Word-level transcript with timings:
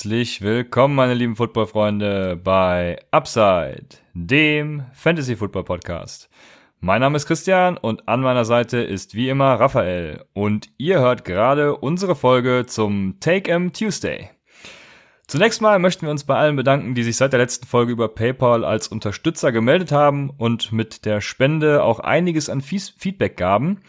Herzlich 0.00 0.40
willkommen, 0.40 0.94
meine 0.94 1.12
lieben 1.12 1.36
Footballfreunde, 1.36 2.40
bei 2.42 2.98
Upside, 3.10 3.84
dem 4.14 4.84
Fantasy 4.94 5.36
Football 5.36 5.64
Podcast. 5.64 6.30
Mein 6.80 7.02
Name 7.02 7.18
ist 7.18 7.26
Christian 7.26 7.76
und 7.76 8.08
an 8.08 8.22
meiner 8.22 8.46
Seite 8.46 8.78
ist 8.78 9.14
wie 9.14 9.28
immer 9.28 9.60
Raphael 9.60 10.24
und 10.32 10.70
ihr 10.78 11.00
hört 11.00 11.26
gerade 11.26 11.76
unsere 11.76 12.16
Folge 12.16 12.64
zum 12.66 13.20
Take 13.20 13.50
M 13.50 13.74
Tuesday. 13.74 14.30
Zunächst 15.26 15.60
mal 15.60 15.78
möchten 15.78 16.06
wir 16.06 16.12
uns 16.12 16.24
bei 16.24 16.34
allen 16.34 16.56
bedanken, 16.56 16.94
die 16.94 17.02
sich 17.02 17.18
seit 17.18 17.34
der 17.34 17.40
letzten 17.40 17.66
Folge 17.66 17.92
über 17.92 18.08
PayPal 18.08 18.64
als 18.64 18.88
Unterstützer 18.88 19.52
gemeldet 19.52 19.92
haben 19.92 20.30
und 20.30 20.72
mit 20.72 21.04
der 21.04 21.20
Spende 21.20 21.82
auch 21.82 22.00
einiges 22.00 22.48
an 22.48 22.62
Feedback 22.62 23.36
gaben. 23.36 23.82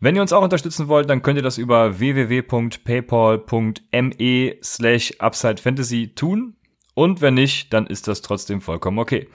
Wenn 0.00 0.14
ihr 0.14 0.22
uns 0.22 0.32
auch 0.32 0.44
unterstützen 0.44 0.86
wollt, 0.86 1.10
dann 1.10 1.22
könnt 1.22 1.38
ihr 1.38 1.42
das 1.42 1.58
über 1.58 1.98
www.paypal.me 1.98 4.56
slash 4.62 5.12
UpsideFantasy 5.20 6.14
tun. 6.14 6.54
Und 6.94 7.20
wenn 7.20 7.34
nicht, 7.34 7.72
dann 7.72 7.88
ist 7.88 8.06
das 8.06 8.22
trotzdem 8.22 8.60
vollkommen 8.60 9.00
okay. 9.00 9.26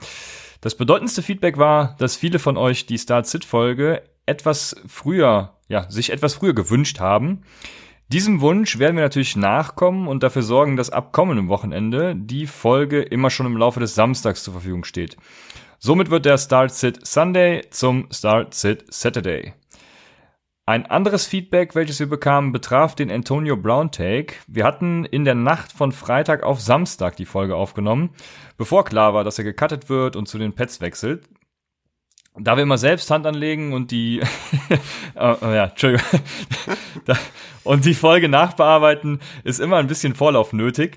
Das 0.62 0.74
bedeutendste 0.74 1.20
Feedback 1.20 1.58
war, 1.58 1.96
dass 1.98 2.16
viele 2.16 2.38
von 2.38 2.56
euch 2.56 2.86
die 2.86 2.96
Start-Sit-Folge 2.96 4.04
etwas 4.24 4.74
früher, 4.86 5.58
ja, 5.68 5.90
sich 5.90 6.08
etwas 6.10 6.32
früher 6.32 6.54
gewünscht 6.54 6.98
haben. 6.98 7.42
Diesem 8.08 8.40
Wunsch 8.40 8.78
werden 8.78 8.96
wir 8.96 9.02
natürlich 9.02 9.36
nachkommen 9.36 10.08
und 10.08 10.22
dafür 10.22 10.42
sorgen, 10.42 10.76
dass 10.76 10.88
ab 10.88 11.12
kommendem 11.12 11.48
Wochenende 11.48 12.14
die 12.16 12.46
Folge 12.46 13.02
immer 13.02 13.28
schon 13.28 13.44
im 13.44 13.58
Laufe 13.58 13.80
des 13.80 13.94
Samstags 13.94 14.42
zur 14.42 14.54
Verfügung 14.54 14.84
steht. 14.84 15.18
Somit 15.78 16.08
wird 16.08 16.24
der 16.24 16.38
Start 16.38 16.72
Sit 16.72 17.06
Sunday 17.06 17.66
zum 17.68 18.08
Start 18.10 18.54
Sit 18.54 18.86
Saturday. 18.88 19.52
Ein 20.66 20.86
anderes 20.86 21.26
Feedback, 21.26 21.74
welches 21.74 22.00
wir 22.00 22.08
bekamen, 22.08 22.50
betraf 22.50 22.94
den 22.94 23.10
Antonio 23.10 23.54
Brown 23.54 23.90
Take. 23.90 24.36
Wir 24.46 24.64
hatten 24.64 25.04
in 25.04 25.26
der 25.26 25.34
Nacht 25.34 25.70
von 25.72 25.92
Freitag 25.92 26.42
auf 26.42 26.58
Samstag 26.58 27.16
die 27.16 27.26
Folge 27.26 27.54
aufgenommen, 27.54 28.14
bevor 28.56 28.86
klar 28.86 29.12
war, 29.12 29.24
dass 29.24 29.36
er 29.36 29.44
gecuttet 29.44 29.90
wird 29.90 30.16
und 30.16 30.26
zu 30.26 30.38
den 30.38 30.54
Pets 30.54 30.80
wechselt. 30.80 31.28
Da 32.34 32.56
wir 32.56 32.62
immer 32.62 32.78
selbst 32.78 33.10
Hand 33.10 33.26
anlegen 33.26 33.74
und 33.74 33.90
die, 33.90 34.22
oh, 35.16 35.36
ja, 35.42 35.64
Entschuldigung, 35.66 36.06
und 37.64 37.84
die 37.84 37.92
Folge 37.92 38.30
nachbearbeiten, 38.30 39.20
ist 39.44 39.60
immer 39.60 39.76
ein 39.76 39.86
bisschen 39.86 40.14
Vorlauf 40.14 40.54
nötig. 40.54 40.96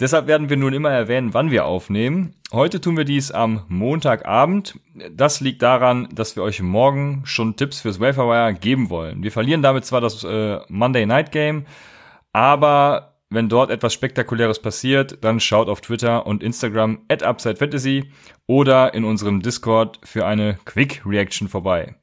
Deshalb 0.00 0.28
werden 0.28 0.48
wir 0.48 0.56
nun 0.56 0.72
immer 0.72 0.90
erwähnen, 0.90 1.34
wann 1.34 1.50
wir 1.50 1.64
aufnehmen. 1.64 2.34
Heute 2.52 2.80
tun 2.80 2.96
wir 2.96 3.04
dies 3.04 3.32
am 3.32 3.64
Montagabend. 3.66 4.78
Das 5.10 5.40
liegt 5.40 5.60
daran, 5.60 6.08
dass 6.12 6.36
wir 6.36 6.44
euch 6.44 6.62
morgen 6.62 7.22
schon 7.24 7.56
Tipps 7.56 7.80
fürs 7.80 7.98
Waferwire 7.98 8.54
geben 8.54 8.90
wollen. 8.90 9.24
Wir 9.24 9.32
verlieren 9.32 9.62
damit 9.62 9.84
zwar 9.84 10.00
das 10.00 10.22
äh, 10.22 10.60
Monday 10.68 11.04
Night 11.04 11.32
Game, 11.32 11.66
aber 12.32 13.16
wenn 13.30 13.48
dort 13.48 13.70
etwas 13.70 13.92
Spektakuläres 13.92 14.62
passiert, 14.62 15.22
dann 15.22 15.40
schaut 15.40 15.68
auf 15.68 15.80
Twitter 15.80 16.26
und 16.26 16.42
Instagram 16.42 17.00
at 17.08 17.22
UpsideFantasy 17.22 18.10
oder 18.46 18.94
in 18.94 19.04
unserem 19.04 19.42
Discord 19.42 20.00
für 20.04 20.24
eine 20.24 20.58
Quick 20.64 21.02
Reaction 21.04 21.48
vorbei. 21.48 21.96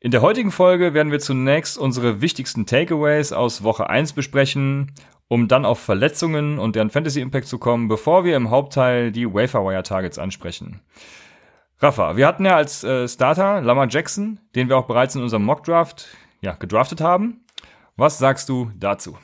In 0.00 0.10
der 0.10 0.22
heutigen 0.22 0.52
Folge 0.52 0.94
werden 0.94 1.10
wir 1.12 1.18
zunächst 1.18 1.76
unsere 1.76 2.20
wichtigsten 2.20 2.66
Takeaways 2.66 3.32
aus 3.32 3.62
Woche 3.62 3.90
1 3.90 4.12
besprechen 4.12 4.92
um 5.28 5.46
dann 5.46 5.64
auf 5.64 5.78
Verletzungen 5.78 6.58
und 6.58 6.74
deren 6.74 6.90
Fantasy 6.90 7.20
Impact 7.20 7.46
zu 7.46 7.58
kommen, 7.58 7.88
bevor 7.88 8.24
wir 8.24 8.34
im 8.34 8.50
Hauptteil 8.50 9.12
die 9.12 9.26
Waferwire 9.32 9.82
Targets 9.82 10.18
ansprechen. 10.18 10.80
Rafa, 11.80 12.16
wir 12.16 12.26
hatten 12.26 12.44
ja 12.44 12.56
als 12.56 12.82
äh, 12.82 13.06
Starter 13.06 13.60
Lama 13.60 13.86
Jackson, 13.88 14.40
den 14.56 14.68
wir 14.68 14.76
auch 14.76 14.86
bereits 14.86 15.14
in 15.14 15.22
unserem 15.22 15.44
Mock 15.44 15.64
Draft 15.64 16.08
ja, 16.40 16.54
gedraftet 16.54 17.00
haben. 17.00 17.44
Was 17.96 18.18
sagst 18.18 18.48
du 18.48 18.72
dazu? 18.76 19.16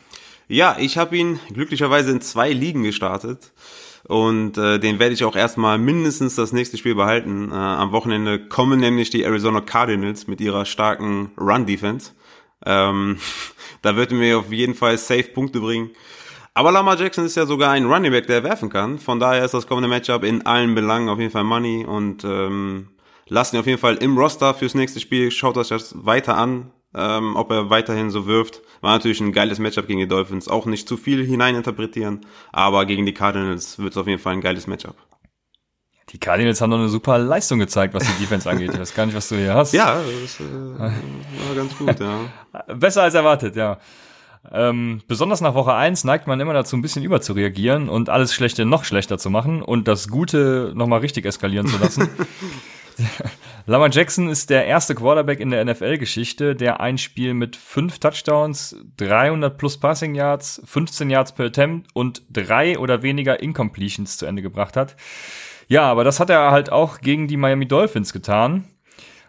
Ja, 0.46 0.76
ich 0.78 0.98
habe 0.98 1.16
ihn 1.16 1.40
glücklicherweise 1.52 2.10
in 2.10 2.20
zwei 2.20 2.52
Ligen 2.52 2.82
gestartet 2.82 3.52
und 4.06 4.58
äh, 4.58 4.78
den 4.78 4.98
werde 4.98 5.14
ich 5.14 5.24
auch 5.24 5.36
erstmal 5.36 5.78
mindestens 5.78 6.34
das 6.34 6.52
nächste 6.52 6.76
Spiel 6.76 6.94
behalten. 6.94 7.50
Äh, 7.50 7.54
am 7.54 7.92
Wochenende 7.92 8.38
kommen 8.38 8.80
nämlich 8.80 9.10
die 9.10 9.22
Arizona 9.22 9.60
Cardinals 9.60 10.26
mit 10.26 10.40
ihrer 10.40 10.66
starken 10.66 11.32
Run 11.38 11.64
Defense. 11.64 12.12
Ähm, 12.66 13.18
da 13.82 13.96
wird 13.96 14.12
mir 14.12 14.38
auf 14.38 14.52
jeden 14.52 14.74
Fall 14.74 14.98
safe 14.98 15.30
Punkte 15.34 15.60
bringen. 15.60 15.90
Aber 16.52 16.70
Lamar 16.70 16.98
Jackson 16.98 17.24
ist 17.24 17.34
ja 17.34 17.46
sogar 17.46 17.72
ein 17.72 17.86
Running 17.86 18.12
Back, 18.12 18.26
der 18.28 18.44
werfen 18.44 18.68
kann. 18.68 18.98
Von 18.98 19.18
daher 19.18 19.44
ist 19.44 19.54
das 19.54 19.66
kommende 19.66 19.88
Matchup 19.88 20.22
in 20.22 20.46
allen 20.46 20.74
Belangen 20.74 21.08
auf 21.08 21.18
jeden 21.18 21.32
Fall 21.32 21.42
Money 21.42 21.84
und 21.84 22.24
ähm, 22.24 22.90
lasst 23.26 23.54
ihn 23.54 23.60
auf 23.60 23.66
jeden 23.66 23.80
Fall 23.80 23.96
im 23.96 24.16
Roster 24.16 24.54
fürs 24.54 24.74
nächste 24.74 25.00
Spiel. 25.00 25.30
Schaut 25.30 25.56
euch 25.56 25.68
das 25.68 25.94
weiter 26.04 26.36
an, 26.36 26.70
ähm, 26.94 27.36
ob 27.36 27.50
er 27.50 27.70
weiterhin 27.70 28.10
so 28.10 28.26
wirft. 28.26 28.62
War 28.80 28.92
natürlich 28.92 29.20
ein 29.20 29.32
geiles 29.32 29.58
Matchup 29.58 29.86
gegen 29.86 30.00
die 30.00 30.08
Dolphins. 30.08 30.48
Auch 30.48 30.66
nicht 30.66 30.88
zu 30.88 30.96
viel 30.96 31.24
hineininterpretieren, 31.24 32.20
aber 32.52 32.86
gegen 32.86 33.06
die 33.06 33.14
Cardinals 33.14 33.78
wird 33.78 33.92
es 33.92 33.96
auf 33.96 34.06
jeden 34.06 34.20
Fall 34.20 34.34
ein 34.34 34.40
geiles 34.40 34.66
Matchup. 34.66 34.96
Die 36.10 36.18
Cardinals 36.18 36.60
haben 36.60 36.70
doch 36.70 36.78
eine 36.78 36.88
super 36.88 37.18
Leistung 37.18 37.58
gezeigt, 37.58 37.94
was 37.94 38.04
die 38.04 38.20
Defense 38.20 38.48
angeht. 38.48 38.72
Ich 38.72 38.78
weiß 38.78 38.94
gar 38.94 39.06
nicht, 39.06 39.16
was 39.16 39.28
du 39.28 39.36
hier 39.36 39.54
hast. 39.54 39.72
Ja, 39.72 40.00
das 40.22 40.38
äh, 40.38 40.44
war 40.78 40.92
ganz 41.56 41.76
gut, 41.76 41.98
ja. 41.98 42.20
Besser 42.74 43.02
als 43.02 43.14
erwartet, 43.14 43.56
ja. 43.56 43.78
Ähm, 44.52 45.00
besonders 45.08 45.40
nach 45.40 45.54
Woche 45.54 45.72
1 45.72 46.04
neigt 46.04 46.26
man 46.26 46.38
immer 46.38 46.52
dazu, 46.52 46.76
ein 46.76 46.82
bisschen 46.82 47.02
überzureagieren 47.02 47.88
und 47.88 48.10
alles 48.10 48.34
Schlechte 48.34 48.64
noch 48.64 48.84
schlechter 48.84 49.18
zu 49.18 49.30
machen 49.30 49.62
und 49.62 49.88
das 49.88 50.08
Gute 50.08 50.72
nochmal 50.74 51.00
richtig 51.00 51.24
eskalieren 51.24 51.66
zu 51.66 51.78
lassen. 51.78 52.08
Lamar 53.66 53.88
Jackson 53.90 54.28
ist 54.28 54.50
der 54.50 54.66
erste 54.66 54.94
Quarterback 54.94 55.40
in 55.40 55.48
der 55.48 55.64
NFL-Geschichte, 55.64 56.54
der 56.54 56.80
ein 56.80 56.98
Spiel 56.98 57.32
mit 57.32 57.56
fünf 57.56 57.98
Touchdowns, 57.98 58.76
300 58.98 59.56
plus 59.56 59.80
Passing 59.80 60.14
Yards, 60.14 60.60
15 60.66 61.08
Yards 61.08 61.32
per 61.32 61.46
Attempt 61.46 61.88
und 61.94 62.22
drei 62.30 62.78
oder 62.78 63.02
weniger 63.02 63.40
Incompletions 63.40 64.18
zu 64.18 64.26
Ende 64.26 64.42
gebracht 64.42 64.76
hat. 64.76 64.96
Ja, 65.66 65.84
aber 65.84 66.04
das 66.04 66.20
hat 66.20 66.28
er 66.28 66.50
halt 66.50 66.70
auch 66.70 67.00
gegen 67.00 67.26
die 67.26 67.38
Miami 67.38 67.66
Dolphins 67.66 68.12
getan, 68.12 68.64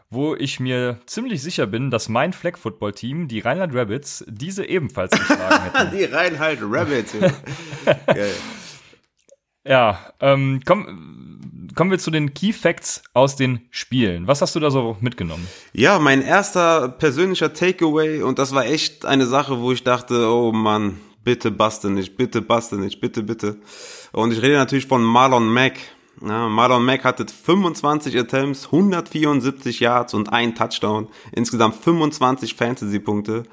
wo 0.09 0.35
ich 0.35 0.59
mir 0.59 0.99
ziemlich 1.05 1.41
sicher 1.41 1.65
bin, 1.65 1.89
dass 1.89 2.09
mein 2.09 2.33
Flag 2.33 2.57
Football 2.57 2.91
Team, 2.91 3.29
die 3.29 3.39
Rheinland 3.39 3.73
Rabbits, 3.73 4.25
diese 4.27 4.65
ebenfalls 4.65 5.11
geschlagen 5.11 5.63
hätten. 5.71 5.91
die 5.97 6.03
Rheinland 6.03 6.59
Rabbits. 6.61 7.15
ja, 9.65 9.97
ähm, 10.19 10.59
komm, 10.65 11.24
kommen 11.75 11.91
wir 11.91 11.99
zu 11.99 12.09
den 12.09 12.33
Key 12.33 12.53
Facts 12.53 13.03
aus 13.13 13.35
den 13.35 13.59
Spielen. 13.69 14.27
Was 14.27 14.41
hast 14.41 14.55
du 14.55 14.59
da 14.59 14.71
so 14.71 14.97
mitgenommen? 15.01 15.47
Ja, 15.73 15.99
mein 15.99 16.21
erster 16.21 16.89
persönlicher 16.89 17.53
Takeaway 17.53 18.21
und 18.21 18.39
das 18.39 18.55
war 18.55 18.65
echt 18.65 19.05
eine 19.05 19.25
Sache, 19.25 19.59
wo 19.59 19.71
ich 19.71 19.83
dachte, 19.83 20.29
oh 20.29 20.51
Mann, 20.51 20.99
bitte 21.23 21.51
baste 21.51 21.89
nicht, 21.89 22.17
bitte 22.17 22.41
baste 22.41 22.77
nicht, 22.77 23.01
bitte, 23.01 23.23
bitte. 23.23 23.57
Und 24.13 24.31
ich 24.31 24.41
rede 24.41 24.55
natürlich 24.55 24.87
von 24.87 25.03
Marlon 25.03 25.53
Mack. 25.53 25.73
Ja, 26.25 26.47
Marlon 26.47 26.85
Mack 26.85 27.03
hatte 27.03 27.25
25 27.27 28.17
Attempts, 28.17 28.67
174 28.67 29.81
Yards 29.81 30.13
und 30.13 30.31
ein 30.31 30.55
Touchdown. 30.55 31.09
Insgesamt 31.33 31.75
25 31.75 32.55
Fantasy-Punkte. 32.55 33.43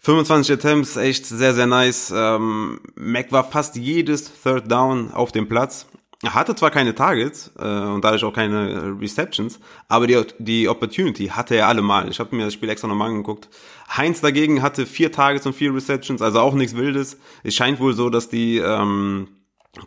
25 0.00 0.52
Attempts, 0.52 0.96
echt 0.96 1.26
sehr, 1.26 1.54
sehr 1.54 1.66
nice. 1.66 2.12
Ähm, 2.14 2.80
Mack 2.94 3.32
war 3.32 3.44
fast 3.44 3.76
jedes 3.76 4.30
Third 4.42 4.70
Down 4.70 5.12
auf 5.12 5.32
dem 5.32 5.48
Platz. 5.48 5.86
Er 6.22 6.34
hatte 6.34 6.54
zwar 6.54 6.70
keine 6.70 6.94
Targets 6.94 7.50
äh, 7.58 7.64
und 7.64 8.04
dadurch 8.04 8.24
auch 8.24 8.34
keine 8.34 8.94
Receptions, 9.00 9.58
aber 9.88 10.06
die, 10.06 10.20
die 10.38 10.68
Opportunity 10.68 11.28
hatte 11.28 11.54
er 11.56 11.68
allemal. 11.68 12.10
Ich 12.10 12.20
habe 12.20 12.36
mir 12.36 12.44
das 12.44 12.52
Spiel 12.52 12.68
extra 12.68 12.88
nochmal 12.88 13.08
angeguckt. 13.08 13.48
Heinz 13.96 14.20
dagegen 14.20 14.60
hatte 14.60 14.84
vier 14.84 15.12
Targets 15.12 15.46
und 15.46 15.54
vier 15.54 15.74
Receptions, 15.74 16.20
also 16.20 16.40
auch 16.40 16.54
nichts 16.54 16.76
Wildes. 16.76 17.18
Es 17.42 17.54
scheint 17.54 17.80
wohl 17.80 17.94
so, 17.94 18.10
dass 18.10 18.28
die 18.28 18.58
ähm, 18.58 19.28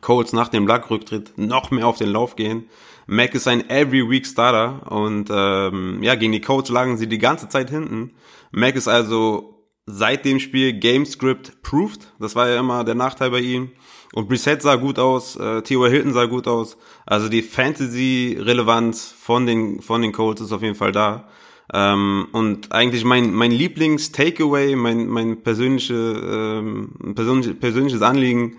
Colts 0.01 0.33
nach 0.33 0.49
dem 0.49 0.65
Luck-Rücktritt 0.65 1.37
noch 1.37 1.69
mehr 1.69 1.85
auf 1.85 1.99
den 1.99 2.09
Lauf 2.09 2.35
gehen. 2.35 2.67
Mac 3.05 3.35
ist 3.35 3.47
ein 3.47 3.69
Every 3.69 4.09
Week 4.09 4.25
Starter 4.25 4.91
und 4.91 5.29
ähm, 5.31 6.01
ja, 6.01 6.15
gegen 6.15 6.31
die 6.31 6.41
Colts 6.41 6.69
lagen 6.69 6.97
sie 6.97 7.07
die 7.07 7.19
ganze 7.19 7.47
Zeit 7.47 7.69
hinten. 7.69 8.13
Mac 8.51 8.75
ist 8.75 8.87
also 8.87 9.62
seit 9.85 10.25
dem 10.25 10.39
Spiel 10.39 10.73
Game 10.73 11.05
Script 11.05 11.61
proved. 11.61 12.11
Das 12.19 12.35
war 12.35 12.49
ja 12.49 12.59
immer 12.59 12.83
der 12.83 12.95
Nachteil 12.95 13.31
bei 13.31 13.39
ihm. 13.39 13.71
Und 14.13 14.29
Brissett 14.29 14.61
sah 14.61 14.75
gut 14.75 14.99
aus, 14.99 15.35
äh, 15.35 15.61
T.O. 15.63 15.87
Hilton 15.87 16.13
sah 16.13 16.25
gut 16.25 16.47
aus. 16.47 16.77
Also 17.05 17.29
die 17.29 17.41
Fantasy-Relevanz 17.41 19.13
von 19.19 19.45
den, 19.45 19.81
von 19.81 20.01
den 20.01 20.11
Colts 20.11 20.41
ist 20.41 20.51
auf 20.51 20.61
jeden 20.61 20.75
Fall 20.75 20.91
da. 20.91 21.27
Ähm, 21.73 22.27
und 22.31 22.71
eigentlich 22.71 23.05
mein, 23.05 23.33
mein 23.33 23.51
Lieblings-Takeaway, 23.51 24.75
mein, 24.75 25.07
mein 25.07 25.41
persönliche, 25.41 25.95
ähm, 25.95 27.13
persönlich, 27.15 27.59
persönliches 27.59 28.01
Anliegen 28.01 28.57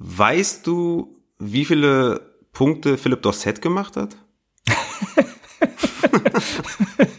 Weißt 0.00 0.64
du, 0.66 1.16
wie 1.40 1.64
viele 1.64 2.36
Punkte 2.52 2.98
Philipp 2.98 3.22
Dorset 3.22 3.60
gemacht 3.60 3.96
hat? 3.96 4.16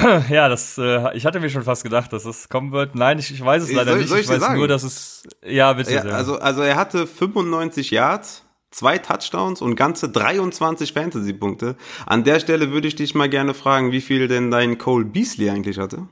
ja, 0.30 0.48
das, 0.48 0.78
äh, 0.78 1.16
ich 1.16 1.26
hatte 1.26 1.40
mir 1.40 1.50
schon 1.50 1.62
fast 1.62 1.82
gedacht, 1.82 2.12
dass 2.12 2.24
es 2.24 2.48
kommen 2.48 2.72
wird. 2.72 2.94
Nein, 2.94 3.18
ich, 3.18 3.32
ich 3.32 3.44
weiß 3.44 3.62
es 3.64 3.72
leider 3.72 3.92
soll, 3.92 4.00
nicht. 4.00 4.08
Soll 4.08 4.18
ich, 4.18 4.24
ich 4.24 4.30
weiß 4.30 4.40
sagen? 4.40 4.58
nur, 4.58 4.68
dass 4.68 4.82
es, 4.82 5.22
ja, 5.44 5.72
bitte. 5.72 5.92
Ja, 5.92 6.02
also, 6.02 6.38
also 6.38 6.62
er 6.62 6.76
hatte 6.76 7.06
95 7.06 7.90
Yards, 7.90 8.44
zwei 8.70 8.98
Touchdowns 8.98 9.60
und 9.60 9.76
ganze 9.76 10.08
23 10.08 10.92
Fantasy-Punkte. 10.92 11.76
An 12.06 12.24
der 12.24 12.40
Stelle 12.40 12.70
würde 12.70 12.88
ich 12.88 12.96
dich 12.96 13.14
mal 13.14 13.28
gerne 13.28 13.54
fragen, 13.54 13.92
wie 13.92 14.00
viel 14.00 14.28
denn 14.28 14.50
dein 14.50 14.78
Cole 14.78 15.04
Beasley 15.04 15.50
eigentlich 15.50 15.78
hatte? 15.78 16.06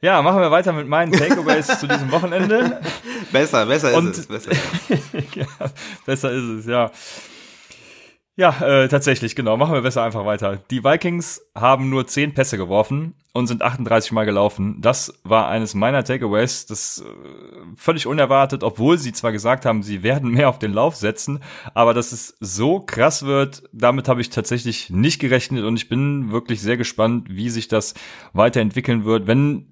Ja, 0.00 0.20
machen 0.20 0.40
wir 0.40 0.50
weiter 0.50 0.72
mit 0.72 0.88
meinen 0.88 1.12
Takeaways 1.12 1.66
zu 1.80 1.86
diesem 1.86 2.10
Wochenende. 2.10 2.80
Besser, 3.30 3.66
besser 3.66 3.96
Und, 3.96 4.10
ist 4.10 4.18
es. 4.18 4.26
Besser. 4.26 4.50
ja, 5.34 5.46
besser 6.04 6.32
ist 6.32 6.42
es, 6.42 6.66
ja. 6.66 6.90
Ja, 8.34 8.60
äh, 8.62 8.88
tatsächlich, 8.88 9.36
genau. 9.36 9.58
Machen 9.58 9.74
wir 9.74 9.82
besser 9.82 10.02
einfach 10.02 10.24
weiter. 10.24 10.62
Die 10.70 10.82
Vikings 10.82 11.42
haben 11.54 11.90
nur 11.90 12.06
10 12.06 12.32
Pässe 12.32 12.56
geworfen 12.56 13.14
und 13.34 13.46
sind 13.46 13.60
38 13.60 14.12
Mal 14.12 14.24
gelaufen. 14.24 14.80
Das 14.80 15.20
war 15.22 15.48
eines 15.48 15.74
meiner 15.74 16.02
Takeaways. 16.02 16.64
Das 16.64 17.04
äh, 17.06 17.76
völlig 17.76 18.06
unerwartet, 18.06 18.64
obwohl 18.64 18.96
sie 18.96 19.12
zwar 19.12 19.32
gesagt 19.32 19.66
haben, 19.66 19.82
sie 19.82 20.02
werden 20.02 20.30
mehr 20.30 20.48
auf 20.48 20.58
den 20.58 20.72
Lauf 20.72 20.96
setzen, 20.96 21.40
aber 21.74 21.92
dass 21.92 22.12
es 22.12 22.34
so 22.40 22.80
krass 22.80 23.24
wird, 23.24 23.64
damit 23.72 24.08
habe 24.08 24.22
ich 24.22 24.30
tatsächlich 24.30 24.88
nicht 24.88 25.18
gerechnet 25.18 25.64
und 25.64 25.76
ich 25.76 25.90
bin 25.90 26.32
wirklich 26.32 26.62
sehr 26.62 26.78
gespannt, 26.78 27.28
wie 27.28 27.50
sich 27.50 27.68
das 27.68 27.92
weiterentwickeln 28.32 29.04
wird. 29.04 29.26
Wenn 29.26 29.66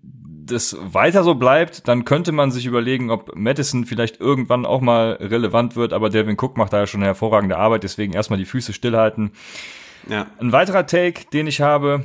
das 0.51 0.77
weiter 0.81 1.25
so 1.25 1.35
bleibt, 1.35 1.89
dann 1.89 2.05
könnte 2.05 2.33
man 2.33 2.51
sich 2.51 2.67
überlegen, 2.67 3.11
ob 3.11 3.35
Madison 3.35 3.87
vielleicht 3.87 4.21
irgendwann 4.21 4.67
auch 4.67 4.81
mal 4.81 5.13
relevant 5.21 5.77
wird, 5.77 5.93
aber 5.93 6.11
Devin 6.11 6.37
Cook 6.39 6.57
macht 6.57 6.73
da 6.73 6.81
ja 6.81 6.87
schon 6.87 7.01
eine 7.01 7.09
hervorragende 7.09 7.57
Arbeit, 7.57 7.83
deswegen 7.83 8.13
erstmal 8.13 8.39
die 8.39 8.45
Füße 8.45 8.73
stillhalten. 8.73 9.33
Ja. 10.09 10.27
Ein 10.39 10.53
weiterer 10.53 10.87
Take, 10.87 11.27
den 11.33 11.47
ich 11.47 11.61
habe, 11.61 12.05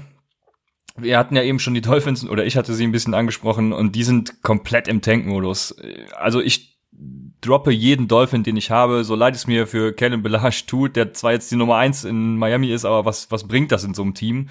wir 0.98 1.18
hatten 1.18 1.36
ja 1.36 1.44
eben 1.44 1.60
schon 1.60 1.74
die 1.74 1.82
Dolphins 1.82 2.28
oder 2.28 2.46
ich 2.46 2.58
hatte 2.58 2.74
sie 2.74 2.86
ein 2.86 2.92
bisschen 2.92 3.14
angesprochen 3.14 3.74
und 3.74 3.96
die 3.96 4.04
sind 4.04 4.42
komplett 4.44 4.88
im 4.88 5.02
Tankmodus. 5.02 5.76
Also 6.16 6.42
ich 6.42 6.80
droppe 7.42 7.72
jeden 7.72 8.08
Dolphin, 8.08 8.44
den 8.44 8.58
ich 8.58 8.72
habe, 8.72 9.04
so 9.04 9.16
leid 9.16 9.36
es 9.36 9.48
mir 9.48 9.68
für 9.68 9.94
Kellen 9.94 10.24
Belage 10.24 10.66
tut, 10.66 10.96
der 10.96 11.14
zwar 11.14 11.34
jetzt 11.34 11.52
die 11.52 11.58
Nummer 11.58 11.76
eins 11.76 12.06
in 12.06 12.38
Miami 12.38 12.72
ist, 12.72 12.86
aber 12.86 13.06
was, 13.06 13.30
was 13.32 13.48
bringt 13.48 13.72
das 13.72 13.84
in 13.84 13.94
so 13.94 14.04
einem 14.04 14.14
Team? 14.14 14.50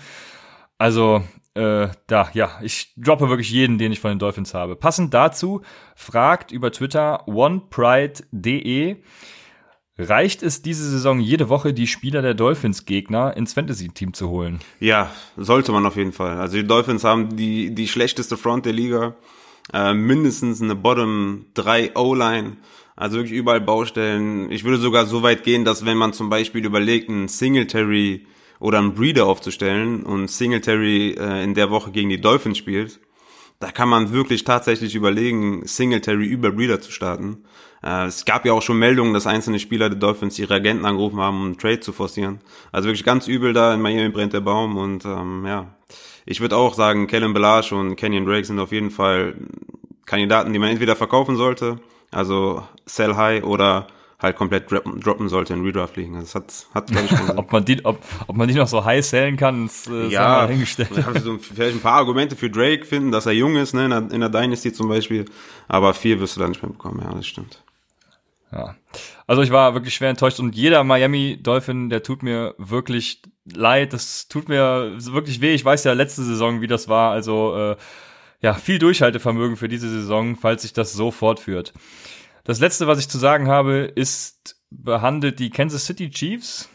Also 0.78 1.22
äh, 1.54 1.88
da, 2.06 2.28
ja, 2.34 2.58
ich 2.62 2.92
droppe 2.96 3.28
wirklich 3.28 3.50
jeden, 3.50 3.78
den 3.78 3.92
ich 3.92 4.00
von 4.00 4.10
den 4.10 4.18
Dolphins 4.18 4.54
habe. 4.54 4.76
Passend 4.76 5.14
dazu 5.14 5.62
fragt 5.94 6.50
über 6.50 6.72
Twitter 6.72 7.26
onepride.de, 7.28 8.96
reicht 9.96 10.42
es 10.42 10.62
diese 10.62 10.90
Saison 10.90 11.20
jede 11.20 11.48
Woche, 11.48 11.72
die 11.72 11.86
Spieler 11.86 12.22
der 12.22 12.34
Dolphins-Gegner 12.34 13.36
ins 13.36 13.52
Fantasy-Team 13.52 14.14
zu 14.14 14.28
holen? 14.28 14.58
Ja, 14.80 15.10
sollte 15.36 15.70
man 15.70 15.86
auf 15.86 15.96
jeden 15.96 16.12
Fall. 16.12 16.38
Also 16.38 16.56
die 16.56 16.66
Dolphins 16.66 17.04
haben 17.04 17.36
die, 17.36 17.72
die 17.72 17.86
schlechteste 17.86 18.36
Front 18.36 18.66
der 18.66 18.72
Liga, 18.72 19.14
äh, 19.72 19.94
mindestens 19.94 20.60
eine 20.60 20.74
Bottom 20.74 21.46
3 21.54 21.96
O-Line. 21.96 22.56
Also 22.96 23.18
wirklich 23.18 23.38
überall 23.38 23.60
Baustellen. 23.60 24.50
Ich 24.50 24.64
würde 24.64 24.78
sogar 24.78 25.06
so 25.06 25.22
weit 25.22 25.42
gehen, 25.42 25.64
dass 25.64 25.84
wenn 25.84 25.96
man 25.96 26.12
zum 26.12 26.30
Beispiel 26.30 26.64
überlegt, 26.64 27.08
einen 27.08 27.28
Singletary 27.28 28.26
oder 28.64 28.78
einen 28.78 28.94
Breeder 28.94 29.26
aufzustellen 29.26 30.04
und 30.04 30.30
Singletary 30.30 31.16
äh, 31.18 31.44
in 31.44 31.52
der 31.52 31.68
Woche 31.68 31.90
gegen 31.90 32.08
die 32.08 32.18
Dolphins 32.22 32.56
spielt, 32.56 32.98
da 33.60 33.70
kann 33.70 33.90
man 33.90 34.10
wirklich 34.10 34.42
tatsächlich 34.44 34.94
überlegen, 34.94 35.66
Singletary 35.66 36.24
über 36.24 36.50
Breeder 36.50 36.80
zu 36.80 36.90
starten. 36.90 37.44
Äh, 37.82 38.06
es 38.06 38.24
gab 38.24 38.46
ja 38.46 38.54
auch 38.54 38.62
schon 38.62 38.78
Meldungen, 38.78 39.12
dass 39.12 39.26
einzelne 39.26 39.58
Spieler 39.58 39.90
der 39.90 39.98
Dolphins 39.98 40.38
ihre 40.38 40.54
Agenten 40.54 40.86
angerufen 40.86 41.20
haben, 41.20 41.36
um 41.36 41.44
einen 41.44 41.58
Trade 41.58 41.80
zu 41.80 41.92
forcieren. 41.92 42.40
Also 42.72 42.88
wirklich 42.88 43.04
ganz 43.04 43.28
übel 43.28 43.52
da 43.52 43.74
in 43.74 43.82
Miami 43.82 44.08
brennt 44.08 44.32
der 44.32 44.40
Baum 44.40 44.78
und 44.78 45.04
ähm, 45.04 45.44
ja, 45.46 45.74
ich 46.24 46.40
würde 46.40 46.56
auch 46.56 46.72
sagen, 46.72 47.06
Kellen 47.06 47.34
Belage 47.34 47.74
und 47.74 47.96
Kenyon 47.96 48.24
Drake 48.24 48.46
sind 48.46 48.58
auf 48.60 48.72
jeden 48.72 48.90
Fall 48.90 49.34
Kandidaten, 50.06 50.54
die 50.54 50.58
man 50.58 50.70
entweder 50.70 50.96
verkaufen 50.96 51.36
sollte, 51.36 51.80
also 52.10 52.62
sell 52.86 53.14
high 53.14 53.44
oder 53.44 53.88
halt 54.24 54.36
komplett 54.36 54.70
droppen, 54.70 55.00
droppen 55.00 55.28
sollte 55.28 55.54
in 55.54 55.62
Redraft 55.62 55.96
liegen. 55.96 56.14
Das 56.14 56.34
hat, 56.34 56.66
hat 56.74 56.88
glaube 56.88 57.06
ich, 57.06 57.28
ob 57.36 57.52
man 57.52 57.64
die, 57.64 57.84
ob, 57.84 57.98
ob 58.26 58.36
man 58.36 58.48
die 58.48 58.54
noch 58.54 58.66
so 58.66 58.84
high 58.84 59.04
sellen 59.04 59.36
kann, 59.36 59.66
ist, 59.66 59.88
äh, 59.88 60.08
ja, 60.08 60.46
hingestellt. 60.46 60.90
So 61.22 61.38
vielleicht 61.38 61.76
ein 61.76 61.80
paar 61.80 61.94
Argumente 61.94 62.36
für 62.36 62.50
Drake 62.50 62.84
finden, 62.84 63.12
dass 63.12 63.26
er 63.26 63.32
jung 63.32 63.56
ist, 63.56 63.74
ne, 63.74 63.84
in 63.84 63.90
der, 63.90 64.10
in 64.10 64.20
der 64.20 64.28
Dynasty 64.30 64.72
zum 64.72 64.88
Beispiel. 64.88 65.24
Aber 65.68 65.94
viel 65.94 66.18
wirst 66.20 66.36
du 66.36 66.40
da 66.40 66.48
nicht 66.48 66.62
mehr 66.62 66.72
bekommen, 66.72 67.00
ja, 67.02 67.14
das 67.14 67.26
stimmt. 67.26 67.62
Ja. 68.52 68.76
Also 69.26 69.42
ich 69.42 69.50
war 69.50 69.74
wirklich 69.74 69.94
schwer 69.94 70.10
enttäuscht 70.10 70.38
und 70.38 70.54
jeder 70.54 70.84
Miami 70.84 71.38
Dolphin, 71.42 71.90
der 71.90 72.02
tut 72.02 72.22
mir 72.22 72.54
wirklich 72.58 73.22
leid. 73.44 73.92
Das 73.92 74.28
tut 74.28 74.48
mir 74.48 74.92
wirklich 74.98 75.40
weh. 75.40 75.54
Ich 75.54 75.64
weiß 75.64 75.84
ja 75.84 75.92
letzte 75.92 76.22
Saison, 76.22 76.60
wie 76.60 76.66
das 76.66 76.88
war. 76.88 77.10
Also 77.10 77.56
äh, 77.56 77.76
ja, 78.40 78.54
viel 78.54 78.78
Durchhaltevermögen 78.78 79.56
für 79.56 79.68
diese 79.68 79.88
Saison, 79.88 80.36
falls 80.36 80.62
sich 80.62 80.72
das 80.72 80.92
so 80.92 81.10
fortführt. 81.10 81.72
Das 82.44 82.60
letzte, 82.60 82.86
was 82.86 82.98
ich 82.98 83.08
zu 83.08 83.18
sagen 83.18 83.48
habe, 83.48 83.90
ist 83.94 84.56
behandelt 84.70 85.38
die 85.38 85.50
Kansas 85.50 85.86
City 85.86 86.10
Chiefs. 86.10 86.68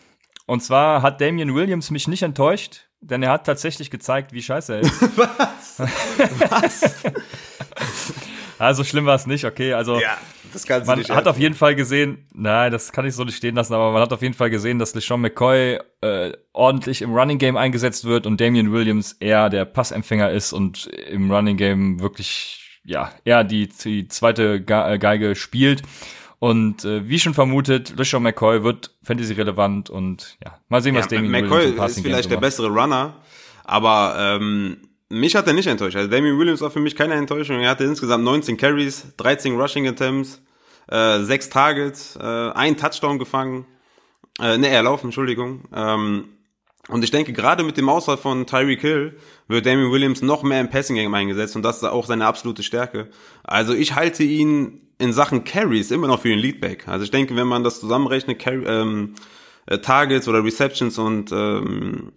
Und 0.48 0.62
zwar 0.64 1.04
hat 1.04 1.22
Damian 1.22 1.54
Williams 1.54 1.92
mich 1.92 2.08
nicht 2.08 2.24
enttäuscht, 2.24 2.88
denn 3.02 3.22
er 3.22 3.32
hat 3.32 3.46
tatsächlich 3.46 3.92
gezeigt, 3.92 4.34
wie 4.34 4.42
scheiße 4.42 4.76
er 4.76 4.80
ist. 4.80 5.02
Was? 5.18 5.80
Was? 5.80 6.96
also 8.60 8.84
schlimm 8.84 9.06
war 9.06 9.16
es 9.16 9.28
nicht, 9.28 9.46
okay. 9.46 9.74
Also 9.74 10.00
ja, 10.00 10.18
das 10.52 10.66
kannst 10.66 10.88
man 10.88 11.04
hat 11.04 11.28
auf 11.28 11.38
jeden 11.38 11.54
Fall 11.54 11.76
gesehen, 11.76 12.28
nein, 12.34 12.72
das 12.72 12.92
kann 12.92 13.06
ich 13.06 13.14
so 13.14 13.24
nicht 13.24 13.38
stehen 13.38 13.54
lassen, 13.54 13.76
aber 13.76 13.92
man 13.92 14.02
hat 14.02 14.12
auf 14.12 14.24
jeden 14.24 14.34
Fall 14.34 14.50
gesehen, 14.50 14.80
dass 14.80 14.96
LeSean 14.96 15.22
McCoy 15.22 15.80
äh, 16.02 16.32
ordentlich 16.52 17.04
im 17.04 17.14
Running 17.14 17.38
Game 17.38 17.58
eingesetzt 17.58 18.06
wird 18.06 18.26
und 18.26 18.42
Damian 18.42 18.72
Williams 18.72 19.14
eher 19.20 19.50
der 19.50 19.66
Passempfänger 19.66 20.32
ist 20.32 20.52
und 20.52 20.88
im 20.88 21.32
Running 21.32 21.58
Game 21.58 22.00
wirklich 22.00 22.69
ja, 22.84 23.12
er 23.24 23.44
die, 23.44 23.68
die 23.68 24.08
zweite 24.08 24.56
äh, 24.56 24.98
Geige 24.98 25.36
spielt. 25.36 25.84
Und 26.40 26.86
äh, 26.86 27.08
wie 27.08 27.20
schon 27.20 27.34
vermutet, 27.34 27.94
LeSean 27.98 28.24
McCoy 28.24 28.64
wird 28.64 28.96
Fantasy-relevant 29.04 29.90
und 29.90 30.38
ja, 30.44 30.58
mal 30.70 30.82
sehen, 30.82 30.96
was 30.96 31.12
ja, 31.12 31.18
Damien 31.18 31.32
McCoy 31.32 31.74
Williams 31.74 31.98
ist 31.98 32.02
vielleicht 32.02 32.32
der 32.32 32.38
bessere 32.38 32.70
Runner, 32.70 33.14
aber 33.66 34.16
ähm, 34.18 34.78
mich 35.10 35.36
hat 35.36 35.48
er 35.48 35.54
nicht 35.54 35.68
enttäuscht. 35.68 35.98
Also 35.98 36.10
Damien 36.10 36.40
Williams 36.40 36.62
war 36.62 36.72
für 36.72 36.80
mich 36.80 36.96
keine 36.96 37.16
Enttäuschung. 37.16 37.60
Er 37.60 37.72
hatte 37.72 37.84
insgesamt 37.84 38.24
19 38.24 38.56
Carries, 38.56 39.08
13 39.18 39.60
Rushing 39.60 39.88
Attempts, 39.88 40.42
äh, 40.88 41.20
6 41.20 41.50
Targets, 41.50 42.16
äh, 42.16 42.24
ein 42.24 42.78
Touchdown 42.78 43.20
gefangen. 43.20 43.66
Äh, 44.40 44.58
ne, 44.58 44.70
erlaufen, 44.70 45.08
Entschuldigung. 45.08 45.66
Ähm, 45.76 46.26
und 46.90 47.04
ich 47.04 47.12
denke, 47.12 47.34
gerade 47.34 47.64
mit 47.64 47.78
dem 47.78 47.88
Ausfall 47.88 48.18
von 48.18 48.46
Tyreek 48.46 48.82
Hill 48.82 49.18
wird 49.48 49.66
Damien 49.66 49.92
Williams 49.92 50.22
noch 50.22 50.44
mehr 50.44 50.60
im 50.60 50.70
Passing 50.70 50.96
Game 50.96 51.14
eingesetzt 51.14 51.56
und 51.56 51.64
das 51.64 51.78
ist 51.78 51.84
auch 51.84 52.06
seine 52.06 52.26
absolute 52.26 52.64
Stärke. 52.64 53.10
Also 53.44 53.74
ich 53.74 53.96
halte 53.96 54.24
ihn 54.24 54.82
in 54.98 55.14
Sachen 55.14 55.44
Carries 55.44 55.92
immer 55.92 56.08
noch 56.08 56.22
für 56.22 56.30
den 56.30 56.40
Leadback. 56.40 56.88
Also 56.88 57.06
ich 57.06 57.12
denke, 57.12 57.36
wenn 57.36 57.48
man 57.48 57.64
das 57.64 57.80
zusammenrechnet, 57.80 58.40
Carry, 58.40 58.66
ähm, 58.66 59.16
äh, 59.66 59.80
Targets 59.80 60.28
oder 60.28 60.44
Receptions 60.44 60.98
und 60.98 61.32
ähm, 61.32 62.12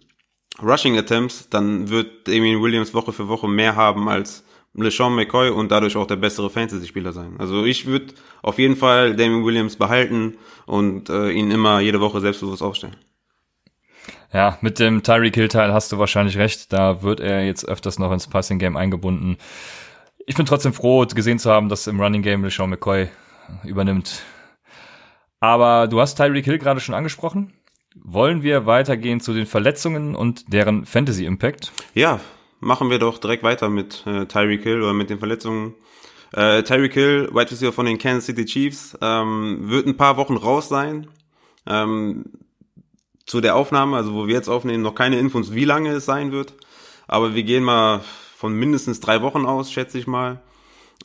Rushing 0.61 0.97
Attempts, 0.97 1.49
dann 1.49 1.89
wird 1.89 2.27
Damien 2.27 2.61
Williams 2.61 2.93
Woche 2.93 3.13
für 3.13 3.27
Woche 3.27 3.47
mehr 3.47 3.75
haben 3.75 4.09
als 4.09 4.43
LeSean 4.75 5.15
McCoy 5.15 5.49
und 5.49 5.71
dadurch 5.71 5.95
auch 5.95 6.07
der 6.07 6.15
bessere 6.15 6.49
Fantasy-Spieler 6.49 7.13
sein. 7.13 7.35
Also 7.37 7.63
ich 7.63 7.85
würde 7.85 8.13
auf 8.41 8.59
jeden 8.59 8.75
Fall 8.75 9.15
Damien 9.15 9.45
Williams 9.45 9.75
behalten 9.75 10.37
und 10.65 11.09
äh, 11.09 11.29
ihn 11.29 11.51
immer 11.51 11.79
jede 11.79 12.01
Woche 12.01 12.19
selbstbewusst 12.19 12.63
aufstellen. 12.63 12.95
Ja, 14.33 14.57
mit 14.61 14.79
dem 14.79 15.03
Tyreek 15.03 15.35
Hill 15.35 15.47
Teil 15.47 15.71
hast 15.71 15.91
du 15.91 15.99
wahrscheinlich 15.99 16.37
recht. 16.37 16.73
Da 16.73 17.03
wird 17.03 17.19
er 17.19 17.45
jetzt 17.45 17.67
öfters 17.67 17.99
noch 17.99 18.11
ins 18.11 18.27
Passing 18.27 18.57
Game 18.57 18.75
eingebunden. 18.75 19.37
Ich 20.25 20.35
bin 20.35 20.47
trotzdem 20.47 20.73
froh, 20.73 21.05
gesehen 21.05 21.37
zu 21.37 21.51
haben, 21.51 21.69
dass 21.69 21.85
im 21.85 22.01
Running 22.01 22.23
Game 22.23 22.43
LeSean 22.43 22.69
McCoy 22.69 23.09
übernimmt. 23.63 24.23
Aber 25.39 25.87
du 25.87 26.01
hast 26.01 26.15
Tyreek 26.15 26.45
Hill 26.45 26.57
gerade 26.57 26.79
schon 26.79 26.95
angesprochen. 26.95 27.53
Wollen 27.95 28.41
wir 28.41 28.65
weitergehen 28.65 29.19
zu 29.19 29.33
den 29.33 29.45
Verletzungen 29.45 30.15
und 30.15 30.51
deren 30.51 30.85
Fantasy 30.85 31.25
Impact? 31.25 31.71
Ja, 31.93 32.19
machen 32.59 32.89
wir 32.89 32.97
doch 32.97 33.19
direkt 33.19 33.43
weiter 33.43 33.69
mit 33.69 34.03
äh, 34.07 34.25
Tyreek 34.25 34.63
Hill 34.63 34.81
oder 34.81 34.93
mit 34.93 35.11
den 35.11 35.19
Verletzungen. 35.19 35.75
Äh, 36.31 36.63
Tyreek 36.63 36.93
Hill, 36.93 37.29
Wide 37.31 37.51
Receiver 37.51 37.71
von 37.71 37.85
den 37.85 37.99
Kansas 37.99 38.25
City 38.25 38.45
Chiefs, 38.45 38.97
ähm, 38.99 39.69
wird 39.69 39.85
ein 39.85 39.97
paar 39.97 40.17
Wochen 40.17 40.37
raus 40.37 40.69
sein. 40.69 41.07
Ähm, 41.67 42.25
zu 43.25 43.41
der 43.41 43.55
Aufnahme, 43.55 43.97
also 43.97 44.13
wo 44.13 44.27
wir 44.27 44.33
jetzt 44.33 44.49
aufnehmen, 44.49 44.83
noch 44.83 44.95
keine 44.95 45.19
Infos, 45.19 45.53
wie 45.53 45.65
lange 45.65 45.91
es 45.91 46.05
sein 46.05 46.31
wird. 46.31 46.53
Aber 47.07 47.35
wir 47.35 47.43
gehen 47.43 47.63
mal 47.63 48.01
von 48.35 48.53
mindestens 48.53 48.99
drei 48.99 49.21
Wochen 49.21 49.45
aus, 49.45 49.71
schätze 49.71 49.97
ich 49.97 50.07
mal. 50.07 50.41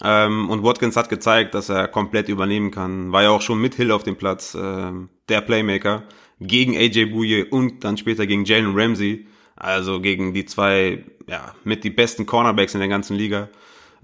Ähm, 0.03 0.49
und 0.51 0.63
Watkins 0.63 0.97
hat 0.97 1.09
gezeigt, 1.09 1.55
dass 1.55 1.69
er 1.69 1.89
komplett 1.89 2.29
übernehmen 2.29 2.71
kann. 2.71 3.13
War 3.13 3.23
ja 3.23 3.31
auch 3.31 3.43
schon 3.43 3.61
mit 3.61 3.75
Hill 3.75 3.91
auf 3.91 4.03
dem 4.03 4.17
Platz, 4.17 4.57
ähm, 4.61 5.09
der 5.29 5.41
Playmaker, 5.41 6.05
gegen 6.41 6.77
AJ 6.77 7.07
Bouye 7.07 7.45
und 7.45 7.85
dann 7.85 7.97
später 7.97 8.27
gegen 8.27 8.45
Jalen 8.45 8.79
Ramsey. 8.79 9.27
Also 9.57 10.01
gegen 10.01 10.35
die 10.35 10.45
zwei, 10.45 11.05
ja, 11.27 11.55
mit 11.65 11.83
die 11.83 11.91
besten 11.91 12.27
Cornerbacks 12.27 12.75
in 12.75 12.81
der 12.81 12.89
ganzen 12.89 13.17
Liga. 13.17 13.49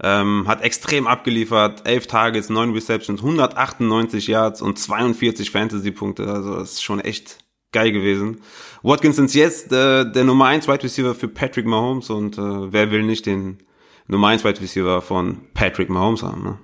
Ähm, 0.03 0.43
hat 0.47 0.61
extrem 0.61 1.07
abgeliefert, 1.07 1.87
11 1.87 2.07
Targets, 2.07 2.49
9 2.49 2.73
Receptions, 2.73 3.21
198 3.21 4.27
Yards 4.27 4.61
und 4.61 4.77
42 4.77 5.49
Fantasy-Punkte. 5.51 6.27
Also 6.27 6.55
das 6.55 6.73
ist 6.73 6.83
schon 6.83 6.99
echt 6.99 7.44
geil 7.75 7.91
gewesen. 7.91 8.41
Watkins 8.83 9.19
ist 9.19 9.35
jetzt 9.35 9.71
äh, 9.73 10.09
der 10.09 10.23
Nummer 10.23 10.45
1 10.45 10.67
Wide 10.67 10.83
Receiver 10.83 11.13
für 11.13 11.27
Patrick 11.27 11.65
Mahomes 11.65 12.09
und 12.09 12.37
äh, 12.37 12.71
wer 12.71 12.89
will 12.89 13.03
nicht 13.03 13.25
den 13.25 13.59
Nummer 14.07 14.29
1 14.29 14.45
Wide 14.45 14.61
Receiver 14.61 15.01
von 15.01 15.41
Patrick 15.53 15.89
Mahomes 15.89 16.23
haben, 16.23 16.43
ne? 16.43 16.57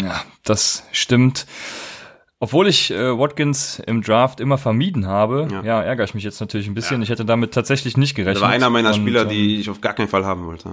Ja, 0.00 0.22
das 0.44 0.84
stimmt. 0.90 1.46
Obwohl 2.40 2.66
ich 2.66 2.90
äh, 2.90 3.16
Watkins 3.16 3.80
im 3.86 4.02
Draft 4.02 4.40
immer 4.40 4.58
vermieden 4.58 5.06
habe, 5.06 5.46
ja. 5.52 5.62
ja, 5.62 5.82
ärgere 5.82 6.04
ich 6.04 6.14
mich 6.14 6.24
jetzt 6.24 6.40
natürlich 6.40 6.66
ein 6.66 6.74
bisschen. 6.74 6.96
Ja. 6.96 7.04
Ich 7.04 7.10
hätte 7.10 7.24
damit 7.24 7.54
tatsächlich 7.54 7.96
nicht 7.96 8.16
gerechnet. 8.16 8.36
Das 8.36 8.42
war 8.42 8.48
einer 8.48 8.70
meiner 8.70 8.88
und, 8.88 8.96
Spieler, 8.96 9.24
die 9.24 9.54
ähm, 9.54 9.60
ich 9.60 9.70
auf 9.70 9.80
gar 9.80 9.92
keinen 9.92 10.08
Fall 10.08 10.24
haben 10.24 10.46
wollte. 10.46 10.70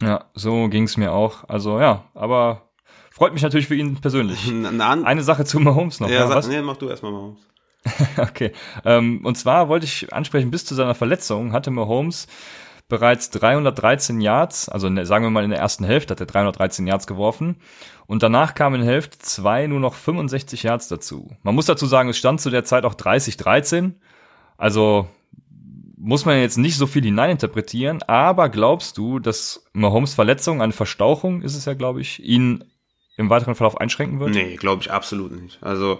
Ja, 0.00 0.24
so 0.32 0.68
ging's 0.68 0.96
mir 0.96 1.12
auch. 1.12 1.46
Also 1.48 1.78
ja, 1.80 2.04
aber 2.14 2.70
freut 3.10 3.34
mich 3.34 3.42
natürlich 3.42 3.66
für 3.66 3.74
ihn 3.74 3.96
persönlich. 3.96 4.50
Eine 4.80 5.22
Sache 5.22 5.44
zu 5.44 5.60
Mahomes 5.60 6.00
noch. 6.00 6.08
Ja, 6.08 6.20
ja 6.20 6.28
was? 6.30 6.48
nee, 6.48 6.62
mach 6.62 6.78
du 6.78 6.88
erstmal 6.88 7.12
Mahomes. 7.12 7.40
okay. 8.18 8.52
Ähm, 8.84 9.20
und 9.24 9.36
zwar 9.36 9.68
wollte 9.68 9.86
ich 9.86 10.12
ansprechen, 10.12 10.50
bis 10.50 10.64
zu 10.64 10.74
seiner 10.74 10.94
Verletzung 10.94 11.52
hatte 11.52 11.70
Mahomes 11.70 12.26
bereits 12.88 13.30
313 13.30 14.20
Yards, 14.20 14.68
also 14.68 14.88
ne, 14.88 15.04
sagen 15.06 15.24
wir 15.24 15.30
mal 15.30 15.44
in 15.44 15.50
der 15.50 15.58
ersten 15.58 15.84
Hälfte 15.84 16.12
hat 16.12 16.20
er 16.20 16.26
313 16.26 16.86
Yards 16.86 17.06
geworfen 17.06 17.56
und 18.06 18.22
danach 18.22 18.54
kamen 18.54 18.82
in 18.82 18.86
Hälfte 18.86 19.18
2 19.18 19.66
nur 19.66 19.80
noch 19.80 19.94
65 19.94 20.62
Yards 20.62 20.86
dazu. 20.88 21.30
Man 21.42 21.56
muss 21.56 21.66
dazu 21.66 21.86
sagen, 21.86 22.08
es 22.08 22.16
stand 22.16 22.40
zu 22.40 22.48
der 22.48 22.64
Zeit 22.64 22.84
auch 22.84 22.94
30-13, 22.94 23.94
also 24.56 25.08
muss 25.98 26.24
man 26.24 26.38
jetzt 26.38 26.58
nicht 26.58 26.76
so 26.76 26.86
viel 26.86 27.02
hineininterpretieren, 27.02 28.02
aber 28.04 28.50
glaubst 28.50 28.98
du, 28.98 29.18
dass 29.18 29.66
Mahomes 29.72 30.14
Verletzung, 30.14 30.62
eine 30.62 30.72
Verstauchung 30.72 31.42
ist 31.42 31.56
es 31.56 31.64
ja, 31.64 31.74
glaube 31.74 32.00
ich, 32.00 32.22
ihn 32.22 32.62
im 33.16 33.30
weiteren 33.30 33.54
Verlauf 33.54 33.78
einschränken 33.78 34.20
wird? 34.20 34.30
Nee, 34.30 34.56
glaube 34.56 34.82
ich 34.82 34.90
absolut 34.90 35.32
nicht. 35.32 35.58
Also 35.62 35.98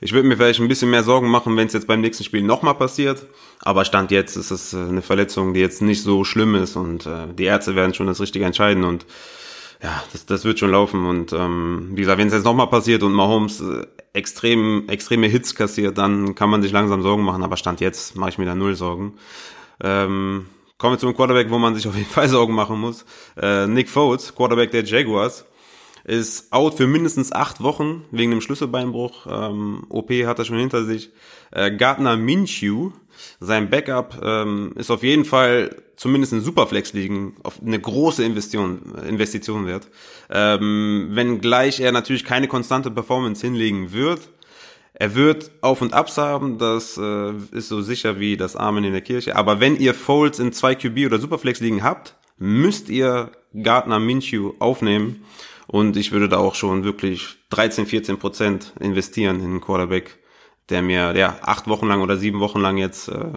ich 0.00 0.12
würde 0.12 0.28
mir 0.28 0.36
vielleicht 0.36 0.60
ein 0.60 0.68
bisschen 0.68 0.90
mehr 0.90 1.02
Sorgen 1.02 1.28
machen, 1.28 1.56
wenn 1.56 1.66
es 1.66 1.72
jetzt 1.72 1.86
beim 1.86 2.00
nächsten 2.00 2.24
Spiel 2.24 2.42
nochmal 2.42 2.74
passiert. 2.74 3.26
Aber 3.60 3.84
Stand 3.84 4.10
jetzt 4.10 4.36
ist 4.36 4.50
es 4.50 4.74
äh, 4.74 4.76
eine 4.76 5.02
Verletzung, 5.02 5.54
die 5.54 5.60
jetzt 5.60 5.82
nicht 5.82 6.02
so 6.02 6.24
schlimm 6.24 6.54
ist 6.54 6.76
und 6.76 7.06
äh, 7.06 7.32
die 7.32 7.44
Ärzte 7.44 7.74
werden 7.74 7.94
schon 7.94 8.06
das 8.06 8.20
Richtige 8.20 8.44
entscheiden 8.44 8.84
und 8.84 9.06
ja, 9.82 10.02
das, 10.12 10.26
das 10.26 10.44
wird 10.44 10.58
schon 10.58 10.72
laufen. 10.72 11.06
Und 11.06 11.32
ähm, 11.32 11.90
wie 11.92 12.00
gesagt, 12.00 12.18
wenn 12.18 12.26
es 12.26 12.34
jetzt 12.34 12.44
nochmal 12.44 12.66
passiert 12.68 13.02
und 13.02 13.12
Mahomes 13.12 13.60
äh, 13.60 13.86
extrem, 14.12 14.88
extreme 14.88 15.28
Hits 15.28 15.54
kassiert, 15.54 15.98
dann 15.98 16.34
kann 16.34 16.50
man 16.50 16.62
sich 16.62 16.72
langsam 16.72 17.02
Sorgen 17.02 17.22
machen. 17.22 17.42
Aber 17.42 17.56
Stand 17.56 17.80
jetzt 17.80 18.16
mache 18.16 18.30
ich 18.30 18.38
mir 18.38 18.44
da 18.44 18.54
null 18.54 18.74
Sorgen. 18.74 19.14
Ähm, 19.80 20.46
kommen 20.76 20.94
wir 20.94 20.98
zum 20.98 21.14
Quarterback, 21.14 21.50
wo 21.50 21.58
man 21.58 21.74
sich 21.74 21.86
auf 21.86 21.96
jeden 21.96 22.10
Fall 22.10 22.28
Sorgen 22.28 22.54
machen 22.54 22.80
muss. 22.80 23.04
Äh, 23.40 23.66
Nick 23.68 23.88
Foles, 23.88 24.34
Quarterback 24.34 24.72
der 24.72 24.84
Jaguars 24.84 25.44
ist 26.08 26.52
out 26.54 26.74
für 26.74 26.86
mindestens 26.86 27.32
acht 27.32 27.62
Wochen 27.62 28.04
wegen 28.10 28.30
dem 28.30 28.40
Schlüsselbeinbruch. 28.40 29.26
Ähm, 29.30 29.84
OP 29.90 30.10
hat 30.10 30.38
er 30.38 30.46
schon 30.46 30.58
hinter 30.58 30.84
sich. 30.84 31.10
Äh, 31.50 31.76
Gardner 31.76 32.16
Minshew, 32.16 32.92
sein 33.40 33.68
Backup, 33.68 34.18
ähm, 34.22 34.72
ist 34.76 34.90
auf 34.90 35.02
jeden 35.02 35.26
Fall 35.26 35.76
zumindest 35.96 36.32
in 36.32 36.40
Superflex 36.40 36.94
liegen 36.94 37.36
auf 37.42 37.60
eine 37.60 37.78
große 37.78 38.24
Investition, 38.24 38.94
Investition 39.06 39.66
wert. 39.66 39.88
Ähm, 40.30 41.08
wenn 41.10 41.40
gleich 41.40 41.80
er 41.80 41.92
natürlich 41.92 42.24
keine 42.24 42.48
konstante 42.48 42.90
Performance 42.90 43.46
hinlegen 43.46 43.92
wird, 43.92 44.30
er 44.94 45.14
wird 45.14 45.50
Auf 45.60 45.82
und 45.82 45.92
Abs 45.92 46.16
haben, 46.16 46.56
das 46.56 46.96
äh, 46.96 47.32
ist 47.52 47.68
so 47.68 47.82
sicher 47.82 48.18
wie 48.18 48.36
das 48.36 48.56
Amen 48.56 48.84
in 48.84 48.92
der 48.92 49.02
Kirche. 49.02 49.36
Aber 49.36 49.60
wenn 49.60 49.76
ihr 49.76 49.92
Folds 49.92 50.38
in 50.38 50.52
zwei 50.52 50.74
QB 50.74 51.06
oder 51.06 51.18
Superflex 51.18 51.60
liegen 51.60 51.82
habt, 51.82 52.16
müsst 52.38 52.88
ihr 52.88 53.30
Gardner 53.62 53.98
Minshew 54.00 54.54
aufnehmen. 54.58 55.24
Und 55.68 55.98
ich 55.98 56.12
würde 56.12 56.30
da 56.30 56.38
auch 56.38 56.54
schon 56.54 56.82
wirklich 56.82 57.36
13, 57.50 57.86
14 57.86 58.18
Prozent 58.18 58.72
investieren 58.80 59.36
in 59.40 59.44
einen 59.44 59.60
Quarterback, 59.60 60.18
der 60.70 60.80
mir 60.80 61.14
ja 61.14 61.36
acht 61.42 61.68
Wochen 61.68 61.86
lang 61.86 62.00
oder 62.00 62.16
sieben 62.16 62.40
Wochen 62.40 62.60
lang 62.60 62.78
jetzt 62.78 63.08
äh, 63.08 63.32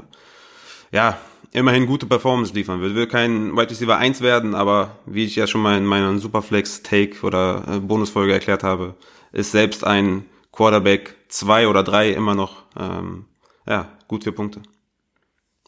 ja 0.93 1.17
immerhin 1.51 1.85
gute 1.85 2.05
Performance 2.05 2.53
liefern 2.53 2.79
wird. 2.79 2.95
Will 2.95 3.07
kein 3.07 3.51
Wide 3.57 3.69
Receiver 3.69 3.97
1 3.97 4.21
werden, 4.21 4.55
aber 4.55 4.99
wie 5.05 5.25
ich 5.25 5.35
ja 5.35 5.45
schon 5.45 5.61
mal 5.61 5.77
in 5.77 5.85
meiner 5.85 6.17
Superflex 6.17 6.83
Take 6.83 7.25
oder 7.25 7.65
äh, 7.67 7.79
Bonusfolge 7.79 8.31
erklärt 8.31 8.63
habe, 8.63 8.95
ist 9.33 9.51
selbst 9.51 9.85
ein 9.85 10.25
Quarterback 10.53 11.15
2 11.27 11.67
oder 11.67 11.83
3 11.83 12.11
immer 12.11 12.33
noch 12.33 12.63
ähm, 12.79 13.25
ja 13.67 13.89
gut 14.07 14.23
für 14.23 14.31
Punkte. 14.31 14.61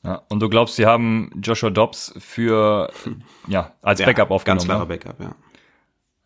Ja, 0.05 0.21
und 0.29 0.39
du 0.39 0.47
glaubst, 0.47 0.77
sie 0.77 0.85
haben 0.85 1.29
Joshua 1.41 1.69
Dobbs 1.69 2.13
für 2.19 2.89
ja 3.47 3.73
als 3.81 3.99
Backup 3.99 4.29
ja, 4.29 4.35
aufgenommen? 4.35 4.59
Ganz 4.59 4.65
klarer 4.65 4.85
Backup, 4.85 5.19
ja. 5.19 5.35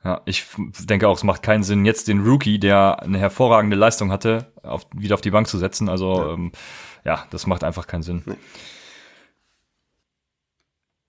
Ja, 0.03 0.21
ich 0.25 0.45
denke 0.57 1.07
auch, 1.07 1.17
es 1.17 1.23
macht 1.23 1.43
keinen 1.43 1.63
Sinn, 1.63 1.85
jetzt 1.85 2.07
den 2.07 2.25
Rookie, 2.25 2.59
der 2.59 3.01
eine 3.01 3.17
hervorragende 3.17 3.75
Leistung 3.75 4.11
hatte, 4.11 4.51
auf, 4.63 4.85
wieder 4.95 5.15
auf 5.15 5.21
die 5.21 5.31
Bank 5.31 5.47
zu 5.47 5.57
setzen. 5.57 5.89
Also 5.89 6.21
ja, 6.21 6.33
ähm, 6.33 6.51
ja 7.03 7.25
das 7.31 7.47
macht 7.47 7.63
einfach 7.63 7.87
keinen 7.87 8.03
Sinn. 8.03 8.23
Nee. 8.25 8.35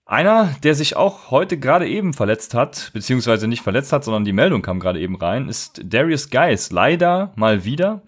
Einer, 0.09 0.55
der 0.63 0.75
sich 0.75 0.97
auch 0.97 1.31
heute 1.31 1.59
gerade 1.59 1.87
eben 1.87 2.15
verletzt 2.15 2.55
hat, 2.55 2.91
beziehungsweise 2.95 3.47
nicht 3.47 3.63
verletzt 3.63 3.93
hat, 3.93 4.05
sondern 4.05 4.25
die 4.25 4.33
Meldung 4.33 4.63
kam 4.63 4.81
gerade 4.81 5.01
eben 5.01 5.17
rein, 5.17 5.51
ist 5.51 5.83
Darius 5.85 6.31
Geis. 6.31 6.73
Leider 6.73 7.33
mal 7.37 7.65
wieder. 7.65 8.03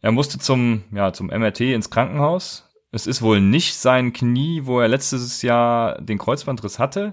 Er 0.00 0.12
musste 0.12 0.38
zum, 0.38 0.84
ja, 0.92 1.12
zum 1.12 1.26
MRT 1.26 1.60
ins 1.60 1.90
Krankenhaus. 1.90 2.66
Es 2.90 3.06
ist 3.06 3.20
wohl 3.20 3.42
nicht 3.42 3.76
sein 3.76 4.14
Knie, 4.14 4.62
wo 4.64 4.80
er 4.80 4.88
letztes 4.88 5.42
Jahr 5.42 6.00
den 6.00 6.16
Kreuzbandriss 6.16 6.78
hatte, 6.78 7.12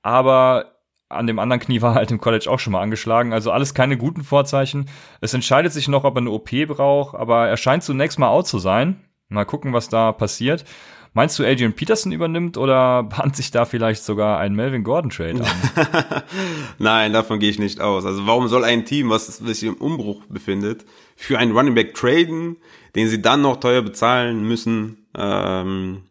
aber 0.00 0.79
an 1.10 1.26
dem 1.26 1.38
anderen 1.38 1.60
Knie 1.60 1.82
war 1.82 1.94
halt 1.94 2.10
im 2.10 2.20
College 2.20 2.48
auch 2.48 2.58
schon 2.58 2.72
mal 2.72 2.80
angeschlagen. 2.80 3.32
Also 3.32 3.50
alles 3.50 3.74
keine 3.74 3.98
guten 3.98 4.22
Vorzeichen. 4.22 4.88
Es 5.20 5.34
entscheidet 5.34 5.72
sich 5.72 5.88
noch, 5.88 6.04
ob 6.04 6.16
er 6.16 6.20
eine 6.20 6.30
OP 6.30 6.50
braucht, 6.68 7.14
aber 7.16 7.48
er 7.48 7.56
scheint 7.56 7.82
zunächst 7.82 8.18
mal 8.18 8.28
out 8.28 8.46
zu 8.46 8.58
sein. 8.58 9.00
Mal 9.28 9.44
gucken, 9.44 9.72
was 9.72 9.88
da 9.88 10.12
passiert. 10.12 10.64
Meinst 11.12 11.36
du, 11.38 11.44
Adrian 11.44 11.72
Peterson 11.72 12.12
übernimmt 12.12 12.56
oder 12.56 13.02
bahnt 13.16 13.34
sich 13.34 13.50
da 13.50 13.64
vielleicht 13.64 14.04
sogar 14.04 14.38
ein 14.38 14.54
Melvin 14.54 14.84
Gordon 14.84 15.10
Trade 15.10 15.44
an? 15.44 16.22
Nein, 16.78 17.12
davon 17.12 17.40
gehe 17.40 17.50
ich 17.50 17.58
nicht 17.58 17.80
aus. 17.80 18.04
Also 18.04 18.26
warum 18.26 18.46
soll 18.46 18.64
ein 18.64 18.84
Team, 18.84 19.10
was 19.10 19.26
sich 19.26 19.64
im 19.64 19.74
Umbruch 19.74 20.24
befindet, 20.26 20.84
für 21.16 21.38
einen 21.38 21.56
Running 21.56 21.74
Back 21.74 21.94
traden, 21.94 22.56
den 22.94 23.08
sie 23.08 23.20
dann 23.20 23.42
noch 23.42 23.58
teuer 23.58 23.82
bezahlen 23.82 24.46
müssen? 24.46 25.06
Ähm, 25.16 26.02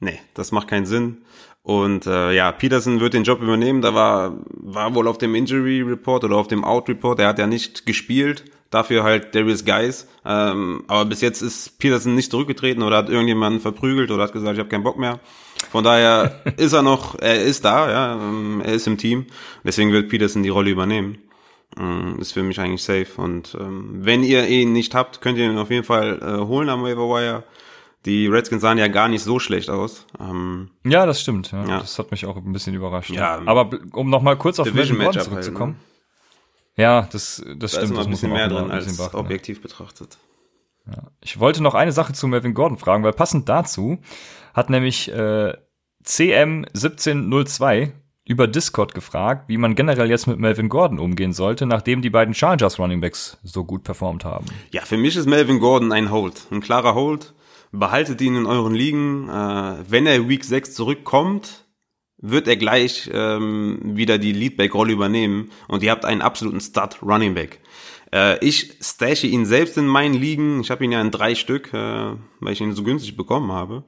nee, 0.00 0.18
das 0.34 0.50
macht 0.50 0.66
keinen 0.66 0.86
Sinn. 0.86 1.18
Und 1.62 2.06
äh, 2.06 2.32
ja, 2.32 2.50
Peterson 2.50 3.00
wird 3.00 3.14
den 3.14 3.24
Job 3.24 3.40
übernehmen. 3.40 3.82
Da 3.82 3.94
war, 3.94 4.36
war 4.50 4.94
wohl 4.94 5.06
auf 5.06 5.18
dem 5.18 5.34
Injury 5.34 5.82
Report 5.82 6.24
oder 6.24 6.36
auf 6.36 6.48
dem 6.48 6.64
Out 6.64 6.88
Report. 6.88 7.20
Er 7.20 7.28
hat 7.28 7.38
ja 7.38 7.46
nicht 7.46 7.86
gespielt. 7.86 8.44
Dafür 8.70 9.04
halt 9.04 9.34
Darius 9.34 9.64
Guys. 9.64 10.08
Ähm, 10.24 10.84
aber 10.88 11.04
bis 11.04 11.20
jetzt 11.20 11.42
ist 11.42 11.78
Peterson 11.78 12.14
nicht 12.14 12.30
zurückgetreten 12.30 12.82
oder 12.82 12.96
hat 12.96 13.10
irgendjemanden 13.10 13.60
verprügelt 13.60 14.10
oder 14.10 14.24
hat 14.24 14.32
gesagt, 14.32 14.54
ich 14.54 14.58
habe 14.58 14.70
keinen 14.70 14.82
Bock 14.82 14.98
mehr. 14.98 15.20
Von 15.70 15.84
daher 15.84 16.42
ist 16.56 16.72
er 16.72 16.82
noch, 16.82 17.16
er 17.18 17.42
ist 17.42 17.64
da, 17.64 17.90
ja, 17.90 18.14
ähm, 18.14 18.62
er 18.64 18.72
ist 18.72 18.86
im 18.86 18.98
Team. 18.98 19.26
Deswegen 19.62 19.92
wird 19.92 20.08
Peterson 20.08 20.42
die 20.42 20.48
Rolle 20.48 20.70
übernehmen. 20.70 21.18
Ähm, 21.78 22.18
ist 22.18 22.32
für 22.32 22.42
mich 22.42 22.58
eigentlich 22.58 22.82
safe. 22.82 23.08
Und 23.18 23.56
ähm, 23.60 23.90
wenn 24.00 24.24
ihr 24.24 24.48
ihn 24.48 24.72
nicht 24.72 24.94
habt, 24.94 25.20
könnt 25.20 25.38
ihr 25.38 25.44
ihn 25.44 25.58
auf 25.58 25.70
jeden 25.70 25.84
Fall 25.84 26.18
äh, 26.20 26.46
holen 26.46 26.68
am 26.68 26.82
Waiver 26.82 27.08
Wire. 27.08 27.44
Die 28.04 28.26
Redskins 28.26 28.62
sahen 28.62 28.78
ja 28.78 28.88
gar 28.88 29.08
nicht 29.08 29.22
so 29.22 29.38
schlecht 29.38 29.70
aus. 29.70 30.06
Ähm, 30.18 30.70
ja, 30.84 31.06
das 31.06 31.20
stimmt. 31.20 31.52
Ja. 31.52 31.64
ja. 31.64 31.78
Das 31.80 31.98
hat 31.98 32.10
mich 32.10 32.26
auch 32.26 32.36
ein 32.36 32.52
bisschen 32.52 32.74
überrascht. 32.74 33.10
Ja, 33.10 33.40
Aber 33.46 33.70
um 33.92 34.10
noch 34.10 34.22
mal 34.22 34.36
kurz 34.36 34.58
auf 34.58 34.66
Division 34.66 34.98
Melvin 34.98 35.12
Gordon 35.14 35.30
zurückzukommen. 35.30 35.74
Halt, 35.74 36.78
ne? 36.78 36.82
Ja, 36.82 37.08
das, 37.12 37.36
das 37.36 37.58
da 37.58 37.68
stimmt. 37.68 37.84
Ist 37.84 37.96
das 37.96 38.06
ein 38.06 38.10
bisschen 38.10 38.32
mehr 38.32 38.48
drin 38.48 38.70
als 38.70 38.96
beachten, 38.96 39.16
objektiv 39.16 39.58
ja. 39.58 39.62
betrachtet. 39.62 40.18
Ja. 40.86 41.02
Ich 41.20 41.38
wollte 41.38 41.62
noch 41.62 41.74
eine 41.74 41.92
Sache 41.92 42.12
zu 42.12 42.26
Melvin 42.26 42.54
Gordon 42.54 42.78
fragen, 42.78 43.04
weil 43.04 43.12
passend 43.12 43.48
dazu 43.48 43.98
hat 44.52 44.68
nämlich 44.68 45.12
äh, 45.12 45.54
CM1702 46.04 47.92
über 48.24 48.46
Discord 48.46 48.94
gefragt, 48.94 49.48
wie 49.48 49.58
man 49.58 49.74
generell 49.74 50.08
jetzt 50.08 50.26
mit 50.26 50.38
Melvin 50.38 50.68
Gordon 50.68 50.98
umgehen 50.98 51.32
sollte, 51.32 51.66
nachdem 51.66 52.02
die 52.02 52.10
beiden 52.10 52.34
Chargers 52.34 52.78
Running 52.78 53.00
Backs 53.00 53.38
so 53.42 53.64
gut 53.64 53.84
performt 53.84 54.24
haben. 54.24 54.46
Ja, 54.70 54.82
für 54.82 54.96
mich 54.96 55.16
ist 55.16 55.26
Melvin 55.26 55.58
Gordon 55.58 55.92
ein 55.92 56.10
Hold, 56.10 56.46
ein 56.50 56.60
klarer 56.60 56.94
Hold 56.94 57.34
behaltet 57.72 58.20
ihn 58.20 58.36
in 58.36 58.46
euren 58.46 58.74
Ligen. 58.74 59.28
Äh, 59.28 59.76
wenn 59.88 60.06
er 60.06 60.28
Week 60.28 60.44
6 60.44 60.74
zurückkommt, 60.74 61.64
wird 62.18 62.46
er 62.46 62.56
gleich 62.56 63.10
ähm, 63.12 63.80
wieder 63.82 64.18
die 64.18 64.32
Leadback-Rolle 64.32 64.92
übernehmen 64.92 65.50
und 65.66 65.82
ihr 65.82 65.90
habt 65.90 66.04
einen 66.04 66.22
absoluten 66.22 66.60
Stud-Running 66.60 67.34
Back. 67.34 67.60
Äh, 68.14 68.44
ich 68.44 68.74
stashe 68.80 69.26
ihn 69.26 69.44
selbst 69.44 69.76
in 69.76 69.86
meinen 69.86 70.14
Ligen. 70.14 70.60
Ich 70.60 70.70
habe 70.70 70.84
ihn 70.84 70.92
ja 70.92 71.00
in 71.00 71.10
drei 71.10 71.34
Stück, 71.34 71.74
äh, 71.74 72.12
weil 72.40 72.52
ich 72.52 72.60
ihn 72.60 72.74
so 72.74 72.84
günstig 72.84 73.16
bekommen 73.16 73.50
habe. 73.50 73.82